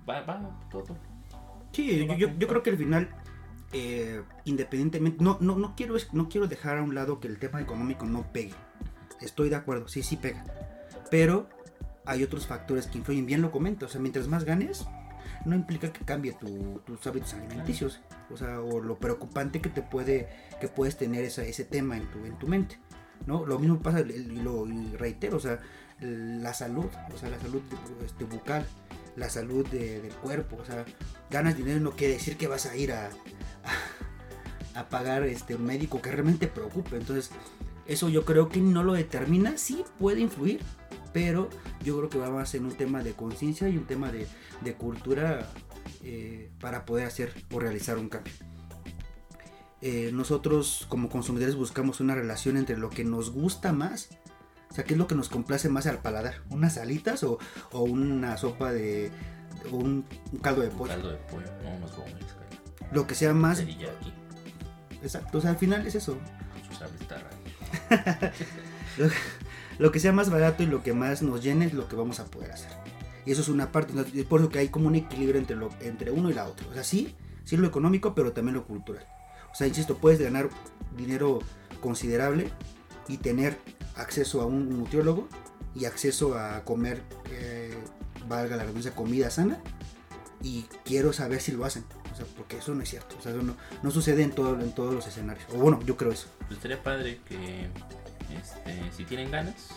va, 0.07 0.21
va 0.21 0.59
todo. 0.69 0.97
Sí, 1.71 2.05
yo, 2.07 2.15
yo, 2.15 2.29
yo 2.37 2.47
creo 2.47 2.63
que 2.63 2.69
al 2.69 2.77
final, 2.77 3.09
eh, 3.73 4.21
independientemente, 4.45 5.23
no, 5.23 5.37
no, 5.41 5.55
no, 5.57 5.75
quiero, 5.75 5.95
no 6.13 6.29
quiero 6.29 6.47
dejar 6.47 6.77
a 6.77 6.83
un 6.83 6.95
lado 6.95 7.19
que 7.19 7.27
el 7.27 7.37
tema 7.39 7.61
económico 7.61 8.05
no 8.05 8.31
pegue. 8.31 8.53
Estoy 9.21 9.49
de 9.49 9.55
acuerdo, 9.57 9.87
sí, 9.87 10.03
sí 10.03 10.15
pega. 10.17 10.43
Pero 11.11 11.49
hay 12.05 12.23
otros 12.23 12.47
factores 12.47 12.87
que 12.87 12.97
influyen, 12.99 13.25
bien 13.25 13.41
lo 13.41 13.51
comento, 13.51 13.85
o 13.87 13.89
sea, 13.89 13.99
mientras 13.99 14.27
más 14.27 14.43
ganes, 14.45 14.85
no 15.45 15.55
implica 15.55 15.91
que 15.91 16.03
cambie 16.05 16.33
tu- 16.33 16.81
tus 16.85 17.05
hábitos 17.07 17.33
alimenticios. 17.33 17.99
O 18.31 18.37
sea, 18.37 18.61
o 18.61 18.79
lo 18.81 18.95
preocupante 18.97 19.59
que 19.61 19.69
te 19.69 19.81
puede, 19.81 20.29
que 20.61 20.67
puedes 20.67 20.97
tener 20.97 21.23
esa- 21.25 21.43
ese 21.43 21.65
tema 21.65 21.97
en 21.97 22.05
tu, 22.11 22.25
en 22.25 22.37
tu 22.37 22.47
mente. 22.47 22.79
¿no? 23.25 23.45
Lo 23.45 23.57
mismo 23.59 23.79
pasa, 23.79 24.01
y 24.01 24.37
lo 24.41 24.67
y 24.67 24.95
reitero, 24.97 25.37
o 25.37 25.39
sea, 25.39 25.59
la 25.99 26.53
salud, 26.53 26.85
o 27.13 27.17
sea, 27.17 27.29
la 27.29 27.39
salud 27.39 27.61
este, 28.03 28.25
bucal, 28.25 28.65
la 29.15 29.29
salud 29.29 29.65
de- 29.67 30.01
del 30.01 30.13
cuerpo, 30.13 30.57
o 30.61 30.65
sea, 30.65 30.85
ganas 31.29 31.55
dinero 31.57 31.79
no 31.79 31.91
quiere 31.91 32.13
decir 32.15 32.37
que 32.37 32.47
vas 32.47 32.65
a 32.65 32.75
ir 32.75 32.91
a, 32.91 33.09
a, 34.73 34.79
a 34.79 34.89
pagar 34.89 35.23
este, 35.23 35.55
un 35.55 35.65
médico 35.65 36.01
que 36.01 36.11
realmente 36.11 36.47
preocupe. 36.47 36.97
Entonces, 36.97 37.31
eso 37.87 38.09
yo 38.09 38.25
creo 38.25 38.49
que 38.49 38.59
no 38.59 38.83
lo 38.83 38.93
determina, 38.93 39.57
sí 39.57 39.83
puede 39.99 40.19
influir, 40.19 40.59
pero 41.13 41.49
yo 41.83 41.97
creo 41.97 42.09
que 42.09 42.17
va 42.17 42.29
más 42.29 42.53
en 42.55 42.65
un 42.65 42.73
tema 42.73 43.03
de 43.03 43.13
conciencia 43.13 43.69
y 43.69 43.77
un 43.77 43.85
tema 43.85 44.11
de, 44.11 44.27
de 44.61 44.73
cultura 44.73 45.49
eh, 46.03 46.49
para 46.59 46.85
poder 46.85 47.05
hacer 47.07 47.33
o 47.51 47.59
realizar 47.59 47.97
un 47.97 48.09
cambio. 48.09 48.33
Eh, 49.81 50.09
nosotros 50.13 50.85
como 50.89 51.09
consumidores 51.09 51.55
buscamos 51.55 51.99
una 51.99 52.15
relación 52.15 52.57
entre 52.57 52.77
lo 52.77 52.89
que 52.89 53.03
nos 53.03 53.31
gusta 53.31 53.71
más, 53.71 54.09
o 54.69 54.73
sea, 54.73 54.83
qué 54.83 54.93
es 54.93 54.97
lo 54.97 55.07
que 55.07 55.15
nos 55.15 55.29
complace 55.29 55.69
más 55.69 55.87
al 55.87 55.99
paladar, 55.99 56.41
unas 56.49 56.77
alitas 56.77 57.23
o, 57.23 57.39
o 57.71 57.83
una 57.83 58.37
sopa 58.37 58.71
de, 58.71 59.11
o 59.71 59.77
un, 59.77 60.05
un 60.31 60.39
caldo 60.39 60.61
de 60.61 60.69
pollo, 60.69 60.91
Caldo 60.91 61.09
de 61.09 61.17
pollo, 61.17 61.47
no 61.63 61.75
unos 61.75 61.91
cabrón. 61.91 62.13
lo 62.91 63.07
que 63.07 63.15
sea 63.15 63.33
más, 63.33 63.57
Teriyaki, 63.57 64.13
exacto, 65.01 65.37
o 65.37 65.41
sea, 65.41 65.51
al 65.51 65.57
final 65.57 65.85
es 65.85 65.95
eso, 65.95 66.17
lo, 68.97 69.09
lo 69.77 69.91
que 69.91 69.99
sea 69.99 70.11
más 70.11 70.29
barato 70.29 70.63
y 70.63 70.65
lo 70.65 70.83
que 70.83 70.93
más 70.93 71.21
nos 71.21 71.43
llene 71.43 71.65
es 71.65 71.73
lo 71.73 71.87
que 71.87 71.95
vamos 71.95 72.19
a 72.19 72.25
poder 72.25 72.51
hacer. 72.51 72.71
Y 73.25 73.31
eso 73.31 73.41
es 73.41 73.49
una 73.49 73.71
parte, 73.71 73.93
es 74.13 74.25
por 74.25 74.39
eso 74.39 74.49
que 74.49 74.59
hay 74.59 74.69
como 74.69 74.87
un 74.87 74.95
equilibrio 74.95 75.39
entre, 75.39 75.55
lo, 75.55 75.69
entre 75.81 76.11
uno 76.11 76.29
y 76.29 76.33
la 76.33 76.45
otra. 76.45 76.67
O 76.67 76.73
sea, 76.73 76.83
sí, 76.83 77.15
sí 77.43 77.57
lo 77.57 77.67
económico, 77.67 78.13
pero 78.13 78.33
también 78.33 78.55
lo 78.55 78.65
cultural. 78.65 79.05
O 79.51 79.55
sea, 79.55 79.67
insisto, 79.67 79.97
puedes 79.97 80.19
ganar 80.19 80.49
dinero 80.95 81.39
considerable 81.81 82.51
y 83.07 83.17
tener 83.17 83.57
acceso 83.95 84.41
a 84.41 84.45
un 84.45 84.69
nutriólogo 84.69 85.27
y 85.73 85.85
acceso 85.85 86.37
a 86.37 86.63
comer, 86.63 87.01
eh, 87.31 87.77
valga 88.27 88.55
la 88.55 88.63
redundancia, 88.63 88.95
comida 88.95 89.29
sana. 89.29 89.59
Y 90.41 90.63
quiero 90.83 91.11
saber 91.11 91.41
si 91.41 91.51
lo 91.51 91.65
hacen. 91.65 91.83
O 92.13 92.15
sea, 92.15 92.25
porque 92.37 92.57
eso 92.57 92.73
no 92.75 92.83
es 92.83 92.89
cierto. 92.89 93.17
Eso 93.19 93.31
no, 93.41 93.55
no 93.81 93.91
sucede 93.91 94.23
en, 94.23 94.31
todo, 94.31 94.59
en 94.59 94.73
todos 94.73 94.93
los 94.93 95.07
escenarios. 95.07 95.47
O 95.53 95.57
bueno, 95.57 95.79
yo 95.85 95.97
creo 95.97 96.11
eso. 96.11 96.27
Pues 96.39 96.53
estaría 96.53 96.81
padre 96.81 97.19
que 97.27 97.67
este, 98.37 98.91
si 98.95 99.03
tienen 99.05 99.31
ganas, 99.31 99.69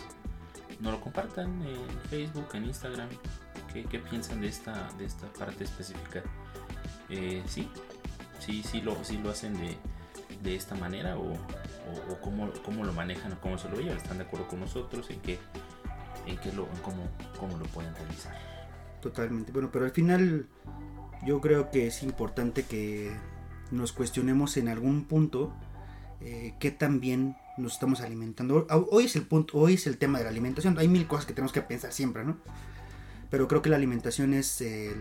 nos 0.79 0.93
lo 0.93 1.01
compartan 1.01 1.61
en 1.63 2.09
Facebook, 2.09 2.47
en 2.53 2.65
Instagram. 2.65 3.09
¿Qué, 3.73 3.83
qué 3.85 3.99
piensan 3.99 4.41
de 4.41 4.47
esta, 4.47 4.89
de 4.97 5.05
esta 5.05 5.27
parte 5.33 5.63
específica? 5.63 6.23
Eh, 7.09 7.43
sí, 7.47 7.67
sí, 8.39 8.63
sí 8.63 8.81
lo, 8.81 9.03
sí 9.03 9.17
lo 9.17 9.31
hacen 9.31 9.53
de, 9.59 9.77
de 10.43 10.55
esta 10.55 10.75
manera 10.75 11.17
o, 11.17 11.33
o, 12.09 12.21
cómo, 12.21 12.51
cómo 12.63 12.83
lo 12.83 12.93
manejan 12.93 13.33
o 13.33 13.41
cómo 13.41 13.57
se 13.57 13.69
lo 13.69 13.79
llevan. 13.79 13.97
¿Están 13.97 14.17
de 14.17 14.23
acuerdo 14.23 14.47
con 14.47 14.59
nosotros 14.59 15.09
en 15.09 15.19
qué, 15.21 15.39
en 16.25 16.37
qué 16.37 16.51
lo, 16.53 16.63
en 16.63 16.81
cómo, 16.81 17.07
cómo 17.39 17.57
lo 17.57 17.65
pueden 17.65 17.93
realizar? 17.95 18.35
Totalmente. 19.01 19.51
Bueno, 19.51 19.69
pero 19.71 19.85
al 19.85 19.91
final 19.91 20.47
yo 21.25 21.41
creo 21.41 21.71
que 21.71 21.87
es 21.87 22.03
importante 22.03 22.63
que 22.63 23.11
nos 23.71 23.91
cuestionemos 23.91 24.57
en 24.57 24.67
algún 24.67 25.05
punto 25.05 25.53
eh, 26.21 26.53
qué 26.59 26.71
tan 26.71 26.99
bien 26.99 27.35
nos 27.57 27.73
estamos 27.73 28.01
alimentando. 28.01 28.65
Hoy 28.91 29.05
es 29.05 29.15
el 29.15 29.23
punto, 29.23 29.57
hoy 29.57 29.75
es 29.75 29.87
el 29.87 29.97
tema 29.97 30.17
de 30.17 30.23
la 30.23 30.29
alimentación. 30.29 30.77
Hay 30.77 30.87
mil 30.87 31.07
cosas 31.07 31.25
que 31.25 31.33
tenemos 31.33 31.51
que 31.51 31.61
pensar 31.61 31.93
siempre, 31.93 32.23
¿no? 32.23 32.37
Pero 33.29 33.47
creo 33.47 33.61
que 33.61 33.69
la 33.69 33.75
alimentación 33.75 34.33
es 34.33 34.61
eh, 34.61 34.95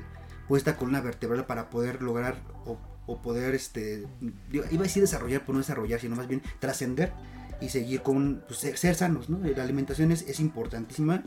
puesta 0.49 0.77
con 0.77 0.89
una 0.89 1.01
vertebral 1.01 1.47
para 1.47 1.71
poder 1.71 2.03
lograr 2.03 2.37
o, 2.67 2.79
o 3.09 3.21
poder, 3.23 3.55
este, 3.55 4.07
digo, 4.51 4.65
iba 4.71 4.83
a 4.83 4.85
decir 4.85 5.03
desarrollar, 5.03 5.41
pero 5.41 5.55
no 5.55 5.59
desarrollar, 5.59 5.99
sino 5.99 6.15
más 6.15 6.29
bien 6.29 6.43
trascender 6.61 7.13
y 7.61 7.71
seguir 7.71 8.03
con 8.03 8.45
pues, 8.47 8.61
ser, 8.61 8.77
ser 8.77 8.95
sanos, 8.95 9.31
¿no? 9.31 9.39
La 9.39 9.65
alimentación 9.65 10.13
es, 10.13 10.23
es 10.29 10.39
importantísima 10.39 11.25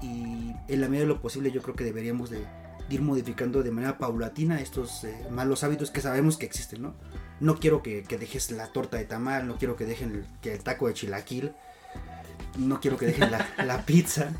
y 0.00 0.54
en 0.68 0.80
la 0.80 0.88
medida 0.88 1.02
de 1.02 1.08
lo 1.08 1.20
posible 1.20 1.50
yo 1.50 1.60
creo 1.60 1.74
que 1.74 1.84
deberíamos 1.84 2.30
de, 2.30 2.38
de 2.38 2.94
ir 2.94 3.02
modificando 3.02 3.62
de 3.64 3.72
manera 3.72 3.98
paulatina 3.98 4.60
estos 4.60 5.02
eh, 5.04 5.26
malos 5.30 5.64
hábitos 5.64 5.90
que 5.90 6.00
sabemos 6.00 6.36
que 6.36 6.46
existen, 6.46 6.82
¿no? 6.82 6.94
No 7.40 7.58
quiero 7.58 7.82
que, 7.82 8.04
que 8.04 8.16
dejes 8.16 8.52
la 8.52 8.68
torta 8.68 8.96
de 8.96 9.04
tamal, 9.04 9.48
no 9.48 9.56
quiero 9.56 9.74
que 9.74 9.86
dejen 9.86 10.12
el, 10.12 10.26
que 10.40 10.54
el 10.54 10.62
taco 10.62 10.86
de 10.86 10.94
chilaquil, 10.94 11.52
no 12.56 12.80
quiero 12.80 12.96
que 12.96 13.06
dejen 13.06 13.30
la, 13.32 13.46
la 13.64 13.82
pizza, 13.86 14.30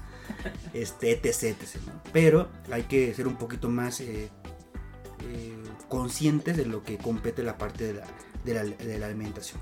este, 0.72 1.10
etc, 1.10 1.42
etc, 1.42 1.76
¿no? 1.86 2.00
Pero 2.12 2.48
hay 2.70 2.84
que 2.84 3.12
ser 3.14 3.26
un 3.26 3.36
poquito 3.36 3.68
más 3.68 4.00
eh, 4.00 4.30
eh, 5.24 5.56
conscientes 5.88 6.56
de 6.56 6.66
lo 6.66 6.82
que 6.82 6.98
compete 6.98 7.42
la 7.42 7.56
parte 7.58 7.84
de 7.92 7.94
la, 8.00 8.06
de 8.44 8.54
la, 8.54 8.64
de 8.64 8.98
la 8.98 9.06
alimentación. 9.06 9.60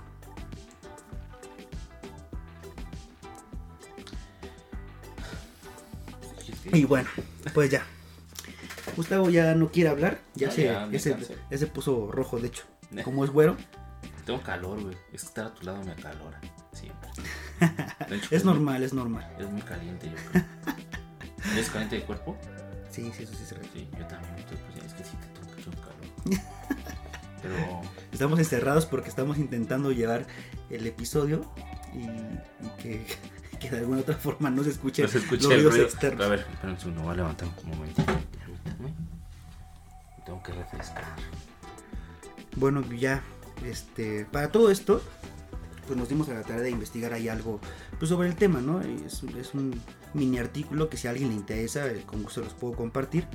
Y 6.72 6.84
bueno, 6.84 7.08
pues 7.54 7.70
ya. 7.70 7.84
Gustavo 8.96 9.28
ya 9.30 9.54
no 9.54 9.70
quiere 9.70 9.90
hablar, 9.90 10.20
ya, 10.34 10.46
No, 10.48 10.52
se, 10.54 10.64
ya, 10.64 10.98
se- 10.98 11.10
cansé. 11.12 11.36
ya 11.50 11.58
se 11.58 11.66
puso 11.66 12.10
rojo, 12.10 12.38
de 12.38 12.48
hecho. 12.48 12.64
Como 13.04 13.24
es 13.24 13.30
güero, 13.30 13.56
Tengo 14.24 14.42
calor, 14.42 14.80
güey. 14.82 14.96
Es 15.12 15.22
que 15.22 15.28
estar 15.28 15.46
a 15.46 15.54
tu 15.54 15.64
lado 15.66 15.82
me 15.84 15.92
acalora. 15.92 16.40
Siempre. 16.72 17.10
Hecho, 18.16 18.34
es 18.34 18.44
normal, 18.44 18.82
es 18.82 18.92
normal. 18.92 19.26
Es 19.38 19.48
muy 19.50 19.62
caliente, 19.62 20.08
yo 20.10 20.16
creo. 20.30 20.44
¿Eres 21.52 21.70
caliente 21.70 21.96
de 21.96 22.02
cuerpo? 22.04 22.36
Sí, 22.90 23.10
sí, 23.16 23.22
eso 23.22 23.34
sí 23.34 23.44
se 23.46 23.54
refiere. 23.54 23.88
Sí, 23.90 23.96
yo 23.98 24.06
también. 24.06 24.34
Estoy, 24.36 24.56
pues, 24.58 24.75
Pero 27.42 27.82
Estamos 28.16 28.38
encerrados 28.38 28.86
porque 28.86 29.10
estamos 29.10 29.36
intentando 29.36 29.92
llevar 29.92 30.26
el 30.70 30.86
episodio 30.86 31.44
y, 31.92 32.06
y 32.06 32.70
que, 32.78 33.04
que 33.60 33.70
de 33.70 33.76
alguna 33.80 34.00
otra 34.00 34.14
forma 34.14 34.48
no 34.48 34.64
se 34.64 34.70
escuche 34.70 35.02
no 35.02 35.08
se 35.08 35.18
escucha 35.18 35.48
los 35.48 35.52
ruidos 35.52 35.72
ruido. 35.72 35.86
externos. 35.86 36.26
A 36.26 36.28
ver, 36.30 36.46
segundo, 36.78 37.02
voy 37.02 37.12
a 37.12 37.16
levantar 37.16 37.46
un. 37.46 37.78
Me 37.78 37.88
Tengo 40.24 40.42
que 40.42 40.52
refrescar. 40.52 41.04
Bueno, 42.56 42.82
ya 42.90 43.22
este, 43.66 44.24
para 44.24 44.50
todo 44.50 44.70
esto, 44.70 45.02
pues 45.86 45.98
nos 45.98 46.08
dimos 46.08 46.30
a 46.30 46.34
la 46.34 46.42
tarea 46.42 46.62
de 46.62 46.70
investigar 46.70 47.12
ahí 47.12 47.28
algo 47.28 47.60
pues, 47.98 48.08
sobre 48.08 48.28
el 48.28 48.34
tema, 48.36 48.62
¿no? 48.62 48.80
Es, 48.80 49.22
es 49.38 49.52
un 49.52 49.78
mini 50.14 50.38
artículo 50.38 50.88
que 50.88 50.96
si 50.96 51.06
a 51.06 51.10
alguien 51.10 51.28
le 51.28 51.34
interesa, 51.34 51.86
eh, 51.86 52.02
con 52.06 52.22
gusto 52.22 52.40
los 52.40 52.54
puedo 52.54 52.74
compartir. 52.74 53.26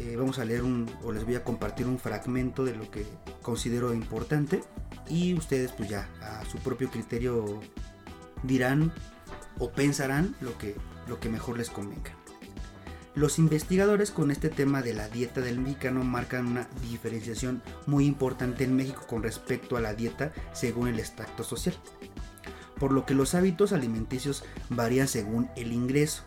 Eh, 0.00 0.16
vamos 0.16 0.38
a 0.38 0.46
leer 0.46 0.62
un, 0.62 0.90
o 1.02 1.12
les 1.12 1.26
voy 1.26 1.34
a 1.34 1.44
compartir 1.44 1.86
un 1.86 1.98
fragmento 1.98 2.64
de 2.64 2.74
lo 2.74 2.90
que 2.90 3.04
considero 3.42 3.92
importante 3.92 4.62
y 5.10 5.34
ustedes 5.34 5.72
pues 5.72 5.90
ya 5.90 6.08
a 6.22 6.42
su 6.46 6.56
propio 6.56 6.90
criterio 6.90 7.60
dirán 8.42 8.94
o 9.58 9.70
pensarán 9.70 10.34
lo 10.40 10.56
que, 10.56 10.74
lo 11.06 11.20
que 11.20 11.28
mejor 11.28 11.58
les 11.58 11.68
convenga. 11.68 12.12
Los 13.14 13.38
investigadores 13.38 14.10
con 14.10 14.30
este 14.30 14.48
tema 14.48 14.80
de 14.80 14.94
la 14.94 15.10
dieta 15.10 15.42
del 15.42 15.60
mexicano 15.60 16.02
marcan 16.02 16.46
una 16.46 16.66
diferenciación 16.80 17.62
muy 17.86 18.06
importante 18.06 18.64
en 18.64 18.76
México 18.76 19.02
con 19.06 19.22
respecto 19.22 19.76
a 19.76 19.82
la 19.82 19.92
dieta 19.92 20.32
según 20.54 20.88
el 20.88 20.98
extracto 20.98 21.44
social, 21.44 21.74
por 22.78 22.92
lo 22.92 23.04
que 23.04 23.12
los 23.12 23.34
hábitos 23.34 23.74
alimenticios 23.74 24.44
varían 24.70 25.08
según 25.08 25.50
el 25.56 25.72
ingreso. 25.74 26.22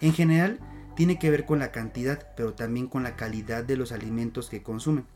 En 0.00 0.12
general, 0.12 0.60
tiene 0.94 1.18
que 1.18 1.30
ver 1.30 1.44
con 1.46 1.58
la 1.58 1.72
cantidad, 1.72 2.28
pero 2.36 2.54
también 2.54 2.86
con 2.86 3.02
la 3.02 3.16
calidad 3.16 3.64
de 3.64 3.76
los 3.76 3.92
alimentos 3.92 4.48
que 4.48 4.62
consumen. 4.62 5.06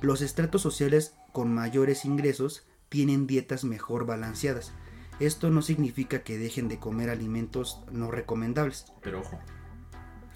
Los 0.00 0.20
estratos 0.20 0.62
sociales 0.62 1.14
con 1.32 1.52
mayores 1.52 2.04
ingresos 2.04 2.66
tienen 2.88 3.26
dietas 3.26 3.64
mejor 3.64 4.06
balanceadas. 4.06 4.72
Esto 5.20 5.50
no 5.50 5.62
significa 5.62 6.22
que 6.22 6.38
dejen 6.38 6.68
de 6.68 6.78
comer 6.78 7.10
alimentos 7.10 7.80
no 7.90 8.10
recomendables. 8.10 8.86
Pero 9.00 9.20
ojo, 9.20 9.38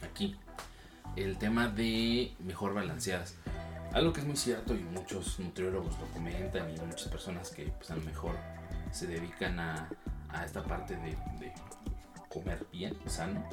aquí 0.02 0.36
el 1.16 1.36
tema 1.38 1.68
de 1.68 2.34
mejor 2.38 2.74
balanceadas. 2.74 3.34
Algo 3.92 4.12
que 4.12 4.20
es 4.20 4.26
muy 4.26 4.36
cierto 4.36 4.74
y 4.74 4.80
muchos 4.80 5.40
nutriólogos 5.40 5.98
lo 5.98 6.06
comentan 6.08 6.70
y 6.70 6.78
muchas 6.80 7.08
personas 7.08 7.50
que 7.50 7.64
pues, 7.64 7.90
a 7.90 7.96
lo 7.96 8.02
mejor 8.02 8.36
se 8.92 9.06
dedican 9.06 9.58
a, 9.58 9.88
esta 10.44 10.62
parte 10.62 10.94
de, 10.96 11.16
de, 11.40 11.52
comer 12.28 12.66
bien, 12.70 12.96
sano, 13.06 13.48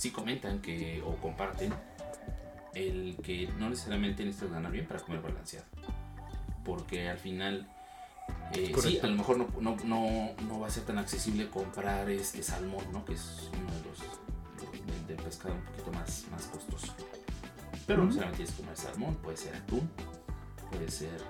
sí 0.00 0.10
comentan 0.10 0.62
que 0.62 1.02
o 1.04 1.14
comparten 1.16 1.74
el 2.72 3.18
que 3.22 3.50
no 3.58 3.68
necesariamente 3.68 4.24
necesitas 4.24 4.52
ganar 4.52 4.72
bien 4.72 4.86
para 4.86 5.00
comer 5.00 5.20
balanceado. 5.20 5.66
Porque 6.64 7.10
al 7.10 7.18
final, 7.18 7.68
eh, 8.54 8.72
sí, 8.80 8.98
a 9.02 9.06
lo 9.08 9.16
mejor 9.16 9.36
no, 9.36 9.48
no, 9.60 9.76
no, 9.84 10.30
no, 10.48 10.58
va 10.58 10.68
a 10.68 10.70
ser 10.70 10.84
tan 10.84 10.96
accesible 10.96 11.50
comprar 11.50 12.08
este 12.08 12.42
salmón, 12.42 12.82
¿no? 12.92 13.04
que 13.04 13.12
es 13.12 13.50
uno 13.52 13.70
de 13.72 13.82
los 13.90 15.06
del, 15.06 15.16
pescado 15.18 15.54
un 15.54 15.60
poquito 15.64 15.92
más, 15.92 16.24
más 16.30 16.46
costoso. 16.46 16.94
Pero 17.86 18.02
no 18.02 18.10
solamente 18.10 18.44
es 18.44 18.52
comer 18.52 18.78
salmón, 18.78 19.16
puede 19.16 19.36
ser 19.36 19.54
atún, 19.54 19.90
puede 20.70 20.90
ser 20.90 21.20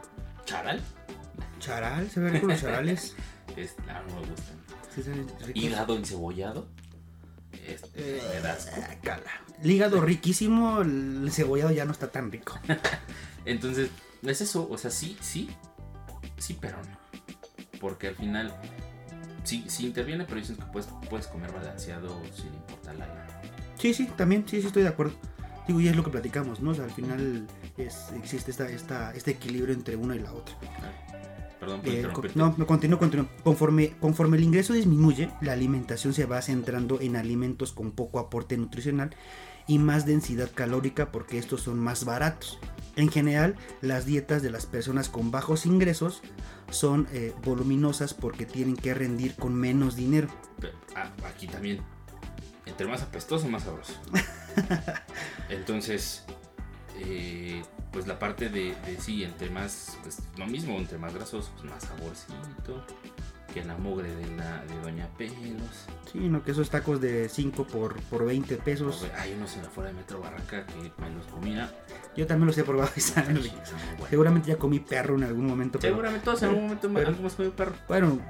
charal. 0.45 0.81
Charal, 1.59 2.09
se 2.09 2.21
ve 2.21 2.39
con 2.39 2.51
los 2.51 2.61
charales. 2.61 3.16
es, 3.57 3.75
ah, 3.89 4.01
no 4.07 4.21
me 4.21 4.29
gustan. 4.29 4.61
Sí, 4.95 5.59
Hígado 5.59 5.97
encebollado. 5.97 6.68
Este, 7.71 8.18
eh, 8.18 8.23
me 8.35 8.41
das 8.41 8.71
cala. 9.03 9.31
El 9.62 9.71
hígado 9.71 10.01
riquísimo, 10.01 10.81
el 10.81 11.31
cebollado 11.33 11.71
ya 11.71 11.85
no 11.85 11.93
está 11.93 12.11
tan 12.11 12.33
rico. 12.33 12.59
Entonces, 13.45 13.91
es 14.23 14.41
eso, 14.41 14.68
o 14.71 14.77
sea, 14.77 14.91
sí, 14.91 15.16
sí, 15.21 15.49
sí, 16.39 16.59
pero 16.61 16.79
no. 16.79 16.99
Porque 17.81 18.09
al 18.09 18.16
final, 18.16 18.55
sí, 19.45 19.64
sí 19.68 19.87
interviene, 19.87 20.25
pero 20.25 20.41
dicen 20.41 20.57
que 20.57 20.64
puedes, 20.66 20.89
puedes 21.09 21.27
comer 21.27 21.53
balanceado 21.53 22.21
sin 22.35 22.53
importar 22.55 22.97
la 22.97 23.07
lana. 23.07 23.41
Sí, 23.79 23.95
sí, 23.95 24.07
también, 24.16 24.47
sí, 24.47 24.61
sí, 24.61 24.66
estoy 24.66 24.83
de 24.83 24.89
acuerdo. 24.89 25.14
Digo, 25.66 25.81
y 25.81 25.89
es 25.89 25.97
lo 25.97 26.03
que 26.03 26.11
platicamos, 26.11 26.61
¿no? 26.61 26.71
O 26.71 26.75
sea, 26.75 26.85
al 26.85 26.91
final 26.91 27.47
es, 27.77 28.11
existe 28.16 28.51
esta, 28.51 28.68
esta, 28.68 29.14
este 29.14 29.31
equilibrio 29.31 29.75
entre 29.75 29.97
una 29.97 30.16
y 30.16 30.18
la 30.18 30.33
otra. 30.33 30.55
Perdón, 31.61 31.83
eh, 31.85 32.09
no, 32.35 32.55
me 32.57 32.65
continúo, 32.65 32.99
continúo. 32.99 33.29
Conforme, 33.45 33.95
conforme 34.01 34.39
el 34.39 34.45
ingreso 34.45 34.73
disminuye, 34.73 35.31
la 35.43 35.53
alimentación 35.53 36.15
se 36.15 36.25
va 36.25 36.41
centrando 36.41 37.01
en 37.01 37.17
alimentos 37.17 37.73
con 37.73 37.93
poco 37.93 38.19
aporte 38.19 38.57
nutricional 38.57 39.15
y 39.67 39.79
más 39.79 40.07
densidad 40.07 40.51
calórica 40.53 41.13
porque 41.13 41.39
estos 41.39 41.61
son 41.63 41.79
más 41.79 42.05
baratos. 42.07 42.59
En 42.97 43.11
general, 43.11 43.57
las 43.83 44.07
dietas 44.07 44.43
de 44.43 44.51
las 44.51 44.65
personas 44.65 45.11
con 45.11 45.31
bajos 45.31 45.67
ingresos 45.67 46.23
son 46.71 47.07
eh, 47.13 47.35
voluminosas 47.45 48.15
porque 48.15 48.47
tienen 48.47 48.77
que 48.77 48.95
rendir 48.95 49.37
con 49.37 49.55
menos 49.55 49.97
dinero. 49.97 50.29
Ah, 50.97 51.11
aquí 51.27 51.47
también 51.47 51.81
entre 52.71 52.87
más 52.87 53.03
apestoso, 53.03 53.49
más 53.49 53.65
sabroso. 53.65 53.93
Entonces, 55.51 56.25
eh, 57.05 57.62
pues 57.92 58.07
la 58.07 58.18
parte 58.18 58.48
de, 58.48 58.74
sí, 58.98 59.24
entre 59.24 59.51
más, 59.51 59.98
pues 60.03 60.18
lo 60.36 60.46
mismo, 60.46 60.76
entre 60.76 60.98
más 60.98 61.14
grasoso, 61.14 61.51
pues 61.57 61.70
más 61.70 61.82
saborcito. 61.84 62.84
Que 63.53 63.64
la 63.64 63.76
mugre 63.76 64.14
de 64.14 64.28
la 64.36 64.64
de 64.64 64.80
Doña 64.80 65.09
Pelos. 65.18 65.86
Sí, 66.12 66.20
no, 66.28 66.44
que 66.44 66.53
esos 66.53 66.70
tacos 66.70 67.01
de 67.01 67.28
5 67.28 67.64
por, 67.64 68.01
por 68.03 68.24
20 68.24 68.57
pesos. 68.59 69.05
Hay 69.18 69.32
unos 69.32 69.57
en 69.57 69.64
la 69.64 69.70
fuera 69.70 69.90
de 69.90 69.96
Metro 69.96 70.20
Barranca 70.20 70.64
que 70.66 70.74
me 70.76 71.11
los 71.11 71.26
comía. 71.26 71.68
Yo 72.16 72.28
también 72.28 72.46
los 72.46 72.59
he 72.59 72.62
probado 72.62 72.92
y 72.96 73.01
saben 73.01 73.40
Seguramente 74.09 74.51
ya 74.51 74.57
comí 74.57 74.78
perro 74.78 75.16
en 75.16 75.24
algún 75.24 75.46
momento. 75.46 75.80
Seguramente 75.80 76.24
todos 76.24 76.42
en 76.42 76.51
algún 76.51 76.64
momento 76.64 76.86
hemos 76.86 77.34
comido 77.34 77.57
perro. 77.57 77.74
Bueno, 77.88 78.20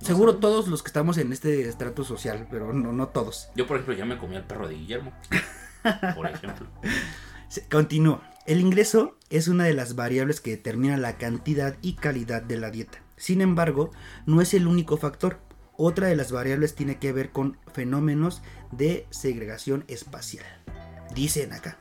Seguro 0.00 0.36
todos 0.36 0.68
los 0.68 0.82
que 0.82 0.88
estamos 0.88 1.18
en 1.18 1.32
este 1.32 1.68
estrato 1.68 2.04
social, 2.04 2.46
pero 2.50 2.72
no, 2.72 2.92
no 2.92 3.08
todos. 3.08 3.50
Yo, 3.56 3.66
por 3.66 3.76
ejemplo, 3.76 3.94
ya 3.94 4.04
me 4.04 4.16
comí 4.16 4.36
el 4.36 4.44
perro 4.44 4.68
de 4.68 4.74
Guillermo. 4.74 5.12
por 6.14 6.26
ejemplo. 6.26 6.66
Continúo. 7.70 8.20
El 8.46 8.60
ingreso 8.60 9.16
es 9.30 9.48
una 9.48 9.64
de 9.64 9.74
las 9.74 9.94
variables 9.94 10.40
que 10.40 10.52
determina 10.52 10.96
la 10.96 11.18
cantidad 11.18 11.76
y 11.82 11.94
calidad 11.94 12.42
de 12.42 12.56
la 12.56 12.70
dieta. 12.70 13.02
Sin 13.16 13.40
embargo, 13.40 13.90
no 14.26 14.40
es 14.40 14.54
el 14.54 14.66
único 14.66 14.96
factor. 14.96 15.38
Otra 15.76 16.08
de 16.08 16.16
las 16.16 16.32
variables 16.32 16.74
tiene 16.74 16.98
que 16.98 17.12
ver 17.12 17.30
con 17.30 17.58
fenómenos 17.72 18.42
de 18.72 19.06
segregación 19.10 19.84
espacial. 19.88 20.44
Dicen 21.14 21.52
acá. 21.52 21.78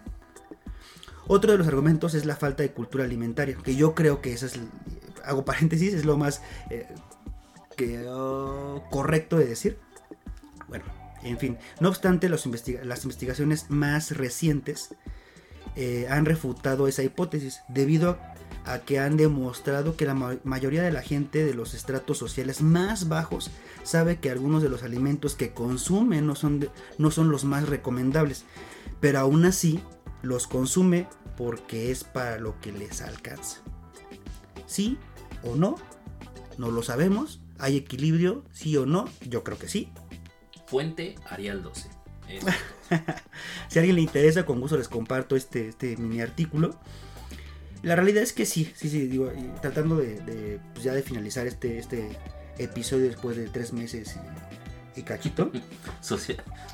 Otro 1.28 1.52
de 1.52 1.58
los 1.58 1.68
argumentos 1.68 2.14
es 2.14 2.26
la 2.26 2.36
falta 2.36 2.64
de 2.64 2.72
cultura 2.72 3.04
alimentaria, 3.04 3.58
que 3.58 3.76
yo 3.76 3.94
creo 3.96 4.22
que 4.22 4.34
esa 4.34 4.46
es, 4.46 4.60
hago 5.26 5.44
paréntesis, 5.46 5.94
es 5.94 6.06
lo 6.06 6.18
más 6.18 6.42
eh, 6.70 6.88
quedó 7.76 8.84
correcto 8.90 9.38
de 9.38 9.46
decir. 9.46 9.78
Bueno, 10.70 10.86
en 11.24 11.38
fin, 11.38 11.58
no 11.80 11.90
obstante, 11.90 12.30
las 12.30 12.46
investigaciones 12.46 13.70
más 13.70 14.12
recientes 14.12 14.96
eh, 15.78 16.08
han 16.10 16.26
refutado 16.26 16.88
esa 16.88 17.04
hipótesis 17.04 17.62
debido 17.70 18.18
a 18.66 18.80
que 18.80 19.00
han 19.00 19.16
demostrado 19.16 19.96
que 19.96 20.06
la 20.06 20.40
mayoría 20.44 20.84
de 20.84 20.92
la 20.92 21.02
gente 21.02 21.46
de 21.46 21.54
los 21.54 21.74
estratos 21.74 22.18
sociales 22.18 22.62
más 22.62 23.08
bajos 23.08 23.50
sabe 23.84 24.20
que 24.20 24.30
algunos 24.30 24.62
de 24.62 24.68
los 24.68 24.84
alimentos 24.84 25.36
que 25.36 25.54
consumen 25.54 26.28
no 26.28 26.36
son, 26.36 26.70
no 26.98 27.12
son 27.12 27.30
los 27.30 27.46
más 27.46 27.70
recomendables, 27.70 28.44
pero 29.00 29.20
aún 29.20 29.46
así 29.46 29.80
los 30.22 30.48
consume 30.48 31.08
porque 31.38 31.92
es 31.92 32.04
para 32.04 32.40
lo 32.40 32.60
que 32.60 32.74
les 32.74 33.02
alcanza. 33.02 33.62
¿Sí 34.66 34.98
o 35.44 35.56
no? 35.56 35.76
No 36.58 36.72
lo 36.72 36.84
sabemos, 36.84 37.40
¿Hay 37.60 37.76
equilibrio? 37.76 38.44
¿Sí 38.52 38.78
o 38.78 38.86
no? 38.86 39.06
Yo 39.28 39.44
creo 39.44 39.58
que 39.58 39.68
sí. 39.68 39.92
Fuente 40.68 41.16
Arial 41.30 41.64
12. 41.64 41.90
si 43.68 43.80
a 43.80 43.82
alguien 43.82 43.96
le 43.96 44.02
interesa, 44.02 44.46
con 44.46 44.60
gusto 44.60 44.78
les 44.78 44.88
comparto 44.88 45.36
este, 45.36 45.70
este 45.70 45.98
mini 45.98 46.22
artículo. 46.22 46.78
La 47.84 47.96
realidad 47.96 48.24
es 48.24 48.34
que 48.34 48.46
sí, 48.46 48.72
sí, 48.76 48.90
sí, 48.90 49.08
digo, 49.08 49.32
tratando 49.62 49.98
de, 49.98 50.60
pues 50.74 50.84
ya 50.84 50.94
de 50.94 51.04
finalizar 51.04 51.48
este, 51.48 51.78
este 51.78 52.10
episodio 52.58 53.06
después 53.06 53.38
de 53.38 53.48
tres 53.48 53.72
meses 53.72 54.18
y, 54.96 55.02
cachito. 55.04 55.52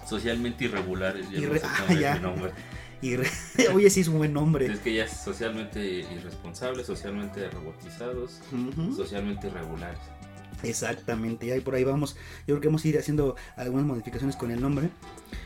socialmente 0.07 0.65
irregulares, 0.65 1.25
ya, 1.99 2.19
Oye, 3.73 3.89
sí 3.89 3.99
es 3.99 4.07
un 4.07 4.17
buen 4.17 4.31
nombre. 4.31 4.65
Es 4.67 4.79
que 4.79 4.93
ya 4.93 5.03
es 5.03 5.11
socialmente 5.11 5.85
irresponsables, 5.85 6.87
socialmente 6.87 7.49
robotizados, 7.49 8.39
socialmente 8.95 9.47
irregulares. 9.47 9.99
Exactamente, 10.63 11.45
y 11.45 11.51
ahí 11.51 11.59
por 11.59 11.75
ahí 11.75 11.83
vamos. 11.83 12.15
Yo 12.47 12.55
creo 12.55 12.61
que 12.61 12.67
vamos 12.67 12.85
a 12.85 12.87
ir 12.87 12.97
haciendo 12.97 13.35
algunas 13.55 13.85
modificaciones 13.85 14.35
con 14.35 14.51
el 14.51 14.61
nombre. 14.61 14.89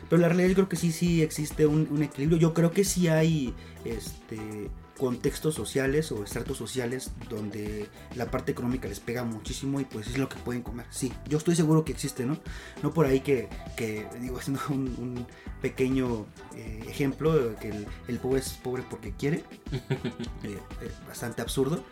Pero 0.09 0.21
la 0.21 0.29
realidad 0.29 0.49
yo 0.49 0.55
creo 0.55 0.69
que 0.69 0.75
sí, 0.75 0.91
sí 0.91 1.21
existe 1.21 1.65
un, 1.65 2.01
equilibrio. 2.01 2.37
Yo 2.37 2.53
creo 2.53 2.71
que 2.71 2.85
sí 2.85 3.07
hay 3.07 3.53
este, 3.83 4.69
contextos 4.97 5.55
sociales 5.55 6.11
o 6.11 6.23
estratos 6.23 6.57
sociales 6.57 7.11
donde 7.29 7.87
la 8.15 8.31
parte 8.31 8.51
económica 8.51 8.87
les 8.87 8.99
pega 8.99 9.23
muchísimo 9.23 9.79
y 9.79 9.85
pues 9.85 10.07
es 10.07 10.17
lo 10.17 10.29
que 10.29 10.37
pueden 10.37 10.61
comer. 10.61 10.85
Sí, 10.89 11.11
yo 11.27 11.37
estoy 11.37 11.55
seguro 11.55 11.83
que 11.83 11.91
existe, 11.91 12.25
¿no? 12.25 12.37
No 12.83 12.93
por 12.93 13.05
ahí 13.05 13.19
que, 13.19 13.49
que 13.75 14.07
digo, 14.21 14.37
haciendo 14.39 14.61
un, 14.69 15.25
pequeño 15.61 16.27
eh, 16.55 16.83
ejemplo, 16.87 17.55
que 17.59 17.73
el, 18.07 18.19
pobre 18.19 18.39
es 18.39 18.53
pobre 18.53 18.83
porque 18.89 19.11
quiere. 19.11 19.43
Eh, 20.43 20.59
eh, 20.81 20.91
bastante 21.07 21.41
absurdo. 21.41 21.83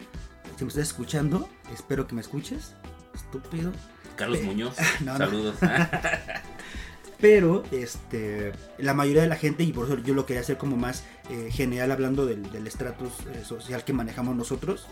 Si 0.58 0.64
me 0.64 0.70
estás 0.70 0.88
escuchando, 0.88 1.50
espero 1.74 2.08
que 2.08 2.16
me 2.16 2.22
escuches 2.22 2.76
estúpido. 3.16 3.72
Carlos 4.16 4.42
Muñoz, 4.44 4.76
saludos. 5.06 5.56
Pero 7.20 7.64
este, 7.72 8.52
la 8.78 8.94
mayoría 8.94 9.22
de 9.24 9.28
la 9.30 9.38
gente, 9.38 9.64
y 9.64 9.72
por 9.72 9.86
eso 9.86 9.98
yo 10.00 10.14
lo 10.14 10.26
quería 10.26 10.42
hacer 10.42 10.58
como 10.58 10.76
más 10.76 11.06
eh, 11.30 11.50
general 11.52 11.92
hablando 11.92 12.26
del 12.26 12.68
estatus 12.68 13.14
eh, 13.34 13.44
social 13.44 13.84
que 13.84 13.94
manejamos 13.94 14.36
nosotros, 14.36 14.88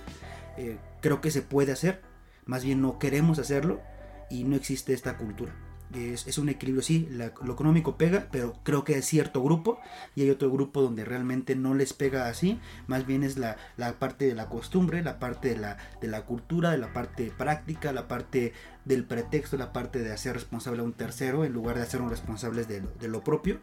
eh, 0.57 0.77
creo 1.01 1.21
que 1.21 1.31
se 1.31 1.41
puede 1.41 1.71
hacer, 1.71 2.01
más 2.45 2.63
bien 2.63 2.81
no 2.81 2.97
queremos 2.97 3.39
hacerlo 3.39 3.81
y 4.29 4.45
no 4.45 4.55
existe 4.55 4.93
esta 4.93 5.17
cultura. 5.17 5.53
Es, 5.93 6.25
es 6.27 6.37
un 6.39 6.49
equilibrio, 6.49 6.81
sí, 6.81 7.07
la- 7.11 7.33
lo 7.43 7.53
económico 7.53 7.97
pega, 7.97 8.27
pero 8.31 8.53
creo 8.63 8.83
que 8.83 8.95
hay 8.95 9.01
cierto 9.03 9.43
grupo 9.43 9.79
y 10.15 10.23
hay 10.23 10.29
otro 10.31 10.49
grupo 10.51 10.81
donde 10.81 11.05
realmente 11.05 11.55
no 11.55 11.75
les 11.75 11.93
pega 11.93 12.27
así, 12.27 12.59
más 12.87 13.05
bien 13.05 13.23
es 13.23 13.37
la, 13.37 13.57
la 13.77 13.93
parte 13.99 14.25
de 14.25 14.33
la 14.33 14.47
costumbre, 14.49 15.03
la 15.03 15.19
parte 15.19 15.49
de 15.49 15.57
la, 15.57 15.77
de 16.01 16.07
la 16.07 16.25
cultura, 16.25 16.71
de 16.71 16.79
la 16.79 16.91
parte 16.93 17.31
práctica, 17.37 17.91
la 17.91 18.07
parte 18.07 18.53
del 18.85 19.05
pretexto, 19.05 19.55
la 19.57 19.71
parte 19.71 19.99
de 19.99 20.11
hacer 20.11 20.33
responsable 20.33 20.81
a 20.81 20.83
un 20.83 20.93
tercero 20.93 21.45
en 21.45 21.53
lugar 21.53 21.75
de 21.75 21.83
hacernos 21.83 22.09
responsables 22.09 22.67
de 22.67 22.81
de 22.81 23.07
lo 23.07 23.23
propio. 23.23 23.59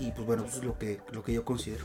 Y 0.00 0.10
pues 0.12 0.26
bueno, 0.26 0.44
eso 0.44 0.58
es 0.58 0.64
lo 0.64 0.78
que, 0.78 1.00
lo 1.12 1.22
que 1.22 1.32
yo 1.32 1.44
considero. 1.44 1.84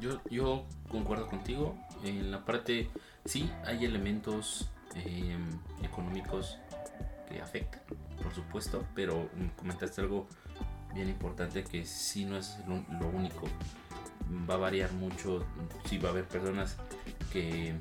Yo, 0.00 0.20
yo 0.30 0.64
concuerdo 0.88 1.26
contigo. 1.26 1.76
En 2.04 2.30
la 2.30 2.44
parte, 2.44 2.88
sí, 3.24 3.50
hay 3.66 3.84
elementos 3.84 4.70
eh, 4.94 5.36
económicos 5.82 6.58
que 7.30 7.40
afectan, 7.40 7.80
por 8.22 8.34
supuesto, 8.34 8.84
pero 8.94 9.28
comentaste 9.56 10.00
algo 10.00 10.28
bien 10.94 11.08
importante 11.08 11.64
que 11.64 11.86
sí 11.86 12.24
no 12.24 12.36
es 12.36 12.58
lo, 12.66 13.08
único. 13.08 13.48
Va 14.48 14.54
a 14.54 14.58
variar 14.58 14.92
mucho, 14.92 15.44
sí 15.86 15.98
va 15.98 16.08
a 16.08 16.12
haber 16.12 16.26
personas 16.26 16.76
que 17.32 17.74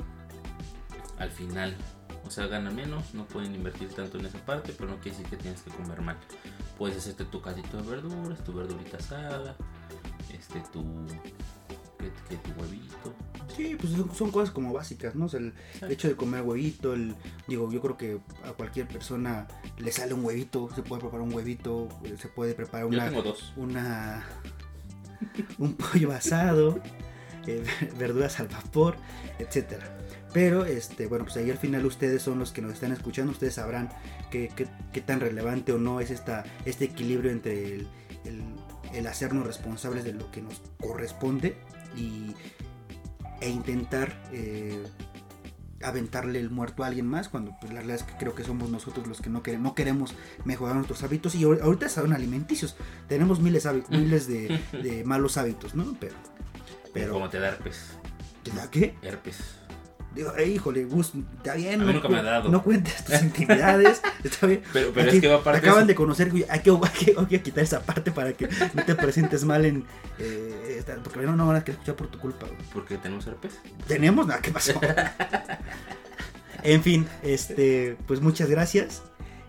al 1.18 1.32
final, 1.32 1.76
o 2.26 2.32
sea, 2.32 2.48
ganan 2.48 2.76
menos, 2.76 3.14
no 3.14 3.26
pueden 3.26 3.54
invertir 3.54 3.94
tanto 3.94 4.18
en 4.18 4.26
esa 4.26 4.40
parte, 4.46 4.74
pero 4.78 4.90
no 4.90 4.98
quiere 5.00 5.18
decir 5.18 5.30
que 5.30 5.38
tienes 5.38 5.62
que 5.62 5.72
comer 5.72 6.02
mal. 6.02 6.18
Puedes 6.78 6.98
hacerte 6.98 7.26
tu 7.26 7.42
caldito 7.42 7.82
de 7.82 7.90
verduras, 7.90 8.44
tu 8.44 8.54
verdurita 8.54 8.98
asada, 8.98 9.56
este, 10.32 10.62
tu 10.72 11.06
que, 12.00 12.12
que 12.30 12.36
tu 12.42 12.60
huevito. 12.60 13.14
Sí, 13.56 13.76
pues 13.80 13.94
son, 13.94 14.14
son 14.16 14.32
cosas 14.32 14.52
como 14.52 14.72
básicas, 14.74 15.16
¿no? 15.16 15.26
O 15.26 15.30
sea, 15.30 15.40
el, 15.40 15.54
el 15.82 15.92
hecho 15.92 16.08
de 16.08 16.16
comer 16.16 16.42
huevito, 16.44 16.94
el, 16.94 17.16
digo, 17.48 17.70
yo 17.72 17.82
creo 17.82 17.98
que 17.98 18.20
a 18.46 18.54
cualquier 18.54 18.88
persona 18.88 19.48
le 19.78 19.92
sale 19.92 20.14
un 20.14 20.24
huevito, 20.24 20.70
se 20.76 20.82
puede 20.82 21.02
preparar 21.02 21.26
un 21.28 21.34
huevito, 21.34 21.90
eh, 22.04 22.16
se 22.20 22.28
puede 22.30 22.54
preparar 22.54 22.88
Yo 22.90 22.96
una, 22.98 23.10
tengo 23.10 23.22
dos. 23.24 23.54
una 23.58 24.24
un 25.58 25.74
pollo 25.76 26.12
asado, 26.12 26.80
eh, 27.48 27.64
verduras 28.00 28.40
al 28.40 28.48
vapor, 28.48 28.96
etcétera. 29.40 29.96
Pero 30.32 30.64
este, 30.66 31.08
bueno, 31.08 31.26
pues 31.26 31.38
ahí 31.38 31.50
al 31.50 31.58
final 31.58 31.86
ustedes 31.88 32.22
son 32.22 32.38
los 32.38 32.52
que 32.52 32.62
nos 32.62 32.74
están 32.74 32.92
escuchando, 32.92 33.32
ustedes 33.32 33.56
sabrán 33.56 33.90
qué, 34.30 34.52
qué- 34.56 34.68
qué 34.94 35.02
tan 35.02 35.20
relevante 35.20 35.72
o 35.74 35.80
no 35.80 36.00
es 36.02 36.12
esta, 36.12 36.44
este 36.66 36.86
equilibrio 36.86 37.32
entre 37.32 37.74
el, 37.74 37.88
el- 38.26 38.44
el 38.94 39.08
hacernos 39.08 39.46
responsables 39.48 40.04
de 40.04 40.14
lo 40.14 40.30
que 40.32 40.42
nos 40.44 40.62
corresponde 40.80 41.58
y, 41.96 42.34
e 43.42 43.50
intentar 43.50 44.14
eh, 44.32 44.84
aventarle 45.82 46.40
el 46.40 46.50
muerto 46.50 46.84
a 46.84 46.88
alguien 46.88 47.06
más 47.08 47.30
cuando 47.30 47.56
pues 47.62 47.72
la 47.72 47.80
realidad 47.80 47.98
es 47.98 48.04
que 48.04 48.18
creo 48.18 48.36
que 48.36 48.44
somos 48.44 48.70
nosotros 48.70 49.08
los 49.08 49.22
que 49.22 49.30
no, 49.30 49.42
quere- 49.44 49.60
no 49.60 49.76
queremos 49.76 50.14
mejorar 50.44 50.76
nuestros 50.76 51.04
hábitos 51.04 51.36
y 51.36 51.44
ahor- 51.44 51.62
ahorita 51.62 51.88
son 51.88 52.12
alimenticios 52.14 52.76
tenemos 53.08 53.40
miles, 53.40 53.66
miles 53.90 54.28
de, 54.28 54.60
de 54.74 55.04
malos 55.06 55.38
hábitos 55.38 55.76
¿no? 55.76 55.96
pero 56.00 56.16
Pero 56.84 56.92
pero 56.94 57.14
como 57.14 57.30
te 57.30 57.40
da 57.40 57.50
herpes. 57.50 57.92
¿te 58.44 58.52
da 58.52 58.70
qué? 58.70 58.96
Herpes. 59.02 59.38
Digo, 60.16 60.36
eh, 60.38 60.48
híjole, 60.48 60.86
Gus, 60.86 61.12
está 61.38 61.54
bien. 61.54 61.82
A 61.82 61.86
mí 61.86 61.94
nunca 61.94 62.08
cu- 62.08 62.14
me 62.14 62.20
ha 62.20 62.24
dado. 62.24 62.50
No 62.50 62.64
cuentes 62.64 63.06
tus 63.06 63.22
intimidades. 63.22 64.02
Está 64.24 64.48
bien. 64.48 64.62
Pero, 64.74 64.92
pero 64.94 65.08
Aquí 65.08 65.18
es 65.18 65.22
que 65.22 65.28
va 65.28 65.36
te 65.36 65.42
aparte. 65.42 65.60
acaban 65.60 65.80
eso. 65.82 65.88
de 65.88 65.96
conocer, 65.96 66.30
güey, 66.32 66.46
hay 66.50 66.60
que, 66.62 66.72
hay, 66.72 67.06
que, 67.06 67.16
hay 67.18 67.26
que 67.28 67.42
quitar 67.42 67.64
esa 67.64 67.82
parte 67.82 68.12
para 68.12 68.34
que 68.34 68.50
no 68.74 68.84
te 68.86 68.96
presentes 68.96 69.46
mal 69.46 69.66
en. 69.66 69.86
eh, 70.18 70.76
esta- 70.80 70.96
porque 70.98 71.20
no, 71.22 71.36
no 71.36 71.46
van 71.48 71.58
a 71.58 71.60
querer 71.64 71.76
escuchar 71.76 71.96
por 71.96 72.08
tu 72.08 72.18
culpa. 72.20 72.48
güey. 72.48 72.60
Porque 72.74 72.98
tenemos 72.98 73.28
herpes. 73.28 73.60
¿Tenemos? 73.88 74.26
Nada, 74.28 74.42
¿qué 74.42 74.52
pasó? 74.52 74.74
en 76.64 76.84
fin, 76.84 77.08
este, 77.24 77.96
pues 78.08 78.22
muchas 78.22 78.50
gracias. 78.50 79.04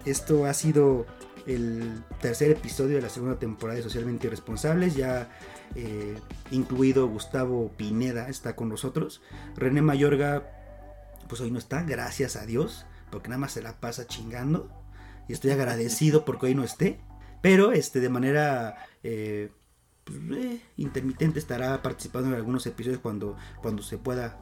Esto 0.05 0.47
ha 0.47 0.55
sido 0.55 1.07
el 1.47 2.03
tercer 2.21 2.51
episodio 2.51 2.97
de 2.97 3.03
la 3.03 3.09
segunda 3.09 3.39
temporada 3.39 3.77
de 3.77 3.83
Socialmente 3.83 4.27
Irresponsables. 4.27 4.95
Ya 4.95 5.29
eh, 5.75 6.19
incluido 6.51 7.07
Gustavo 7.09 7.71
Pineda 7.77 8.29
está 8.29 8.57
con 8.57 8.69
nosotros. 8.69 9.23
René 9.57 9.83
Mayorga, 9.83 10.47
pues 11.29 11.41
hoy 11.41 11.51
no 11.51 11.59
está, 11.59 11.83
gracias 11.83 12.37
a 12.37 12.47
Dios, 12.47 12.87
porque 13.11 13.29
nada 13.29 13.39
más 13.39 13.53
se 13.53 13.63
la 13.63 13.81
pasa 13.81 14.07
chingando. 14.07 14.71
Y 15.29 15.33
estoy 15.33 15.51
agradecido 15.53 16.25
porque 16.25 16.47
hoy 16.47 16.55
no 16.55 16.65
esté. 16.65 17.01
Pero 17.43 17.73
este, 17.73 18.01
de 18.01 18.09
manera 18.11 18.77
eh, 19.03 19.51
pues, 20.05 20.19
eh, 20.33 20.61
intermitente 20.77 21.39
estará 21.39 21.81
participando 21.83 22.29
en 22.29 22.35
algunos 22.35 22.67
episodios 22.67 23.01
cuando, 23.01 23.37
cuando 23.63 23.83
se 23.83 23.97
pueda 23.97 24.39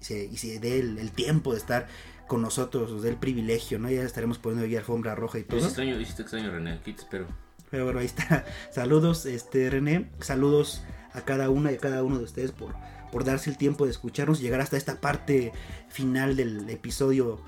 y 0.00 0.04
se, 0.04 0.24
y 0.26 0.36
se 0.36 0.58
dé 0.60 0.78
el, 0.78 0.98
el 0.98 1.12
tiempo 1.12 1.52
de 1.52 1.58
estar 1.58 1.88
con 2.26 2.42
nosotros, 2.42 2.90
nos 2.90 3.02
dé 3.02 3.10
el 3.10 3.16
privilegio, 3.16 3.78
¿no? 3.78 3.90
Ya 3.90 4.02
estaremos 4.02 4.38
poniendo 4.38 4.66
ahí 4.66 4.76
alfombra 4.76 5.14
roja 5.14 5.38
y 5.38 5.42
Yo 5.42 5.48
todo. 5.48 5.60
sí 5.60 5.66
extraño, 5.66 5.98
yo 5.98 6.04
sí 6.06 6.14
te 6.14 6.22
extraño, 6.22 6.50
René. 6.50 6.72
Aquí 6.72 6.92
te 6.92 7.00
espero. 7.02 7.26
Pero 7.74 7.86
bueno, 7.86 7.98
ahí 7.98 8.06
está. 8.06 8.44
Saludos, 8.70 9.26
este 9.26 9.68
René. 9.68 10.08
Saludos 10.20 10.84
a 11.12 11.22
cada 11.22 11.50
una 11.50 11.72
y 11.72 11.74
a 11.74 11.78
cada 11.78 12.04
uno 12.04 12.18
de 12.18 12.22
ustedes 12.22 12.52
por, 12.52 12.72
por 13.10 13.24
darse 13.24 13.50
el 13.50 13.56
tiempo 13.56 13.84
de 13.84 13.90
escucharnos 13.90 14.38
y 14.38 14.44
llegar 14.44 14.60
hasta 14.60 14.76
esta 14.76 15.00
parte 15.00 15.50
final 15.88 16.36
del 16.36 16.70
episodio 16.70 17.40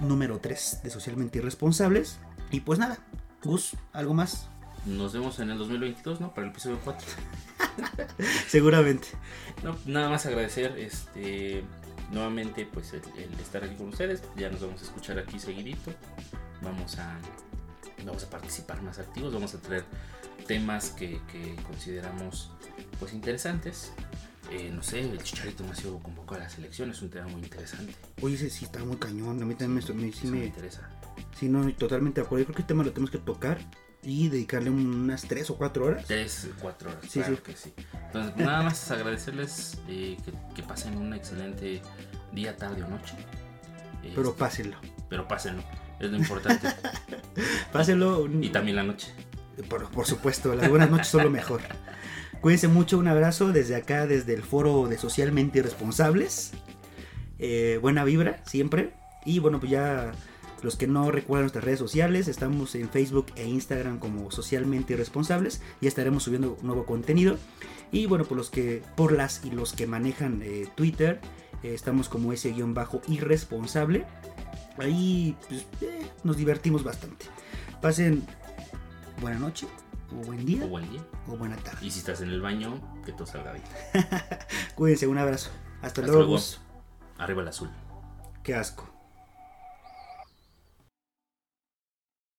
número 0.00 0.40
3 0.40 0.80
de 0.82 0.90
Socialmente 0.90 1.38
Irresponsables. 1.38 2.18
Y 2.50 2.58
pues 2.58 2.80
nada, 2.80 2.98
Gus, 3.44 3.76
¿algo 3.92 4.14
más? 4.14 4.48
Nos 4.84 5.12
vemos 5.12 5.38
en 5.38 5.50
el 5.50 5.58
2022, 5.58 6.20
¿no? 6.20 6.34
Para 6.34 6.48
el 6.48 6.50
episodio 6.50 6.80
4. 6.82 7.06
Seguramente. 8.48 9.06
No, 9.62 9.76
nada 9.86 10.08
más 10.08 10.26
agradecer 10.26 10.76
este 10.76 11.62
nuevamente 12.10 12.66
pues 12.66 12.94
el, 12.94 13.02
el 13.16 13.32
estar 13.34 13.62
aquí 13.62 13.76
con 13.76 13.90
ustedes. 13.90 14.24
Ya 14.36 14.50
nos 14.50 14.60
vamos 14.60 14.82
a 14.82 14.86
escuchar 14.86 15.20
aquí 15.20 15.38
seguidito. 15.38 15.92
Vamos 16.62 16.98
a 16.98 17.16
vamos 18.04 18.24
a 18.24 18.30
participar 18.30 18.82
más 18.82 18.98
activos, 18.98 19.32
vamos 19.32 19.54
a 19.54 19.58
traer 19.58 19.84
temas 20.46 20.90
que, 20.90 21.20
que 21.30 21.56
consideramos 21.66 22.50
pues 22.98 23.12
interesantes. 23.12 23.92
Eh, 24.50 24.70
no 24.74 24.82
sé, 24.82 25.00
el 25.00 25.22
Chicharito 25.22 25.62
Macio 25.64 25.98
convocó 25.98 26.34
a 26.36 26.38
la 26.38 26.48
selección, 26.48 26.90
es 26.90 27.02
un 27.02 27.10
tema 27.10 27.28
muy 27.28 27.42
interesante. 27.42 27.94
Oye, 28.22 28.36
ese 28.36 28.48
sí 28.48 28.64
está 28.64 28.82
muy 28.82 28.96
cañón. 28.96 29.42
A 29.42 29.44
mí 29.44 29.54
también 29.54 29.84
me, 29.94 29.94
me- 30.06 30.12
sí 30.12 30.26
me 30.26 30.38
me, 30.38 30.46
interesa. 30.46 30.88
sí, 31.38 31.48
no, 31.50 31.70
totalmente 31.74 32.20
de 32.22 32.26
acuerdo. 32.26 32.42
Yo 32.42 32.46
creo 32.46 32.56
que 32.56 32.62
el 32.62 32.66
tema 32.66 32.82
lo 32.82 32.92
tenemos 32.92 33.10
que 33.10 33.18
tocar 33.18 33.58
y 34.02 34.28
dedicarle 34.28 34.70
unas 34.70 35.22
3 35.22 35.50
o 35.50 35.56
4 35.58 35.84
horas. 35.84 36.04
Tres, 36.06 36.48
cuatro 36.62 36.88
horas, 36.90 37.02
Sí, 37.10 37.18
claro 37.20 37.36
sí. 37.36 37.42
que 37.42 37.56
sí. 37.56 37.74
Entonces, 38.06 38.36
nada 38.36 38.62
más 38.62 38.90
agradecerles 38.90 39.76
eh, 39.86 40.16
que, 40.24 40.32
que 40.54 40.62
pasen 40.62 40.96
un 40.96 41.12
excelente 41.12 41.82
día, 42.32 42.56
tarde 42.56 42.82
o 42.84 42.88
noche. 42.88 43.16
Pero 44.02 44.22
Este, 44.30 44.38
pásenlo. 44.38 44.78
pero 45.10 45.28
pásenlo, 45.28 45.62
es 46.00 46.10
lo 46.10 46.16
importante. 46.16 46.68
Pásenlo. 47.72 48.28
y 48.40 48.48
también 48.50 48.76
la 48.76 48.82
noche. 48.82 49.12
Por, 49.68 49.90
por 49.90 50.06
supuesto, 50.06 50.54
las 50.54 50.68
buenas 50.68 50.90
noches 50.90 51.08
son 51.08 51.24
lo 51.24 51.30
mejor. 51.30 51.60
Cuídense 52.40 52.68
mucho, 52.68 52.98
un 52.98 53.08
abrazo 53.08 53.52
desde 53.52 53.74
acá, 53.74 54.06
desde 54.06 54.34
el 54.34 54.42
foro 54.42 54.86
de 54.86 54.96
Socialmente 54.96 55.58
Irresponsables. 55.58 56.52
Eh, 57.40 57.78
buena 57.82 58.04
vibra, 58.04 58.42
siempre. 58.46 58.94
Y 59.24 59.40
bueno, 59.40 59.58
pues 59.58 59.72
ya 59.72 60.12
los 60.62 60.76
que 60.76 60.86
no 60.86 61.10
recuerdan 61.10 61.44
nuestras 61.44 61.64
redes 61.64 61.80
sociales, 61.80 62.28
estamos 62.28 62.74
en 62.76 62.88
Facebook 62.88 63.26
e 63.34 63.46
Instagram 63.46 63.98
como 63.98 64.30
Socialmente 64.30 64.92
Irresponsables. 64.92 65.62
Ya 65.80 65.88
estaremos 65.88 66.22
subiendo 66.22 66.56
nuevo 66.62 66.84
contenido. 66.84 67.38
Y 67.90 68.06
bueno, 68.06 68.24
por 68.24 68.36
los 68.36 68.50
que, 68.50 68.82
por 68.96 69.12
las 69.12 69.44
y 69.44 69.50
los 69.50 69.72
que 69.72 69.86
manejan 69.86 70.40
eh, 70.42 70.68
Twitter, 70.76 71.20
eh, 71.64 71.74
estamos 71.74 72.08
como 72.08 72.32
ese 72.32 72.52
guion 72.52 72.74
bajo 72.74 73.00
irresponsable. 73.08 74.04
Ahí 74.78 75.36
pues, 75.48 75.66
eh, 75.80 76.10
nos 76.24 76.36
divertimos 76.36 76.84
bastante. 76.84 77.26
Pasen 77.80 78.26
buena 79.20 79.38
noche, 79.38 79.66
o 80.12 80.24
buen 80.26 80.44
día, 80.44 80.64
O 80.64 80.68
buen 80.68 80.88
día. 80.90 81.00
o 81.28 81.36
buena 81.36 81.56
tarde. 81.56 81.84
Y 81.86 81.90
si 81.90 81.98
estás 82.00 82.20
en 82.20 82.30
el 82.30 82.40
baño, 82.40 82.80
que 83.04 83.12
todo 83.12 83.26
salga 83.26 83.52
bien. 83.52 83.64
Cuídense, 84.74 85.06
un 85.06 85.18
abrazo. 85.18 85.50
Hasta, 85.76 85.86
Hasta 85.86 86.02
luego. 86.02 86.22
luego. 86.24 86.42
Arriba 87.18 87.42
el 87.42 87.48
azul. 87.48 87.70
Qué 88.42 88.54
asco. 88.54 88.88